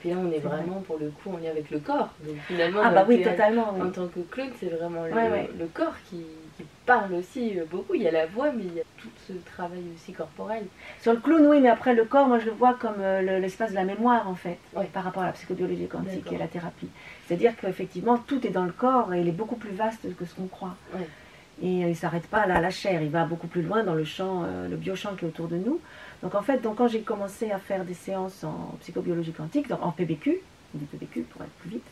Puis 0.00 0.10
là, 0.10 0.16
on 0.18 0.30
est 0.30 0.38
vrai. 0.38 0.58
vraiment 0.58 0.80
pour 0.82 0.96
le 0.98 1.10
coup 1.10 1.32
en 1.32 1.38
lien 1.38 1.50
avec 1.50 1.70
le 1.72 1.80
corps. 1.80 2.14
Donc 2.24 2.36
finalement, 2.46 2.80
Ah 2.84 2.90
bah 2.90 3.04
oui, 3.08 3.20
totalement. 3.20 3.72
oui. 3.74 3.82
En 3.82 3.90
tant 3.90 4.06
que 4.06 4.20
clown, 4.20 4.48
c'est 4.60 4.68
vraiment 4.68 5.04
le, 5.04 5.12
Ouais, 5.12 5.28
ouais. 5.28 5.50
le 5.58 5.66
corps 5.66 5.96
qui, 6.08 6.18
qui 6.56 6.62
parle 6.86 7.14
aussi 7.14 7.58
euh, 7.58 7.64
beaucoup. 7.68 7.94
Il 7.94 8.02
y 8.02 8.06
a 8.06 8.12
la 8.12 8.26
voix, 8.26 8.52
mais 8.52 8.62
il 8.62 8.74
y 8.74 8.80
a 8.80 8.84
tout 8.96 9.08
ce 9.26 9.32
travail 9.32 9.82
aussi 9.96 10.12
corporel. 10.12 10.62
Sur 11.00 11.14
le 11.14 11.18
clown, 11.18 11.44
oui, 11.48 11.60
mais 11.60 11.68
après 11.68 11.94
le 11.96 12.04
corps, 12.04 12.28
moi 12.28 12.38
je 12.38 12.44
le 12.46 12.52
vois 12.52 12.74
comme 12.74 13.00
euh, 13.00 13.22
le- 13.22 13.40
l'espace 13.40 13.70
de 13.70 13.74
la 13.74 13.82
mémoire 13.82 14.28
en 14.28 14.36
fait, 14.36 14.58
Ouais. 14.72 14.88
par 14.92 15.02
rapport 15.02 15.24
à 15.24 15.26
la 15.26 15.32
psychobiologie 15.32 15.88
quantique 15.88 16.30
et 16.32 16.38
la 16.38 16.46
thérapie. 16.46 16.88
C'est-à-dire 17.26 17.56
qu'effectivement, 17.56 18.18
tout 18.18 18.46
est 18.46 18.50
dans 18.50 18.66
le 18.66 18.72
corps 18.72 19.12
et 19.14 19.20
il 19.20 19.26
est 19.26 19.32
beaucoup 19.32 19.56
plus 19.56 19.72
vaste 19.72 20.14
que 20.16 20.24
ce 20.24 20.34
qu'on 20.36 20.46
croit. 20.46 20.76
Et 21.62 21.84
euh, 21.84 21.86
il 21.86 21.88
ne 21.88 21.94
s'arrête 21.94 22.26
pas 22.26 22.46
là 22.46 22.56
à 22.56 22.60
la 22.60 22.70
chair, 22.70 23.02
il 23.02 23.10
va 23.10 23.24
beaucoup 23.24 23.48
plus 23.48 23.62
loin 23.62 23.82
dans 23.82 23.94
le 23.94 24.04
champ, 24.04 24.44
euh, 24.44 24.68
le 24.68 24.76
biochamp 24.76 25.16
qui 25.16 25.24
est 25.24 25.28
autour 25.28 25.48
de 25.48 25.56
nous. 25.56 25.80
Donc 26.22 26.34
en 26.34 26.42
fait, 26.42 26.58
donc, 26.58 26.76
quand 26.76 26.88
j'ai 26.88 27.00
commencé 27.00 27.50
à 27.50 27.58
faire 27.58 27.84
des 27.84 27.94
séances 27.94 28.44
en 28.44 28.76
psychobiologie 28.80 29.32
quantique, 29.32 29.68
donc 29.68 29.82
en 29.82 29.90
PBQ, 29.90 30.38
dit 30.74 30.84
PBQ 30.84 31.22
pour 31.22 31.42
être 31.42 31.50
plus 31.60 31.70
vite, 31.70 31.86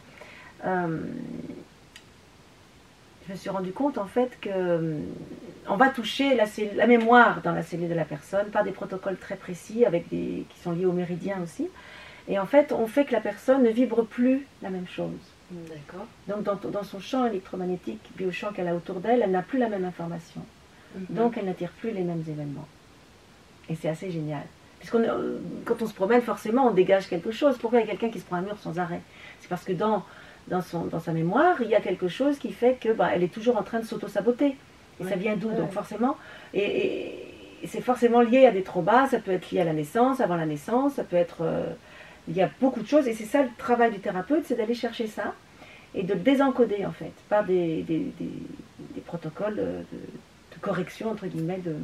euh, 0.65 1.01
je 3.27 3.33
me 3.33 3.37
suis 3.37 3.51
rendu 3.51 3.73
compte 3.73 3.99
en 3.99 4.07
fait 4.07 4.39
que 4.41 4.99
on 5.69 5.77
va 5.77 5.89
toucher 5.89 6.37
la, 6.37 6.45
la 6.77 6.87
mémoire 6.87 7.43
dans 7.43 7.53
la 7.53 7.63
cellule 7.63 7.89
de 7.89 7.95
la 7.95 8.05
personne 8.05 8.47
par 8.51 8.63
des 8.63 8.71
protocoles 8.71 9.17
très 9.17 9.35
précis 9.35 9.85
avec 9.85 10.09
des 10.09 10.45
qui 10.49 10.61
sont 10.61 10.71
liés 10.71 10.87
aux 10.87 10.93
méridiens 10.93 11.41
aussi. 11.43 11.69
Et 12.29 12.39
en 12.39 12.47
fait, 12.47 12.73
on 12.73 12.87
fait 12.87 13.05
que 13.05 13.13
la 13.13 13.21
personne 13.21 13.63
ne 13.65 13.71
vibre 13.71 14.05
plus 14.05 14.47
la 14.63 14.71
même 14.71 14.87
chose. 14.87 15.36
D'accord. 15.51 16.07
Donc 16.29 16.43
dans, 16.43 16.71
dans 16.71 16.83
son 16.83 16.99
champ 16.99 17.27
électromagnétique, 17.27 18.01
biochamp 18.17 18.53
qu'elle 18.53 18.69
a 18.69 18.75
autour 18.75 18.97
d'elle, 18.97 19.23
elle 19.23 19.31
n'a 19.31 19.43
plus 19.43 19.59
la 19.59 19.69
même 19.69 19.85
information. 19.85 20.43
Mhm. 20.97 21.07
Donc 21.11 21.37
elle 21.39 21.47
n'attire 21.47 21.71
plus 21.71 21.91
les 21.93 22.03
mêmes 22.03 22.25
événements. 22.29 22.67
Et 23.69 23.77
c'est 23.77 23.89
assez 23.89 24.11
génial. 24.11 24.43
Puisqu'on, 24.79 25.03
euh, 25.03 25.39
quand 25.65 25.81
on 25.83 25.87
se 25.87 25.95
promène, 25.95 26.21
forcément, 26.21 26.67
on 26.67 26.73
dégage 26.73 27.09
quelque 27.09 27.31
chose. 27.31 27.57
Pourquoi 27.59 27.81
il 27.81 27.87
y 27.87 27.89
a 27.89 27.91
quelqu'un 27.91 28.11
qui 28.11 28.21
se 28.21 28.25
prend 28.25 28.37
un 28.37 28.43
mur 28.43 28.59
sans 28.59 28.79
arrêt? 28.79 29.01
C'est 29.41 29.49
parce 29.49 29.65
que 29.65 29.73
dans, 29.73 30.05
dans, 30.49 30.63
son, 30.63 30.85
dans 30.85 31.01
sa 31.01 31.13
mémoire, 31.13 31.61
il 31.63 31.69
y 31.69 31.75
a 31.75 31.81
quelque 31.81 32.09
chose 32.09 32.39
qui 32.39 32.53
fait 32.53 32.75
que 32.81 32.93
bah, 32.93 33.11
elle 33.15 33.23
est 33.23 33.33
toujours 33.33 33.57
en 33.57 33.63
train 33.63 33.81
de 33.81 33.85
s'auto-saboter. 33.85 34.57
Et 35.01 35.05
ça 35.05 35.17
vient 35.17 35.37
d'où 35.37 35.49
Ouais, 35.49 35.57
Donc 35.57 35.73
forcément, 35.73 36.17
et 36.55 37.13
c'est 37.67 37.83
forcément 37.83 38.21
lié 38.23 38.47
à 38.47 38.51
des 38.51 38.63
traumas, 38.63 39.09
ça 39.09 39.19
peut 39.19 39.33
être 39.33 39.51
lié 39.51 39.61
à 39.61 39.65
la 39.65 39.75
naissance, 39.75 40.21
avant 40.21 40.37
la 40.37 40.47
naissance, 40.47 40.95
ça 40.95 41.05
peut 41.05 41.17
être... 41.17 41.43
euh, 41.43 41.67
il 42.29 42.37
y 42.37 42.43
a 42.43 42.51
beaucoup 42.61 42.81
de 42.83 42.89
choses, 42.89 43.07
et 43.09 43.15
c'est 43.15 43.25
ça 43.25 43.43
le 43.43 43.49
travail 43.59 43.93
du 43.93 43.99
thérapeute, 44.01 44.45
c'est 44.47 44.57
d'aller 44.57 44.75
chercher 44.75 45.07
ça, 45.07 45.35
et 45.95 46.03
de 46.03 46.15
le 46.15 46.21
désencoder 46.21 46.85
en 46.85 46.93
fait, 46.93 47.13
par 47.29 47.45
des, 47.45 47.83
des, 47.83 47.99
des- 48.19 48.43
des 48.95 49.01
protocoles 49.01 49.57
de, 49.57 49.85
correction, 50.61 51.11
entre 51.11 51.27
guillemets, 51.27 51.61
de, 51.65 51.75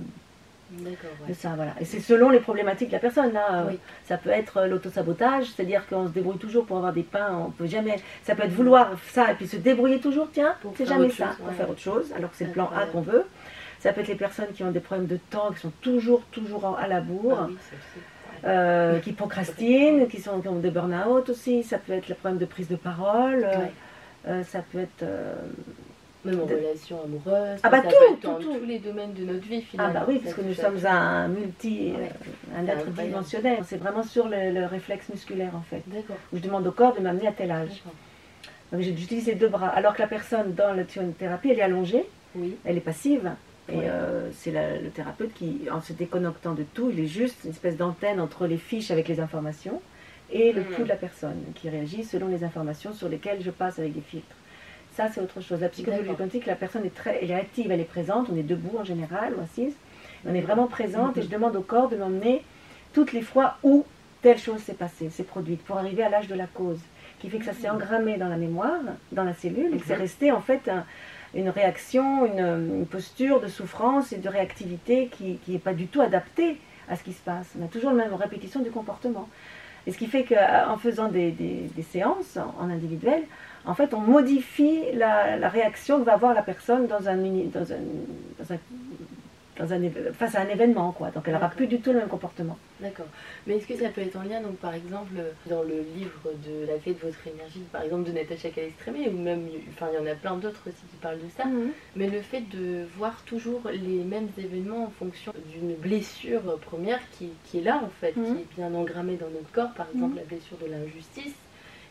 ça, 1.35 1.51
voilà. 1.55 1.75
Et 1.81 1.85
c'est 1.85 2.01
selon 2.01 2.31
les 2.31 2.41
problématiques 2.41 2.89
de 2.89 2.95
la 2.95 2.99
personne. 2.99 3.33
Là, 3.33 3.47
Euh, 3.53 3.65
Oui. 3.69 3.79
ça 4.07 4.17
peut 4.17 4.31
être 4.31 4.57
euh, 4.57 4.67
l'autosabotage, 4.67 5.45
c'est-à-dire 5.51 5.87
qu'on 5.87 6.07
se 6.09 6.13
débrouille 6.13 6.39
toujours 6.39 6.65
pour 6.65 6.79
avoir 6.79 6.93
des 6.95 7.03
pains. 7.03 7.45
On 7.47 7.51
peut 7.51 7.67
jamais. 7.67 7.97
Ça 8.25 8.35
peut 8.35 8.43
être 8.45 8.53
vouloir 8.53 8.91
ça 9.11 9.31
et 9.31 9.35
puis 9.35 9.47
se 9.47 9.57
débrouiller 9.59 10.01
toujours. 10.01 10.29
Tiens, 10.33 10.55
c'est 10.77 10.87
jamais 10.87 11.11
ça 11.11 11.27
chose, 11.29 11.37
pour 11.37 11.49
ouais. 11.49 11.55
faire 11.55 11.71
autre 11.71 11.81
chose. 11.81 12.13
Alors 12.17 12.31
que 12.31 12.37
c'est 12.37 12.47
le 12.47 12.53
plan 12.53 12.71
A 12.75 12.87
qu'on 12.87 13.03
veut. 13.03 13.25
Ça 13.81 13.93
peut 13.93 14.01
être 14.01 14.09
les 14.09 14.15
personnes 14.15 14.53
qui 14.55 14.63
ont 14.65 14.71
des 14.71 14.81
problèmes 14.81 15.07
de 15.07 15.19
temps, 15.31 15.53
qui 15.53 15.61
sont 15.61 15.73
toujours, 15.83 16.23
toujours 16.33 16.77
à 16.79 16.87
la 16.89 17.01
bourre. 17.03 17.39
Ah 17.43 17.47
oui. 17.49 17.57
Euh, 18.45 18.99
qui 19.01 19.13
procrastinent, 19.13 20.07
qui, 20.09 20.21
sont, 20.21 20.41
qui 20.41 20.49
ont 20.49 20.59
des 20.59 20.71
burn-out 20.71 21.29
aussi, 21.29 21.63
ça 21.63 21.79
peut 21.79 21.93
être 21.93 22.09
le 22.09 22.15
problème 22.15 22.39
de 22.39 22.45
prise 22.47 22.69
de 22.69 22.77
parole, 22.77 23.45
euh, 23.45 23.57
Ouais. 23.59 23.73
euh, 24.29 24.43
ça 24.45 24.61
peut 24.73 24.81
être... 24.81 25.03
euh, 25.03 25.35
Même 26.25 26.41
en 26.41 26.47
de- 26.47 26.55
relation 26.55 26.99
amoureuse. 27.05 27.59
Ah 27.63 27.71
bah 27.71 27.79
ça 27.83 27.89
tout, 27.89 27.97
peut 27.99 28.13
être 28.15 28.21
tout, 28.21 28.27
dans 28.29 28.39
tout. 28.39 28.59
tous 28.59 28.65
les 28.65 28.79
domaines 28.79 29.13
de 29.13 29.25
notre 29.25 29.47
vie 29.47 29.63
Ah 29.65 29.71
finalement. 29.71 29.93
bah 29.95 30.05
oui, 30.09 30.21
parce 30.23 30.35
que 30.35 30.41
nous 30.43 30.55
sommes 30.55 30.79
un 30.87 31.29
multi, 31.29 31.93
Ouais. 31.97 32.11
euh, 32.55 32.59
un 32.61 32.67
être 32.67 32.87
dimensionnel. 32.91 33.59
C'est 33.67 33.77
vraiment 33.79 34.03
sur 34.03 34.29
le, 34.29 34.51
le 34.53 34.67
réflexe 34.67 35.09
musculaire 35.09 35.53
en 35.57 35.63
fait. 35.63 35.83
D'accord. 35.89 36.17
Où 36.33 36.37
je 36.37 36.43
demande 36.43 36.67
au 36.67 36.73
corps 36.73 36.95
de 36.95 37.01
m'amener 37.01 37.27
à 37.29 37.33
tel 37.33 37.51
âge. 37.51 37.83
Donc 38.73 38.81
j'utilise 38.83 39.27
les 39.27 39.35
deux 39.35 39.49
bras. 39.49 39.69
Alors 39.69 39.95
que 39.95 40.01
la 40.03 40.09
personne 40.09 40.55
dans 40.55 40.73
la 40.73 40.85
thérapie, 40.85 41.51
elle 41.51 41.59
est 41.59 41.63
allongée, 41.63 42.05
Oui. 42.35 42.57
elle 42.65 42.77
est 42.77 42.81
passive. 42.81 43.31
Et 43.69 43.77
Ouais. 43.77 43.85
euh, 43.89 44.31
c'est 44.33 44.51
le 44.51 44.91
thérapeute 44.91 45.33
qui, 45.35 45.69
en 45.71 45.81
se 45.81 45.93
déconnectant 45.93 46.55
de 46.55 46.65
tout, 46.75 46.91
il 46.93 47.01
est 47.01 47.07
juste 47.07 47.37
une 47.45 47.51
espèce 47.51 47.77
d'antenne 47.77 48.21
entre 48.21 48.47
les 48.47 48.57
fiches 48.59 48.91
avec 48.91 49.09
les 49.09 49.21
informations 49.21 49.81
et 50.33 50.53
le 50.53 50.63
Mhm. 50.63 50.67
pouls 50.69 50.83
de 50.85 50.89
la 50.89 50.97
personne 50.97 51.39
qui 51.55 51.69
réagit 51.69 52.05
selon 52.05 52.29
les 52.29 52.43
informations 52.45 52.93
sur 52.93 53.09
lesquelles 53.09 53.41
je 53.43 53.51
passe 53.51 53.79
avec 53.79 53.95
des 53.95 54.01
filtres. 54.01 54.37
Ça, 54.97 55.09
c'est 55.09 55.21
autre 55.21 55.41
chose. 55.41 55.61
La 55.61 55.69
psychologie 55.69 56.15
quantique, 56.15 56.45
la 56.47 56.55
personne 56.57 56.85
est 56.85 56.95
très, 56.95 57.19
elle 57.23 57.31
est 57.31 57.35
active, 57.35 57.71
elle 57.71 57.81
est 57.81 57.85
présente, 57.85 58.29
on 58.31 58.37
est 58.37 58.43
debout 58.43 58.77
en 58.79 58.85
général 58.85 59.33
ou 59.35 59.41
assise. 59.41 59.75
On 60.27 60.35
est 60.35 60.41
vraiment 60.43 60.67
présente 60.67 61.17
et 61.17 61.23
je 61.23 61.29
demande 61.29 61.57
au 61.57 61.63
corps 61.63 61.89
de 61.89 61.97
m'emmener 61.97 62.43
toutes 62.93 63.13
les 63.13 63.23
fois 63.23 63.57
où 63.63 63.87
telle 64.21 64.39
chose 64.39 64.61
s'est 64.61 64.75
passée, 64.75 65.09
s'est 65.11 65.23
produite, 65.25 65.63
pour 65.65 65.79
arriver 65.79 66.03
à 66.03 66.09
l'âge 66.11 66.29
de 66.29 66.35
la 66.35 66.47
cause, 66.47 66.79
qui 67.21 67.29
fait 67.31 67.39
que 67.39 67.45
ça 67.45 67.55
s'est 67.55 67.71
engrammé 67.71 68.19
dans 68.19 68.29
la 68.29 68.37
mémoire, 68.37 68.81
dans 69.13 69.25
la 69.25 69.35
cellule, 69.35 69.75
et 69.75 69.79
que 69.79 69.87
c'est 69.87 69.95
Mhm. 69.95 70.01
resté 70.01 70.31
en 70.33 70.41
fait 70.41 70.69
un, 70.69 70.85
une 71.35 71.49
réaction, 71.49 72.27
une, 72.27 72.87
posture 72.87 73.41
de 73.41 73.49
souffrance 73.49 74.13
et 74.13 74.19
de 74.19 74.29
réactivité 74.29 75.09
qui 75.09 75.39
n'est 75.49 75.59
pas 75.59 75.75
du 75.75 75.87
tout 75.87 76.01
adaptée 76.01 76.59
à 76.89 76.97
ce 76.97 77.03
qui 77.03 77.13
se 77.13 77.23
passe. 77.23 77.49
On 77.61 77.65
a 77.65 77.69
toujours 77.69 77.91
la 77.93 78.05
même 78.05 78.15
répétition 78.15 78.61
du 78.61 78.71
comportement. 78.71 79.29
Et 79.87 79.93
ce 79.93 79.99
qui 79.99 80.07
fait 80.07 80.25
qu'en 80.25 80.77
faisant 80.79 81.09
des, 81.09 81.35
séances 81.91 82.37
en, 82.37 82.71
individuel, 82.71 83.23
en 83.65 83.75
fait, 83.75 83.95
on 83.95 84.01
modifie 84.01 84.81
la, 84.95 85.49
réaction 85.49 86.01
que 86.01 86.05
va 86.05 86.15
avoir 86.15 86.35
la 86.35 86.43
personne 86.43 86.87
dans 86.87 87.09
un, 87.09 87.17
dans 87.17 87.73
un, 87.73 87.83
dans 88.39 88.53
un 88.53 88.59
face 89.57 90.35
à 90.35 90.41
un 90.41 90.49
événement, 90.49 90.93
quoi. 90.93 91.11
Donc 91.11 91.25
elle 91.27 91.35
n'aura 91.35 91.49
plus 91.51 91.67
du 91.67 91.81
tout 91.81 91.93
le 91.93 91.99
même 92.01 92.09
comportement. 92.09 92.57
D'accord. 92.81 93.07
Mais 93.47 93.57
est-ce 93.57 93.67
que 93.69 93.77
ça 93.77 93.91
peut 93.91 94.01
être 94.01 94.17
en 94.17 94.23
lien, 94.25 94.41
donc 94.41 94.57
par 94.59 94.75
exemple, 94.75 95.15
dans 95.47 95.63
le 95.63 95.83
livre 95.95 96.33
de 96.45 96.67
La 96.67 96.79
clé 96.79 96.95
de 96.95 96.99
votre 96.99 97.25
énergie, 97.29 97.61
par 97.71 97.83
exemple 97.83 98.05
de 98.09 98.13
Natacha 98.13 98.51
Calestrémé, 98.51 99.09
ou 99.09 99.17
même, 99.17 99.47
enfin 99.69 99.89
il 99.93 99.97
y 99.97 99.99
en 99.99 100.11
a 100.11 100.15
plein 100.17 100.37
d'autres 100.37 100.69
aussi 100.69 100.87
qui 100.87 100.97
parlent 100.97 101.21
de 101.23 101.29
ça, 101.29 101.45
Mhm. 101.45 101.71
mais 101.95 102.09
le 102.09 102.21
fait 102.23 102.41
de 102.41 102.85
voir 102.97 103.25
toujours 103.25 103.69
les 103.73 104.03
mêmes 104.05 104.31
événements 104.37 104.87
en 104.87 104.91
fonction 104.91 105.33
d'une 105.53 105.77
blessure 105.77 106.59
première 106.61 107.09
qui, 107.11 107.39
qui 107.45 107.59
est 107.59 107.63
là 107.63 107.81
en 107.85 107.91
fait, 107.91 108.17
Mhm. 108.17 108.25
qui 108.25 108.43
est 108.43 108.55
bien 108.57 108.75
engrammée 108.75 109.17
dans 109.17 109.31
notre 109.31 109.53
corps, 109.53 109.75
par 109.75 109.89
exemple 109.93 110.15
Mhm. 110.15 110.19
la 110.21 110.25
blessure 110.25 110.59
de 110.59 110.67
l'injustice, 110.67 111.37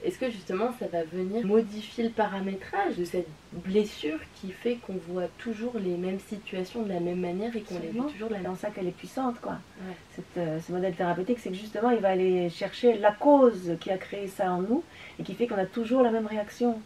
est-ce 0.04 0.18
que 0.18 0.30
justement 0.30 0.72
ça 0.80 0.88
va 0.88 1.04
venir 1.04 1.46
modifier 1.46 2.04
le 2.04 2.10
paramétrage 2.10 2.98
de 2.98 3.06
cette 3.06 3.28
blessure 3.54 4.18
qui 4.36 4.52
fait 4.52 4.76
qu'on 4.76 5.00
voit 5.10 5.28
toujours 5.38 5.74
les 5.76 5.96
mêmes 5.98 6.20
situations 6.20 6.84
de 6.84 6.90
la 6.90 7.00
même 7.00 7.20
manière 7.20 7.56
et 7.56 7.62
qu'on 7.62 7.80
les 7.80 7.90
vit 7.90 8.02
toujours 8.12 8.30
de 8.30 8.34
la 8.34 8.40
C'est 8.40 8.44
même 8.44 8.54
dans 8.54 8.56
ça 8.56 8.70
qu'elle 8.70 8.88
est 8.88 8.98
puissante, 8.98 9.40
quoi. 9.42 9.54
Ouais. 9.54 9.96
Cette, 10.16 10.38
euh, 10.38 10.60
ce 10.60 10.72
modèle 10.72 10.94
thérapeutique, 10.94 11.40
c'est 11.40 11.50
que 11.50 11.56
justement, 11.56 11.92
il 11.92 12.00
va 12.00 12.10
aller 12.10 12.50
chercher 12.50 12.98
la 12.98 13.12
cause 13.12 13.76
qui 13.80 13.92
a 13.92 13.98
créé 13.98 14.28
ça 14.28 14.52
en 14.52 14.62
nous 14.62 14.84
et 15.20 15.24
qui 15.24 15.34
fait 15.36 15.48
qu'on 15.48 15.58
a 15.58 15.66
toujours 15.66 16.02
la 16.02 16.12
même 16.12 16.28
réaction. 16.28 16.82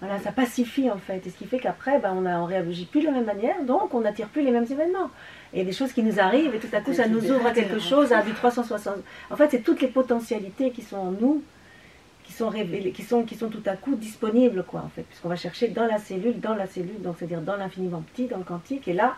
Voilà, 0.00 0.18
ça 0.18 0.32
pacifie 0.32 0.90
en 0.90 0.98
fait. 0.98 1.24
Et 1.24 1.30
ce 1.30 1.38
qui 1.38 1.46
fait 1.46 1.60
qu'après, 1.60 2.00
ben, 2.00 2.12
on 2.12 2.22
ne 2.22 2.44
réagit 2.44 2.86
plus 2.86 3.02
de 3.02 3.06
la 3.06 3.12
même 3.12 3.24
manière, 3.24 3.62
donc 3.62 3.94
on 3.94 4.00
n'attire 4.00 4.26
plus 4.26 4.42
les 4.42 4.50
mêmes 4.50 4.66
événements. 4.68 5.10
Et 5.52 5.56
il 5.56 5.58
y 5.58 5.62
a 5.62 5.64
des 5.64 5.72
choses 5.72 5.92
qui 5.92 6.02
nous 6.02 6.18
arrivent 6.18 6.52
et 6.52 6.58
tout 6.58 6.74
à 6.74 6.80
coup, 6.80 6.92
ça 6.92 7.06
nous 7.06 7.30
ouvre 7.30 7.46
à 7.46 7.52
quelque 7.52 7.78
chose, 7.78 8.12
à 8.12 8.20
du 8.22 8.32
360. 8.32 8.96
En 9.30 9.36
fait, 9.36 9.48
c'est 9.52 9.62
toutes 9.62 9.80
les 9.80 9.86
potentialités 9.86 10.72
qui 10.72 10.82
sont 10.82 10.96
en 10.96 11.12
nous 11.12 11.44
qui 12.32 12.38
sont 12.38 12.50
qui 12.94 13.02
sont, 13.02 13.22
qui 13.24 13.34
sont 13.36 13.48
tout 13.48 13.62
à 13.66 13.76
coup 13.76 13.94
disponibles, 13.94 14.64
quoi, 14.64 14.80
en 14.80 14.88
fait, 14.88 15.02
puisqu'on 15.02 15.28
va 15.28 15.36
chercher 15.36 15.68
dans 15.68 15.86
la 15.86 15.98
cellule, 15.98 16.40
dans 16.40 16.54
la 16.54 16.66
cellule, 16.66 17.00
donc 17.02 17.16
c'est-à-dire 17.18 17.40
dans 17.42 17.56
l'infiniment 17.56 18.00
petit, 18.12 18.26
dans 18.26 18.38
le 18.38 18.44
quantique, 18.44 18.88
et 18.88 18.92
là, 18.94 19.16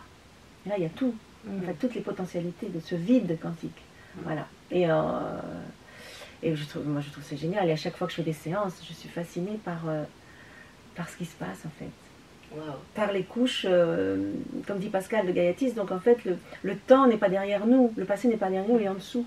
là, 0.66 0.74
il 0.76 0.82
y 0.82 0.86
a 0.86 0.90
tout, 0.90 1.14
en 1.48 1.66
fait, 1.66 1.74
toutes 1.74 1.94
les 1.94 2.00
potentialités 2.00 2.68
de 2.68 2.80
ce 2.80 2.94
vide 2.94 3.38
quantique, 3.40 3.80
voilà. 4.24 4.46
Et, 4.70 4.90
euh, 4.90 4.94
et 6.42 6.54
je 6.54 6.64
trouve, 6.66 6.86
moi, 6.86 7.00
je 7.00 7.10
trouve 7.10 7.24
c'est 7.24 7.36
génial. 7.36 7.68
Et 7.68 7.72
à 7.72 7.76
chaque 7.76 7.96
fois 7.96 8.06
que 8.06 8.12
je 8.12 8.16
fais 8.16 8.22
des 8.22 8.32
séances, 8.32 8.74
je 8.86 8.92
suis 8.92 9.08
fascinée 9.08 9.58
par, 9.64 9.88
euh, 9.88 10.02
par 10.96 11.08
ce 11.08 11.16
qui 11.16 11.24
se 11.24 11.34
passe, 11.36 11.64
en 11.66 11.70
fait 11.78 11.90
par 12.94 13.10
les 13.10 13.24
couches, 13.24 13.66
euh, 13.68 14.30
comme 14.64 14.78
dit 14.78 14.88
Pascal 14.88 15.26
de 15.26 15.32
Gaiatis. 15.32 15.72
Donc 15.72 15.90
en 15.90 15.98
fait, 15.98 16.24
le, 16.24 16.38
le 16.62 16.76
temps 16.76 17.08
n'est 17.08 17.16
pas 17.16 17.28
derrière 17.28 17.66
nous, 17.66 17.92
le 17.96 18.04
passé 18.04 18.28
n'est 18.28 18.36
pas 18.36 18.48
derrière 18.48 18.68
nous, 18.68 18.78
il 18.78 18.84
est 18.84 18.88
en 18.88 18.94
dessous. 18.94 19.26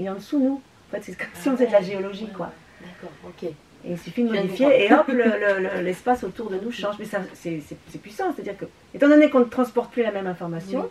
Il 0.00 0.06
est 0.06 0.08
en 0.08 0.16
dessous 0.16 0.40
nous. 0.42 0.60
En 0.88 0.90
fait, 0.90 1.02
c'est 1.04 1.16
comme 1.16 1.28
si 1.34 1.48
on 1.48 1.52
faisait 1.52 1.68
de 1.68 1.72
la 1.72 1.82
géologie, 1.82 2.24
Ouais, 2.24 2.32
quoi. 2.36 2.46
ouais. 2.46 2.52
D'accord, 2.80 3.10
ok. 3.26 3.44
Et 3.44 3.92
il 3.92 3.98
suffit 3.98 4.24
de 4.24 4.28
modifier 4.34 4.86
et 4.86 4.92
hop, 4.92 5.06
le- 5.08 5.14
le- 5.14 5.60
le- 5.76 5.82
l'espace 5.84 6.24
autour 6.24 6.50
de 6.50 6.56
nous 6.62 6.72
change. 6.72 6.96
Mais 6.98 7.04
ça, 7.04 7.18
c'est 7.34 7.62
puissant, 8.02 8.32
c'est-à-dire 8.34 8.56
que, 8.58 8.64
étant 8.94 9.08
donné 9.08 9.30
qu'on 9.30 9.40
ne 9.40 9.44
transporte 9.44 9.92
plus 9.92 10.02
la 10.02 10.10
même 10.10 10.26
information, 10.26 10.80
Oui. 10.80 10.86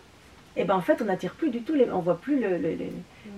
et 0.56 0.63
ben 0.63 0.76
en 0.76 0.82
fait, 0.82 1.02
on 1.02 1.06
n'attire 1.06 1.34
plus 1.34 1.50
du 1.50 1.62
tout, 1.63 1.73
les, 1.73 1.89
on 1.91 2.00
voit 2.00 2.15
plus 2.17 2.39
le- 2.39 2.58
le- 2.58 2.76
les, 2.76 2.91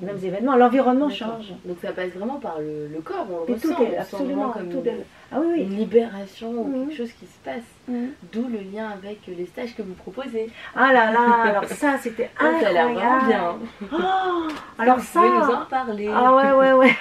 mêmes 0.04 0.24
événements. 0.24 0.56
L'environnement 0.56 1.10
change. 1.10 1.52
Donc 1.66 1.78
ça 1.82 1.92
passe 1.92 2.12
vraiment 2.12 2.36
par 2.36 2.60
le, 2.60 3.02
corps, 3.02 3.26
on 3.30 3.46
le 3.48 3.54
ressent, 3.56 3.74
tout 3.76 3.84
est 3.84 3.98
absolument 3.98 4.50
comme 4.52 4.70
tout 4.70 4.80
une, 4.82 4.88
est- 4.88 5.06
Ah 5.32 5.38
oui, 5.42 5.48
oui. 5.56 5.62
une 5.64 5.78
libération 5.78 6.52
ou 6.52 6.86
quelque 6.88 6.96
chose 6.98 7.12
qui 7.20 7.26
se 7.26 7.40
passe. 7.44 7.64
D'où 8.32 8.48
le 8.48 8.60
lien 8.72 8.88
avec 8.92 9.20
les 9.28 9.46
stages 9.48 9.76
que 9.76 9.82
vous 9.82 9.94
proposez. 9.96 10.50
Ah 10.76 10.94
là 10.94 11.12
là, 11.12 11.42
alors 11.46 11.66
ça, 11.66 11.98
c'était 12.00 12.30
Ça, 12.40 12.60
ça 12.62 12.68
a 12.68 12.72
l'air 12.72 12.90
vraiment 12.90 13.14
incroyable. 13.16 13.58
bien. 13.82 13.90
Oh, 13.94 14.48
alors 14.78 15.00
ça, 15.00 15.20
Vous 15.22 15.28
pouvez 15.28 15.40
nous 15.48 15.54
en 15.60 15.66
parler. 15.66 16.10
Ah 16.14 16.36
ouais, 16.36 16.52
ouais, 16.54 16.74
ouais. 16.74 16.96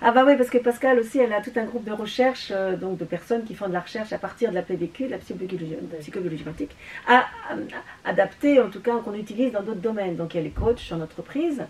Ah 0.00 0.10
bah 0.12 0.24
oui, 0.26 0.36
parce 0.36 0.50
que 0.50 0.58
Pascal 0.58 0.98
aussi, 0.98 1.18
elle 1.18 1.32
a 1.32 1.40
tout 1.40 1.52
un 1.56 1.64
groupe 1.64 1.84
de 1.84 1.92
recherche, 1.92 2.48
euh, 2.50 2.76
donc 2.76 2.98
de 2.98 3.04
personnes 3.04 3.44
qui 3.44 3.54
font 3.54 3.68
de 3.68 3.72
la 3.72 3.80
recherche 3.80 4.12
à 4.12 4.18
partir 4.18 4.50
de 4.50 4.54
la 4.54 4.62
PBQ, 4.62 5.06
de 5.06 5.10
la 5.10 5.18
psychobiologie, 5.18 5.76
de 5.80 5.92
la 5.92 5.98
psychobiologie 5.98 6.42
quantique, 6.44 6.74
à, 7.06 7.18
à- 7.50 8.08
adaptée 8.10 8.60
en 8.60 8.68
tout 8.70 8.80
cas 8.80 8.96
qu'on 9.04 9.14
utilise 9.14 9.52
dans 9.52 9.62
d'autres 9.62 9.80
domaines. 9.80 10.16
Donc 10.16 10.34
il 10.34 10.38
y 10.38 10.40
a 10.40 10.44
les 10.44 10.50
coachs 10.50 10.90
en 10.92 11.00
entreprise, 11.00 11.62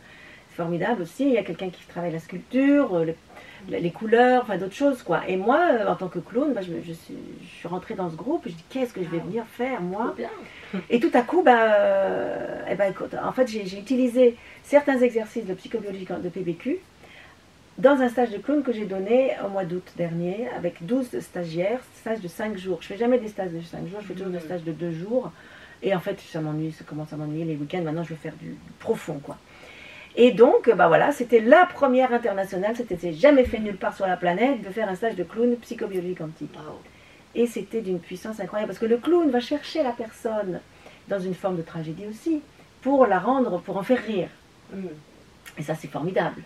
c'est 0.51 0.57
formidable 0.57 1.03
aussi. 1.03 1.25
Il 1.27 1.33
y 1.33 1.39
a 1.39 1.43
quelqu'un 1.43 1.71
qui 1.71 1.85
travaille 1.87 2.13
la 2.13 2.19
sculpture, 2.21 2.95
euh, 2.97 3.05
les, 3.69 3.81
les 3.81 3.91
couleurs, 3.91 4.43
enfin 4.43 4.57
d'autres 4.59 4.75
choses 4.75 5.03
quoi. 5.03 5.23
Et 5.29 5.37
moi, 5.37 5.61
euh, 5.73 5.87
en 5.89 5.95
tant 5.97 6.09
que 6.09 6.19
clown, 6.21 6.53
bah, 6.53 6.61
je, 6.63 6.93
suis, 6.93 7.15
je 7.43 7.49
suis 7.59 7.69
rentrée 7.69 7.95
dans 7.95 8.11
ce 8.11 8.17
groupe. 8.17 8.43
Je 8.47 8.53
dis 8.53 8.65
qu'est-ce 8.71 8.93
que 8.93 9.03
je 9.03 9.09
vais 9.09 9.19
Ah. 9.23 9.27
venir 9.27 9.45
faire 9.47 9.81
moi 9.81 10.15
et 10.89 11.01
tout 11.01 11.11
à 11.15 11.23
coup, 11.23 11.43
bah, 11.43 11.75
euh, 11.75 12.63
eh 12.71 12.75
ben, 12.77 12.91
écoute, 12.91 13.15
en 13.23 13.33
fait, 13.33 13.47
j'ai 13.49 13.67
j'ai 13.67 13.79
utilisé 13.79 14.37
certains 14.63 14.99
exercices 15.01 15.45
de 15.47 15.55
psychobiologie 15.55 16.07
de 16.23 16.29
PBQ 16.29 16.79
dans 17.79 18.01
un 18.01 18.09
stage 18.09 18.31
de 18.31 18.39
clown 18.39 18.63
que 18.63 18.73
j'ai 18.73 18.85
donné 18.85 19.33
au 19.45 19.49
mois 19.49 19.65
d'août 19.65 19.93
dernier 19.97 20.49
avec 20.57 20.85
12 20.85 21.21
stagiaires, 21.21 21.81
stage 21.97 22.21
de 22.21 22.29
5 22.29 22.57
jours. 22.57 22.79
Je 22.83 22.89
fais 22.89 22.99
jamais 22.99 23.19
des 23.19 23.29
stages 23.29 23.51
de 23.51 23.61
5 23.61 23.89
jours, 23.89 24.01
je 24.01 24.07
fais 24.07 24.15
toujours 24.15 24.33
des 24.33 24.41
stages 24.41 24.65
de 24.65 24.73
2 24.73 24.93
jours. 24.93 25.33
Et 25.83 25.95
en 25.95 26.01
fait, 26.01 26.21
ça 26.21 26.41
m'ennuie, 26.41 26.73
ça 26.73 26.85
commence 26.85 27.13
à 27.13 27.17
m'ennuyer 27.17 27.45
les 27.45 27.57
week-ends. 27.57 27.83
Maintenant, 27.83 28.05
je 28.05 28.11
veux 28.11 28.17
faire 28.17 28.35
du, 28.41 28.51
du 28.51 28.73
profond, 28.79 29.19
quoi. 29.19 29.37
Et 30.15 30.31
donc, 30.33 30.71
bah 30.71 30.89
voilà, 30.89 31.11
c'était 31.11 31.41
la 31.41 31.65
première 31.65 32.13
internationale, 32.13 32.77
c'était 32.77 33.13
jamais 33.15 33.45
fait 33.45 33.59
nulle 33.59 33.79
part 33.79 33.97
sur 33.97 34.07
la 34.07 34.17
planète 34.19 34.63
de 34.63 34.69
faire 34.69 34.89
un 34.89 34.95
stage 34.95 35.17
de 35.17 35.25
clown 35.25 35.57
psychobiologie 35.57 36.15
quantique. 36.15 36.55
Waouh. 36.55 36.77
Et 37.35 37.47
c'était 37.47 37.81
d'une 37.81 37.99
puissance 37.99 38.39
incroyable 38.39 38.69
parce 38.69 38.79
que 38.79 38.87
le 38.87 38.99
clown 38.99 39.31
va 39.31 39.41
chercher 39.41 39.83
la 39.83 39.93
personne 39.93 40.61
dans 41.09 41.19
une 41.19 41.35
forme 41.35 41.57
de 41.57 41.63
tragédie 41.63 42.05
aussi 42.07 42.43
pour 42.83 43.07
la 43.07 43.19
rendre, 43.19 43.61
pour 43.61 43.79
en 43.79 43.83
faire 43.83 44.05
rire. 44.05 44.29
Mhm. 44.73 44.89
Et 45.59 45.63
ça, 45.63 45.75
c'est 45.75 45.89
formidable. 45.89 46.43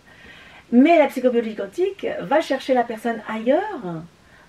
Mais 0.71 0.97
la 0.97 1.07
psychobiologie 1.07 1.55
quantique 1.55 2.05
va 2.21 2.41
chercher 2.41 2.73
la 2.73 2.83
personne 2.83 3.21
ailleurs, 3.29 4.03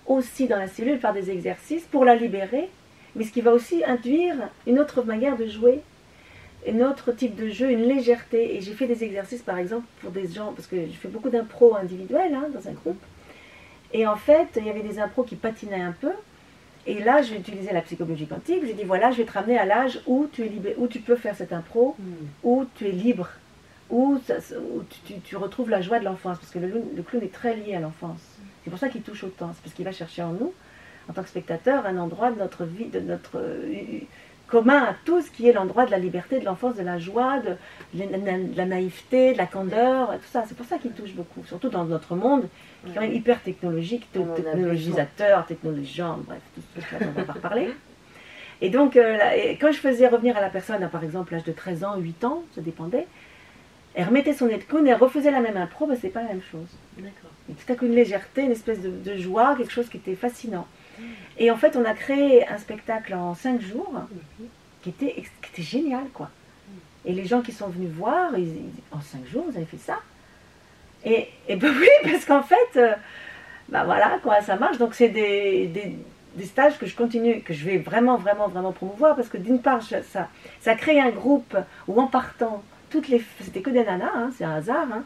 aussi 0.06 0.46
dans 0.48 0.58
la 0.58 0.66
cellule, 0.66 0.98
par 0.98 1.12
des 1.12 1.30
exercices 1.30 1.84
pour 1.84 2.04
la 2.04 2.16
libérer, 2.16 2.68
mais 3.14 3.24
ce 3.24 3.30
qui 3.32 3.40
va 3.40 3.52
aussi 3.52 3.84
induire 3.84 4.34
une 4.66 4.78
autre 4.78 5.02
manière 5.02 5.36
de 5.36 5.46
jouer, 5.46 5.80
un 6.68 6.80
autre 6.80 7.12
type 7.12 7.36
de 7.36 7.48
jeu, 7.48 7.70
une 7.70 7.84
légèreté. 7.84 8.56
Et 8.56 8.60
j'ai 8.60 8.72
fait 8.72 8.86
des 8.86 9.04
exercices, 9.04 9.42
par 9.42 9.58
exemple, 9.58 9.86
pour 10.00 10.10
des 10.10 10.26
gens, 10.26 10.52
parce 10.54 10.66
que 10.66 10.76
je 10.86 10.92
fais 10.92 11.08
beaucoup 11.08 11.30
d'impro 11.30 11.76
individuels 11.76 12.34
hein, 12.34 12.48
dans 12.52 12.68
un 12.68 12.72
groupe. 12.72 13.00
Et 13.92 14.06
en 14.06 14.16
fait, 14.16 14.48
il 14.56 14.66
y 14.66 14.70
avait 14.70 14.82
des 14.82 14.98
impros 14.98 15.22
qui 15.22 15.36
patinaient 15.36 15.80
un 15.80 15.92
peu. 15.98 16.10
Et 16.86 17.00
là, 17.00 17.22
j'ai 17.22 17.36
utilisé 17.36 17.72
la 17.72 17.80
psychologie 17.82 18.26
quantique. 18.26 18.64
J'ai 18.66 18.72
dit 18.74 18.84
voilà, 18.84 19.10
je 19.12 19.18
vais 19.18 19.24
te 19.24 19.32
ramener 19.32 19.58
à 19.58 19.64
l'âge 19.66 20.00
où 20.06 20.26
tu 20.32 20.42
es 20.42 20.48
libé- 20.48 20.74
où 20.78 20.88
tu 20.88 20.98
peux 21.00 21.16
faire 21.16 21.34
cette 21.36 21.52
impro, 21.52 21.94
Mhm. 21.98 22.06
où 22.42 22.64
tu 22.76 22.86
es 22.86 22.92
libre, 22.92 23.28
où, 23.90 24.18
ça- 24.26 24.34
où 24.58 24.82
tu, 24.90 25.00
tu- 25.14 25.20
tu 25.20 25.36
retrouves 25.36 25.70
la 25.70 25.80
joie 25.80 25.98
de 25.98 26.04
l'enfance. 26.04 26.38
Parce 26.38 26.50
que 26.52 26.58
le, 26.58 26.68
clown- 26.68 26.96
le 26.96 27.02
clown 27.02 27.22
est 27.22 27.32
très 27.32 27.56
lié 27.56 27.74
à 27.74 27.80
l'enfance. 27.80 28.20
C'est 28.64 28.70
pour 28.70 28.78
ça 28.78 28.88
qu'il 28.88 29.02
touche 29.02 29.24
autant. 29.24 29.50
C'est 29.54 29.62
parce 29.62 29.74
qu'il 29.74 29.84
va 29.84 29.92
chercher 29.92 30.22
en 30.22 30.32
nous, 30.32 30.52
en 31.08 31.12
tant 31.12 31.22
que 31.22 31.28
spectateur, 31.28 31.86
un 31.86 31.96
endroit 31.98 32.30
de 32.30 32.38
notre 32.38 32.64
vie, 32.64 32.86
de 32.86 33.00
notre 33.00 33.38
euh, 33.38 34.00
commun 34.46 34.82
à 34.82 34.94
tous, 35.04 35.28
qui 35.30 35.48
est 35.48 35.52
l'endroit 35.52 35.86
de 35.86 35.90
la 35.90 35.98
liberté, 35.98 36.38
de 36.38 36.44
l'enfance, 36.44 36.74
de 36.76 36.82
la 36.82 36.98
joie, 36.98 37.38
de, 37.40 37.56
de 37.94 38.56
la, 38.56 38.64
naïveté, 38.66 39.32
de 39.32 39.38
la 39.38 39.46
candeur, 39.46 40.10
tout 40.12 40.30
ça. 40.30 40.44
C'est 40.46 40.56
pour 40.56 40.66
ça 40.66 40.78
qu'il 40.78 40.92
touche 40.92 41.12
beaucoup. 41.14 41.44
Surtout 41.46 41.68
dans 41.68 41.84
notre 41.84 42.14
monde 42.14 42.48
qui 42.84 42.90
est 42.90 42.94
quand 42.94 43.00
même 43.00 43.12
hyper 43.14 43.42
technologique, 43.42 44.06
technologisateur, 44.12 45.46
technologiant, 45.46 46.18
bref, 46.26 46.40
tout 46.54 46.60
ce 46.76 47.04
dont 47.04 47.10
on 47.10 47.18
va 47.18 47.24
pas 47.24 47.32
reparler. 47.34 47.68
Et 48.60 48.70
donc, 48.70 48.96
euh, 48.96 49.18
quand 49.60 49.70
je 49.72 49.78
faisais 49.78 50.08
revenir 50.08 50.36
à 50.36 50.40
la 50.40 50.48
personne, 50.50 50.82
à, 50.82 50.88
par 50.88 51.04
exemple, 51.04 51.32
l'âge 51.32 51.44
de 51.44 51.52
13 51.52 51.84
ans, 51.84 51.96
8 51.96 52.24
ans, 52.24 52.42
ça 52.54 52.60
dépendait, 52.60 53.06
elle 53.94 54.06
remettait 54.06 54.32
son 54.34 54.46
nez 54.46 54.58
de 54.58 54.86
et 54.86 54.90
elle 54.90 54.94
refaisait 54.96 55.30
la 55.30 55.40
même 55.40 55.56
impro, 55.56 55.86
ben, 55.86 55.96
c'est 56.00 56.08
pas 56.10 56.22
la 56.22 56.28
même 56.28 56.42
chose. 56.50 56.68
D'accord. 56.96 57.30
Tout 57.48 57.72
à 57.72 57.76
coup, 57.76 57.86
une 57.86 57.94
légèreté, 57.94 58.42
une 58.42 58.52
espèce 58.52 58.80
de, 58.80 58.90
de 58.90 59.16
joie, 59.16 59.54
quelque 59.56 59.72
chose 59.72 59.88
qui 59.88 59.96
était 59.96 60.14
fascinant. 60.14 60.66
Et 61.38 61.50
en 61.50 61.56
fait, 61.56 61.76
on 61.76 61.84
a 61.84 61.94
créé 61.94 62.46
un 62.48 62.58
spectacle 62.58 63.14
en 63.14 63.34
5 63.34 63.60
jours 63.60 63.92
Mhm. 63.92 64.46
qui 64.82 64.90
était, 64.90 65.14
qui 65.14 65.50
était 65.52 65.62
génial, 65.62 66.04
quoi. 66.12 66.30
Et 67.04 67.12
les 67.12 67.24
gens 67.24 67.40
qui 67.40 67.52
sont 67.52 67.68
venus 67.68 67.90
voir, 67.90 68.36
ils, 68.36 68.48
ils- 68.48 68.70
en 68.92 69.00
5 69.00 69.24
jours, 69.26 69.44
vous 69.48 69.56
avez 69.56 69.64
fait 69.66 69.78
ça 69.78 69.98
Et, 71.04 71.28
et 71.48 71.56
ben 71.56 71.72
oui, 71.78 71.88
parce 72.10 72.24
qu'en 72.24 72.42
fait, 72.42 72.76
euh, 72.76 72.92
bah 73.68 73.84
voilà, 73.84 74.18
quoi, 74.22 74.40
ça 74.42 74.56
marche. 74.56 74.78
Donc 74.78 74.94
c'est 74.94 75.08
des, 75.08 75.66
des, 75.68 75.96
des 76.34 76.44
stages 76.44 76.78
que 76.78 76.86
je 76.86 76.96
continue, 76.96 77.40
que 77.40 77.54
je 77.54 77.64
vais 77.64 77.78
vraiment, 77.78 78.16
vraiment, 78.16 78.48
vraiment 78.48 78.72
promouvoir, 78.72 79.14
parce 79.16 79.28
que 79.28 79.38
d'une 79.38 79.60
part, 79.62 79.82
ça, 79.82 80.28
ça 80.60 80.74
crée 80.74 81.00
un 81.00 81.10
groupe 81.10 81.56
où 81.86 82.00
en 82.00 82.08
partant, 82.08 82.62
toutes 82.90 83.08
les, 83.08 83.22
c'était 83.40 83.60
que 83.60 83.70
des 83.70 83.84
nanas, 83.84 84.10
hein, 84.14 84.30
c'est 84.36 84.44
un 84.44 84.54
hasard, 84.56 84.86
hein, 84.92 85.04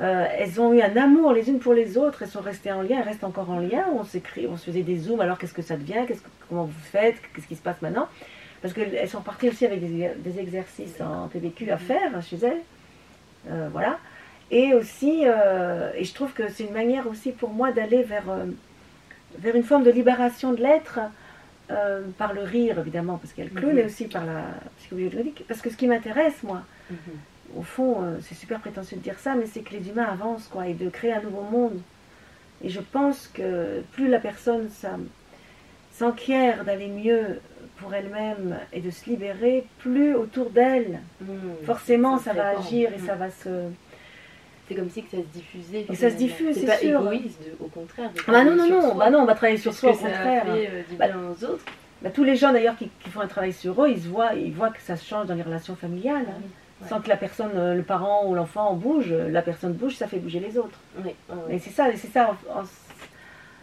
euh, 0.00 0.24
elles 0.38 0.60
ont 0.60 0.72
eu 0.72 0.80
un 0.80 0.96
amour 0.96 1.32
les 1.32 1.48
unes 1.48 1.58
pour 1.58 1.74
les 1.74 1.96
autres, 1.98 2.22
elles 2.22 2.28
sont 2.30 2.40
restées 2.40 2.72
en 2.72 2.82
lien, 2.82 2.96
elles 2.98 3.08
restent 3.08 3.24
encore 3.24 3.50
en 3.50 3.58
lien. 3.60 3.84
On 3.94 4.04
s'écrit, 4.04 4.46
on 4.48 4.56
se 4.56 4.64
faisait 4.66 4.82
des 4.82 4.96
zooms. 4.98 5.20
Alors 5.20 5.38
qu'est-ce 5.38 5.52
que 5.54 5.62
ça 5.62 5.76
devient 5.76 6.04
que- 6.08 6.14
Comment 6.48 6.64
vous 6.64 6.72
faites 6.90 7.16
Qu'est-ce 7.34 7.46
qui 7.46 7.56
se 7.56 7.62
passe 7.62 7.80
maintenant? 7.82 8.08
Parce 8.62 8.74
qu'elles 8.74 9.08
sont 9.08 9.20
parties 9.20 9.48
aussi 9.50 9.66
avec 9.66 9.80
des, 9.80 10.10
des 10.16 10.38
exercices 10.40 11.00
en 11.00 11.28
PBQ 11.28 11.70
à 11.70 11.76
faire 11.78 12.22
chez 12.22 12.36
elles. 12.36 12.60
Euh, 13.50 13.68
voilà. 13.72 13.98
Et 14.50 14.72
aussi, 14.74 15.22
euh, 15.24 15.90
et 15.96 16.04
je 16.04 16.14
trouve 16.14 16.32
que 16.32 16.48
c'est 16.48 16.64
une 16.64 16.72
manière 16.72 17.06
aussi 17.06 17.30
pour 17.32 17.50
moi 17.50 17.70
d'aller 17.72 18.02
vers, 18.02 18.24
vers 19.38 19.54
une 19.56 19.62
forme 19.64 19.82
de 19.84 19.90
libération 19.90 20.52
de 20.52 20.62
l'être 20.62 21.00
par 22.18 22.34
le 22.34 22.42
rire 22.42 22.78
évidemment, 22.80 23.16
parce 23.16 23.32
qu'il 23.32 23.44
y 23.44 23.46
a 23.46 23.50
le 23.50 23.56
clown, 23.58 23.70
Mhm. 23.72 23.76
mais 23.78 23.84
aussi 23.86 24.04
par 24.06 24.26
la 24.26 24.42
psychologie. 24.78 25.32
Parce 25.48 25.62
que 25.62 25.70
ce 25.70 25.76
qui 25.76 25.86
m'intéresse, 25.86 26.42
moi, 26.42 26.62
Au 27.56 27.62
fond, 27.62 28.02
euh, 28.02 28.18
c'est 28.22 28.34
super 28.34 28.60
prétentieux 28.60 28.96
de 28.96 29.02
dire 29.02 29.18
ça, 29.18 29.34
mais 29.34 29.46
c'est 29.46 29.60
que 29.60 29.72
les 29.74 29.88
humains 29.88 30.06
avancent, 30.10 30.48
quoi, 30.48 30.68
et 30.68 30.74
de 30.74 30.88
créer 30.88 31.12
un 31.12 31.20
nouveau 31.22 31.42
monde. 31.42 31.80
Et 32.64 32.68
je 32.70 32.80
pense 32.80 33.28
que 33.34 33.82
plus 33.92 34.08
la 34.08 34.18
personne 34.20 34.68
s'enquiert 35.92 36.64
d'aller 36.64 36.88
mieux 36.88 37.40
pour 37.76 37.94
elle-même 37.94 38.56
et 38.72 38.80
de 38.80 38.90
se 38.90 39.08
libérer, 39.10 39.64
plus 39.78 40.14
autour 40.14 40.50
d'elle, 40.50 41.00
Mhm. 41.20 41.56
forcément, 41.64 42.18
Ça 42.18 42.32
va 42.32 42.48
répand. 42.50 42.64
agir 42.66 42.92
et 42.94 42.98
Mhm. 42.98 43.06
ça 43.06 43.14
va 43.16 43.30
se... 43.30 43.48
C'est 44.68 44.74
comme 44.76 44.88
si 44.90 45.02
que 45.02 45.10
ça 45.10 45.16
se 45.18 45.38
diffusait. 45.38 45.84
Et 45.90 45.94
ça 45.94 46.08
se 46.10 46.14
diffuse, 46.16 46.54
c'est 46.54 46.66
pas 46.66 46.78
sûr. 46.78 47.00
égoïste, 47.00 47.40
de- 47.42 47.64
au 47.64 47.68
contraire. 47.68 48.10
de 48.12 48.20
Ah 48.26 48.32
bah 48.32 48.44
non, 48.44 48.54
non, 48.56 48.68
non, 48.68 48.80
soi, 48.80 48.94
bah 48.94 49.10
non, 49.10 49.18
on 49.20 49.24
va 49.26 49.34
travailler 49.34 49.58
sur 49.58 49.74
soi 49.74 49.90
au 49.90 49.96
contraire. 49.96 50.44
fait 50.44 50.68
euh, 50.70 50.82
du 50.88 50.96
Bah, 50.96 51.08
bien 51.08 51.18
aux 51.28 51.44
autres. 51.44 51.64
Bah, 52.00 52.10
tous 52.10 52.24
les 52.24 52.36
gens 52.36 52.52
d'ailleurs 52.52 52.76
qui, 52.78 52.88
qui 53.02 53.10
font 53.10 53.20
un 53.20 53.26
travail 53.26 53.52
sur 53.52 53.84
eux, 53.84 53.90
ils 53.90 53.98
voient, 53.98 54.34
ils 54.34 54.52
voient 54.52 54.70
que 54.70 54.80
ça 54.80 54.96
se 54.96 55.04
change 55.04 55.26
dans 55.26 55.34
les 55.34 55.42
relations 55.42 55.76
familiales. 55.76 56.26
hein. 56.28 56.40
Ouais. 56.82 56.88
Sans 56.88 57.00
que 57.00 57.08
la 57.08 57.16
personne, 57.16 57.52
euh, 57.54 57.74
le 57.74 57.82
parent 57.82 58.26
ou 58.26 58.34
l'enfant 58.34 58.74
bouge, 58.74 59.12
la 59.12 59.42
personne 59.42 59.72
bouge, 59.72 59.96
ça 59.96 60.06
fait 60.06 60.18
bouger 60.18 60.40
les 60.40 60.58
autres. 60.58 60.78
Oui. 61.04 61.14
Et 61.50 61.58
c'est 61.58 61.70
ça, 61.70 61.90
et 61.90 61.96
c'est 61.96 62.12
ça. 62.12 62.36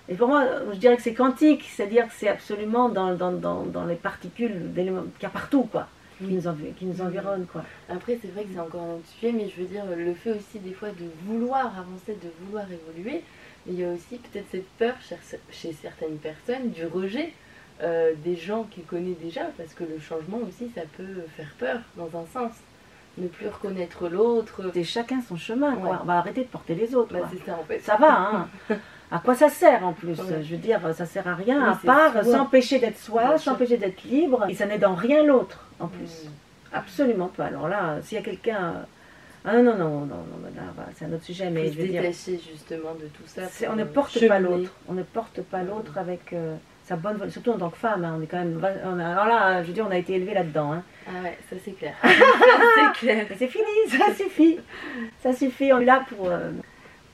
et 0.08 0.16
pour 0.16 0.28
moi, 0.28 0.46
je 0.74 0.78
dirais 0.78 0.96
que 0.96 1.02
c'est 1.02 1.14
quantique, 1.14 1.64
c'est-à-dire 1.70 2.08
que 2.08 2.14
c'est 2.14 2.30
absolument 2.30 2.90
dans, 2.90 3.14
dans, 3.16 3.32
dans, 3.32 3.64
dans 3.64 3.86
les 3.86 3.96
particules 3.96 4.74
d'éléments 4.74 5.04
qu'il 5.18 5.24
y 5.24 5.26
a 5.26 5.30
partout, 5.30 5.64
quoi, 5.64 5.88
qui 6.18 6.26
nous, 6.26 6.42
qui 6.78 6.86
nous 6.86 7.02
environnent, 7.02 7.46
quoi. 7.52 7.64
Après, 7.90 8.18
c'est 8.22 8.32
vrai 8.32 8.44
que 8.44 8.50
c'est 8.54 8.60
encore 8.60 8.82
un 8.82 8.94
autre 8.96 9.08
sujet, 9.08 9.32
mais 9.32 9.50
je 9.50 9.62
veux 9.62 9.68
dire, 9.68 9.84
le 9.96 10.14
fait 10.14 10.32
aussi 10.32 10.60
des 10.60 10.74
fois 10.74 10.90
de 10.90 11.06
vouloir 11.26 11.68
avancer, 11.78 12.18
de 12.22 12.30
vouloir 12.46 12.66
évoluer, 12.66 13.24
mais 13.66 13.74
il 13.74 13.80
y 13.80 13.84
a 13.84 13.90
aussi 13.92 14.18
peut-être 14.18 14.48
cette 14.52 14.70
peur 14.78 14.96
chez, 15.02 15.18
chez 15.52 15.74
certaines 15.74 16.18
personnes 16.18 16.70
du 16.70 16.86
rejet 16.86 17.34
euh, 17.82 18.14
des 18.26 18.36
gens 18.36 18.64
qu'ils 18.64 18.84
connaissent 18.84 19.20
déjà, 19.22 19.46
parce 19.58 19.74
que 19.74 19.86
le 19.86 20.00
changement 20.00 20.40
aussi, 20.40 20.70
ça 20.76 20.82
peut 20.98 21.24
faire 21.38 21.54
peur 21.58 21.80
dans 21.96 22.10
un 22.20 22.26
sens. 22.26 22.52
Ne 23.18 23.28
plus 23.28 23.48
reconnaître 23.48 24.08
l'autre. 24.08 24.62
C'est 24.74 24.84
chacun 24.84 25.22
son 25.28 25.36
chemin, 25.36 25.76
quoi. 25.76 25.90
Ouais. 25.92 25.98
On 26.02 26.06
va 26.06 26.18
arrêter 26.20 26.42
de 26.42 26.48
porter 26.48 26.76
les 26.76 26.96
autres, 26.96 27.14
Bah, 27.14 27.28
c'est 27.32 27.46
ça 27.46 27.58
en 27.60 27.64
fait. 27.64 27.80
Ça 27.80 27.98
va, 27.98 28.12
hein 28.12 28.48
À 29.12 29.18
quoi 29.18 29.34
ça 29.34 29.50
sert 29.50 29.84
en 29.86 29.94
plus 29.94 30.20
Ouais. 30.20 30.44
Je 30.44 30.52
veux 30.52 30.58
dire, 30.62 30.80
ça 30.94 31.06
sert 31.06 31.28
à 31.28 31.34
rien, 31.34 31.60
Oui, 31.64 31.70
à 31.70 31.86
part 31.86 32.24
s'empêcher 32.24 32.78
d'être 32.80 32.98
soi, 33.00 33.38
s'empêcher 33.40 33.78
d'être 33.78 34.04
libre, 34.04 34.46
et 34.48 34.54
ça 34.54 34.68
n'est 34.68 34.78
dans 34.78 34.94
rien 34.94 35.24
l'autre, 35.24 35.66
en 35.80 35.88
plus. 35.88 36.26
Mm. 36.26 36.30
Absolument 36.74 37.28
pas. 37.28 37.46
Alors 37.46 37.68
là, 37.68 37.98
s'il 38.04 38.18
y 38.18 38.22
a 38.22 38.24
quelqu'un. 38.24 38.74
Ah 39.46 39.54
non, 39.54 39.64
non, 39.64 39.78
non, 39.78 39.90
non, 40.02 40.16
non, 40.18 40.62
bah, 40.78 40.84
c'est 40.96 41.06
un 41.06 41.14
autre 41.14 41.24
sujet, 41.24 41.50
mais 41.50 41.64
Faut 41.66 41.72
je 41.72 41.78
se 41.78 41.82
veux 41.82 41.88
dire. 41.88 42.02
détacher 42.02 42.40
justement 42.52 42.94
de 42.94 43.08
tout 43.08 43.24
ça. 43.26 43.44
On 43.72 43.76
ne 43.76 43.86
porte 43.86 44.28
pas 44.28 44.40
l'autre. 44.40 44.72
On 44.88 44.94
ne 44.94 45.04
porte 45.04 45.42
pas 45.42 45.64
l'autre 45.64 45.98
avec 45.98 46.34
euh, 46.34 46.56
sa 46.90 46.96
bonne. 46.98 47.30
Surtout 47.30 47.52
en 47.52 47.58
tant 47.58 47.70
que 47.70 47.78
femme, 47.78 48.04
hein, 48.04 48.16
on 48.20 48.22
est 48.22 48.28
quand 48.28 48.38
même. 48.40 48.60
on 48.86 49.00
a- 49.00 49.06
alors 49.12 49.28
là, 49.28 49.62
je 49.62 49.68
veux 49.68 49.74
dire, 49.74 49.86
on 49.88 49.92
a 49.92 49.98
été 49.98 50.16
élevé 50.16 50.34
là-dedans. 50.34 50.74
hein. 50.74 50.84
Ah 51.08 51.24
ouais, 51.24 51.38
ça 51.50 51.56
c'est 51.64 51.72
clair. 51.72 51.94
c'est 52.04 53.00
clair. 53.00 53.26
C'est 53.38 53.48
fini, 53.48 53.64
ça 53.90 54.14
suffit. 54.14 54.60
Ça 55.24 55.34
suffit. 55.34 55.72
On 55.72 55.80
est 55.80 55.86
là 55.86 56.04
pour, 56.10 56.28
euh, 56.30 56.52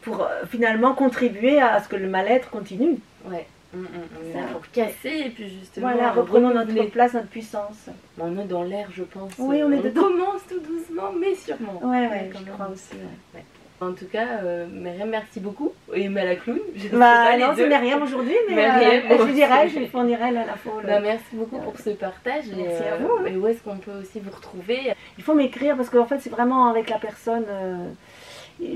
pour 0.02 0.22
euh, 0.24 0.44
finalement 0.50 0.94
contribuer 0.94 1.60
à 1.62 1.80
ce 1.82 1.88
que 1.90 1.96
le 1.96 2.08
mal-être 2.08 2.50
continue. 2.50 2.98
Ouais. 3.26 3.46
Mm, 3.74 3.80
mm, 3.80 3.88
On 4.24 4.30
est 4.30 4.34
Ça. 4.34 4.40
là 4.40 4.46
pour 4.54 4.62
casser 4.72 5.24
et 5.26 5.30
puis 5.30 5.50
justement. 5.50 5.90
Voilà, 5.92 6.12
reprenons 6.12 6.54
notre 6.54 6.74
place, 6.92 7.14
notre 7.14 7.28
puissance. 7.28 7.90
On 8.18 8.38
est 8.40 8.46
dans 8.46 8.64
l'air, 8.64 8.88
je 8.94 9.04
pense. 9.04 9.34
Oui, 9.38 9.62
on 9.64 9.72
est 9.72 9.82
dedans. 9.82 10.04
commence 10.04 10.42
tout 10.50 10.60
doucement, 10.60 11.12
mais 11.20 11.36
sûrement. 11.36 11.80
Ouais, 11.84 12.08
ouais, 12.08 12.30
quand 12.32 12.40
je 12.46 12.52
crois 12.52 12.70
aussi. 12.70 12.94
ouais. 13.34 13.44
En 13.82 13.92
tout 13.92 14.06
cas, 14.06 14.40
euh, 14.44 14.68
Myriam, 14.72 15.10
merci 15.10 15.42
beaucoup. 15.42 15.74
Et 15.94 16.08
Clown. 16.08 16.60
je 16.76 16.84
sais 16.84 16.90
Bah 16.90 17.26
pas 17.30 17.38
non, 17.38 17.54
c'est 17.56 17.68
Myriam 17.68 18.02
aujourd'hui, 18.02 18.34
mais 18.48 18.56
Myriam, 18.56 19.12
euh, 19.12 19.18
je 19.18 19.24
aussi. 19.24 19.34
dirais, 19.34 19.68
je 19.68 19.80
lui 19.80 19.88
fournirai 19.88 20.32
la, 20.32 20.46
la 20.46 20.56
Bah, 20.84 21.00
merci 21.02 21.26
beaucoup 21.34 21.58
pour 21.60 21.78
ce 21.78 21.90
partage. 21.90 22.48
et, 22.50 22.56
Merci 22.56 22.84
à 22.84 22.94
euh, 22.94 22.98
vous, 23.02 23.12
hein. 23.20 23.26
Et 23.28 23.36
où 23.36 23.46
est-ce 23.48 23.62
qu'on 23.62 23.78
peut 23.78 23.92
aussi 24.02 24.22
vous 24.22 24.32
retrouver? 24.32 24.94
Il 25.18 25.24
faut 25.26 25.34
m'écrire 25.36 25.76
parce 25.76 25.90
qu'en 25.90 26.06
fait, 26.06 26.20
c'est 26.22 26.30
vraiment 26.30 26.68
avec 26.70 26.90
la 26.90 27.00
personne. 27.00 27.44
euh, 27.50 27.90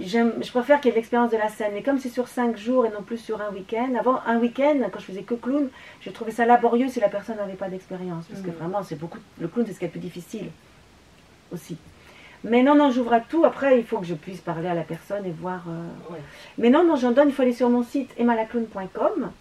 j'aime- 0.01 0.33
je 0.43 0.49
préfère 0.51 0.81
qu'il 0.81 0.89
y 0.89 0.89
ait 0.89 0.95
de 0.95 0.97
l'expérience 0.97 1.31
de 1.31 1.37
la 1.37 1.47
scène. 1.47 1.71
Mais 1.73 1.81
comme 1.81 1.97
c'est 1.99 2.09
sur 2.09 2.27
cinq 2.27 2.57
jours 2.57 2.85
et 2.85 2.89
non 2.89 3.01
plus 3.01 3.17
sur 3.19 3.41
un 3.41 3.51
week-end, 3.53 3.95
avant 3.97 4.19
un 4.27 4.37
week-end, 4.37 4.75
quand 4.91 4.99
je 4.99 5.05
faisais 5.05 5.21
que 5.23 5.35
clown, 5.35 5.69
je 6.01 6.09
trouvais 6.09 6.31
ça 6.31 6.45
laborieux 6.45 6.89
si 6.89 6.99
la 6.99 7.07
personne 7.07 7.37
n'avait 7.37 7.53
pas 7.53 7.69
d'expérience. 7.69 8.25
Parce 8.25 8.41
que 8.41 8.49
Mhm. 8.49 8.55
vraiment, 8.57 8.83
c'est 8.83 8.99
beaucoup. 8.99 9.19
Le 9.39 9.47
clown, 9.47 9.65
c'est 9.65 9.71
ce 9.73 9.79
qui 9.79 9.85
est 9.85 9.87
le 9.87 9.91
plus 9.93 10.01
difficile 10.01 10.49
aussi. 11.53 11.77
Mais 12.43 12.63
non, 12.63 12.75
non, 12.75 12.91
j'ouvre 12.91 13.13
à 13.13 13.19
tout. 13.19 13.43
Après, 13.45 13.77
il 13.79 13.85
faut 13.85 13.99
que 13.99 14.05
je 14.05 14.13
puisse 14.15 14.39
parler 14.39 14.67
à 14.69 14.73
la 14.73 14.83
personne 14.83 15.25
et 15.25 15.31
voir. 15.31 15.63
euh, 15.67 16.13
Ouais. 16.13 16.19
Mais 16.57 16.69
non, 16.69 16.85
non, 16.85 16.95
j'en 16.95 17.11
donne. 17.11 17.29
Il 17.29 17.33
faut 17.33 17.41
aller 17.41 17.53
sur 17.53 17.69
mon 17.69 17.83
site 17.83 18.11
emmalaclown.com. 18.19 19.31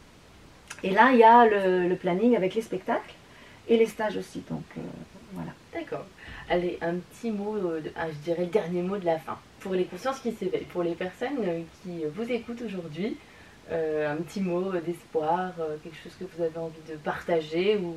Et 0.83 0.91
là, 0.91 1.11
il 1.13 1.19
y 1.19 1.25
a 1.25 1.47
le, 1.47 1.89
le 1.89 1.97
planning 1.97 2.37
avec 2.37 2.55
les 2.55 2.63
spectacles 2.63 3.15
et 3.69 3.77
les 3.77 3.87
stages 3.87 4.17
aussi. 4.17 4.43
Donc 4.51 4.63
euh, 4.77 4.81
voilà. 5.33 5.51
D'accord. 5.75 6.05
Allez, 6.51 6.79
un 6.83 6.95
petit 6.95 7.31
mot, 7.31 7.57
euh, 7.57 7.81
de- 7.81 7.91
ah, 7.97 8.07
je 8.11 8.17
dirais 8.25 8.43
le 8.45 8.51
dernier 8.51 8.83
mot 8.83 8.97
de 8.97 9.05
la 9.05 9.19
fin. 9.19 9.39
Pour 9.61 9.75
les 9.75 9.85
consciences 9.85 10.21
qui 10.21 10.33
s'éveillent, 10.33 10.65
pour 10.73 10.83
les 10.83 10.95
personnes 10.95 11.37
euh, 11.45 11.61
qui 11.83 12.05
vous 12.15 12.31
écoutent 12.31 12.63
aujourd'hui, 12.63 13.17
un 13.71 14.17
petit 14.23 14.41
mot 14.41 14.73
d'espoir, 14.73 15.51
quelque 15.83 15.97
chose 16.03 16.15
que 16.19 16.25
vous 16.25 16.43
avez 16.43 16.57
envie 16.57 16.81
de 16.91 16.97
partager 16.97 17.77
ou 17.77 17.97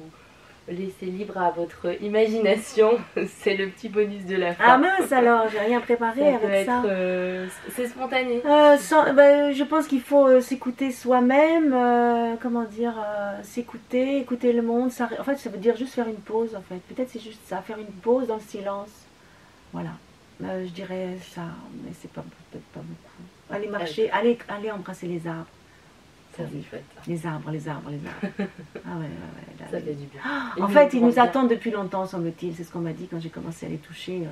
laisser 0.67 1.07
libre 1.07 1.37
à 1.37 1.49
votre 1.51 2.01
imagination. 2.01 2.99
C'est 3.39 3.55
le 3.55 3.69
petit 3.69 3.89
bonus 3.89 4.25
de 4.25 4.35
la 4.35 4.53
fin. 4.53 4.63
Ah 4.65 4.77
mince 4.77 5.11
alors, 5.11 5.47
j'ai 5.49 5.59
rien 5.59 5.79
ça 5.79 5.85
préparé 5.85 6.21
peut 6.39 6.45
avec 6.47 6.65
ça. 6.65 6.83
euh, 6.85 7.47
c'est 7.75 7.87
spontané. 7.87 8.41
Euh, 8.45 8.77
sans- 8.77 9.13
bah, 9.13 9.51
je 9.51 9.63
pense 9.63 9.87
qu'il 9.87 10.01
faut 10.01 10.27
euh, 10.27 10.39
s'écouter 10.41 10.91
soi-même, 10.91 11.75
comment 12.41 12.63
dire, 12.63 12.93
s'écouter, 13.43 14.17
écouter 14.19 14.53
le 14.53 14.61
monde. 14.61 14.91
Ça, 14.91 15.09
en 15.19 15.23
fait, 15.23 15.37
ça 15.37 15.49
veut 15.49 15.57
dire 15.57 15.75
juste 15.75 15.93
faire 15.93 16.07
une 16.07 16.15
pause, 16.15 16.55
en 16.55 16.61
fait. 16.61 16.79
Peut-être 16.93 17.09
c'est 17.11 17.19
juste 17.21 17.41
ça, 17.47 17.57
faire 17.57 17.79
une 17.79 17.85
pause 17.87 18.27
dans 18.27 18.35
le 18.35 18.41
silence. 18.41 18.89
Voilà. 19.73 19.91
Je 20.41 20.69
dirais 20.69 21.17
ça, 21.35 21.41
mais 21.83 21.91
c'est 22.01 22.11
pas 22.11 22.21
peut-être 22.51 22.65
pas 22.73 22.79
beaucoup. 22.79 23.53
Allez 23.53 23.67
marcher, 23.67 24.09
allez, 24.11 24.37
allez 24.47 24.71
embrasser 24.71 25.05
les 25.07 25.27
arbres. 25.27 25.45
Ça 26.37 26.43
c'est 26.51 26.69
chouette. 26.69 26.83
ça. 26.95 27.01
Les 27.07 27.25
arbres, 27.27 27.51
les 27.51 27.67
arbres, 27.67 27.89
les 27.89 27.97
arbres. 28.07 28.49
Ah 28.85 28.95
ouais, 28.95 29.01
ouais, 29.01 29.03
ouais. 29.03 29.59
là, 29.59 29.65
Ça 29.69 29.77
oui. 29.77 29.83
fait 29.83 29.93
du 29.95 30.05
bien. 30.05 30.21
Ah, 30.23 30.51
En 30.61 30.67
fait, 30.69 30.93
ils 30.93 31.01
nous 31.01 31.11
bien. 31.13 31.23
attendent 31.23 31.49
depuis 31.49 31.71
longtemps, 31.71 32.05
semble-t-il. 32.05 32.55
C'est 32.55 32.63
ce 32.63 32.71
qu'on 32.71 32.79
m'a 32.79 32.93
dit 32.93 33.07
quand 33.09 33.19
j'ai 33.19 33.29
commencé 33.29 33.65
à 33.65 33.69
les 33.69 33.77
toucher. 33.77 34.21
euh. 34.25 34.29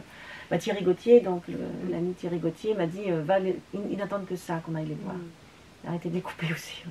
Bah, 0.50 0.58
Thierry 0.58 0.84
Gauthier, 0.84 1.20
donc 1.22 1.44
le- 1.48 1.60
l'ami 1.92 2.14
Thierry 2.14 2.40
Gauthier, 2.40 2.74
m'a 2.74 2.88
dit 2.88 3.04
euh, 3.08 3.22
va 3.24 3.38
les- 3.40 3.60
ils, 3.74 3.82
ils 3.92 3.98
n'attendent 3.98 4.26
que 4.26 4.36
ça, 4.36 4.62
qu'on 4.66 4.74
aille 4.76 4.88
les 4.88 4.96
voir. 5.04 5.16
Mm. 5.16 5.88
Arrêtez 5.88 6.10
de 6.10 6.16
les 6.16 6.22
couper 6.22 6.48
aussi. 6.52 6.84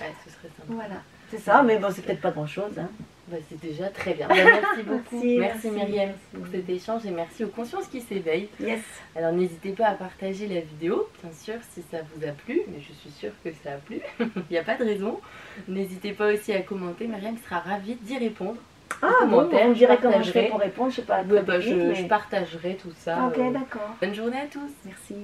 Ouais, 0.00 0.12
ce 0.24 0.30
serait 0.30 0.48
sympa. 0.56 0.72
Voilà, 0.72 1.02
c'est 1.34 1.42
ça, 1.42 1.62
mais 1.62 1.78
bon, 1.78 1.88
c'est 1.90 2.02
peut-être 2.02 2.20
pas 2.20 2.30
grand-chose. 2.30 2.78
Hein. 2.78 2.88
Bah, 3.28 3.38
c'est 3.48 3.60
déjà 3.60 3.88
très 3.88 4.14
bien. 4.14 4.28
Bah, 4.28 4.34
merci 4.36 4.82
beaucoup. 4.86 5.24
Merci, 5.24 5.38
merci, 5.38 5.70
merci, 5.70 5.70
Myriam 5.70 6.10
pour 6.32 6.46
cet 6.46 6.68
échange 6.68 7.06
et 7.06 7.10
merci 7.10 7.44
aux 7.44 7.48
consciences 7.48 7.86
qui 7.86 8.00
s'éveillent. 8.00 8.48
Yes. 8.60 8.80
Alors 9.16 9.32
n'hésitez 9.32 9.70
pas 9.72 9.86
à 9.86 9.94
partager 9.94 10.46
la 10.46 10.60
vidéo, 10.60 11.08
bien 11.22 11.32
sûr, 11.32 11.54
si 11.72 11.82
ça 11.90 11.98
vous 12.14 12.26
a 12.26 12.32
plu, 12.32 12.60
mais 12.68 12.80
je 12.80 12.92
suis 12.92 13.10
sûre 13.10 13.32
que 13.42 13.50
ça 13.62 13.72
a 13.72 13.76
plu. 13.76 14.00
Il 14.20 14.42
n'y 14.50 14.58
a 14.58 14.62
pas 14.64 14.76
de 14.76 14.84
raison. 14.84 15.20
N'hésitez 15.68 16.12
pas 16.12 16.32
aussi 16.32 16.52
à 16.52 16.60
commenter. 16.60 17.06
Myriam 17.06 17.36
sera 17.38 17.60
ravie 17.60 17.94
d'y 17.94 18.18
répondre. 18.18 18.56
Ah 19.02 19.24
bon, 19.26 19.48
on 19.50 19.72
dirait 19.72 19.96
je 19.96 20.02
comment 20.02 20.22
je 20.22 20.30
fais 20.30 20.48
partagerai. 20.48 20.48
pour 20.50 20.60
répondre, 20.60 20.90
je 20.90 20.96
sais 20.96 21.02
pas. 21.02 21.22
Bah, 21.22 21.42
très 21.42 21.62
je, 21.62 22.06
partagerai 22.06 22.76
tout 22.76 22.92
ça. 22.98 23.16
Ah, 23.18 23.26
Ok, 23.28 23.38
euh. 23.38 23.50
d'accord. 23.50 23.96
Bonne 24.00 24.14
journée 24.14 24.38
à 24.38 24.46
tous. 24.46 24.70
Merci. 24.84 25.14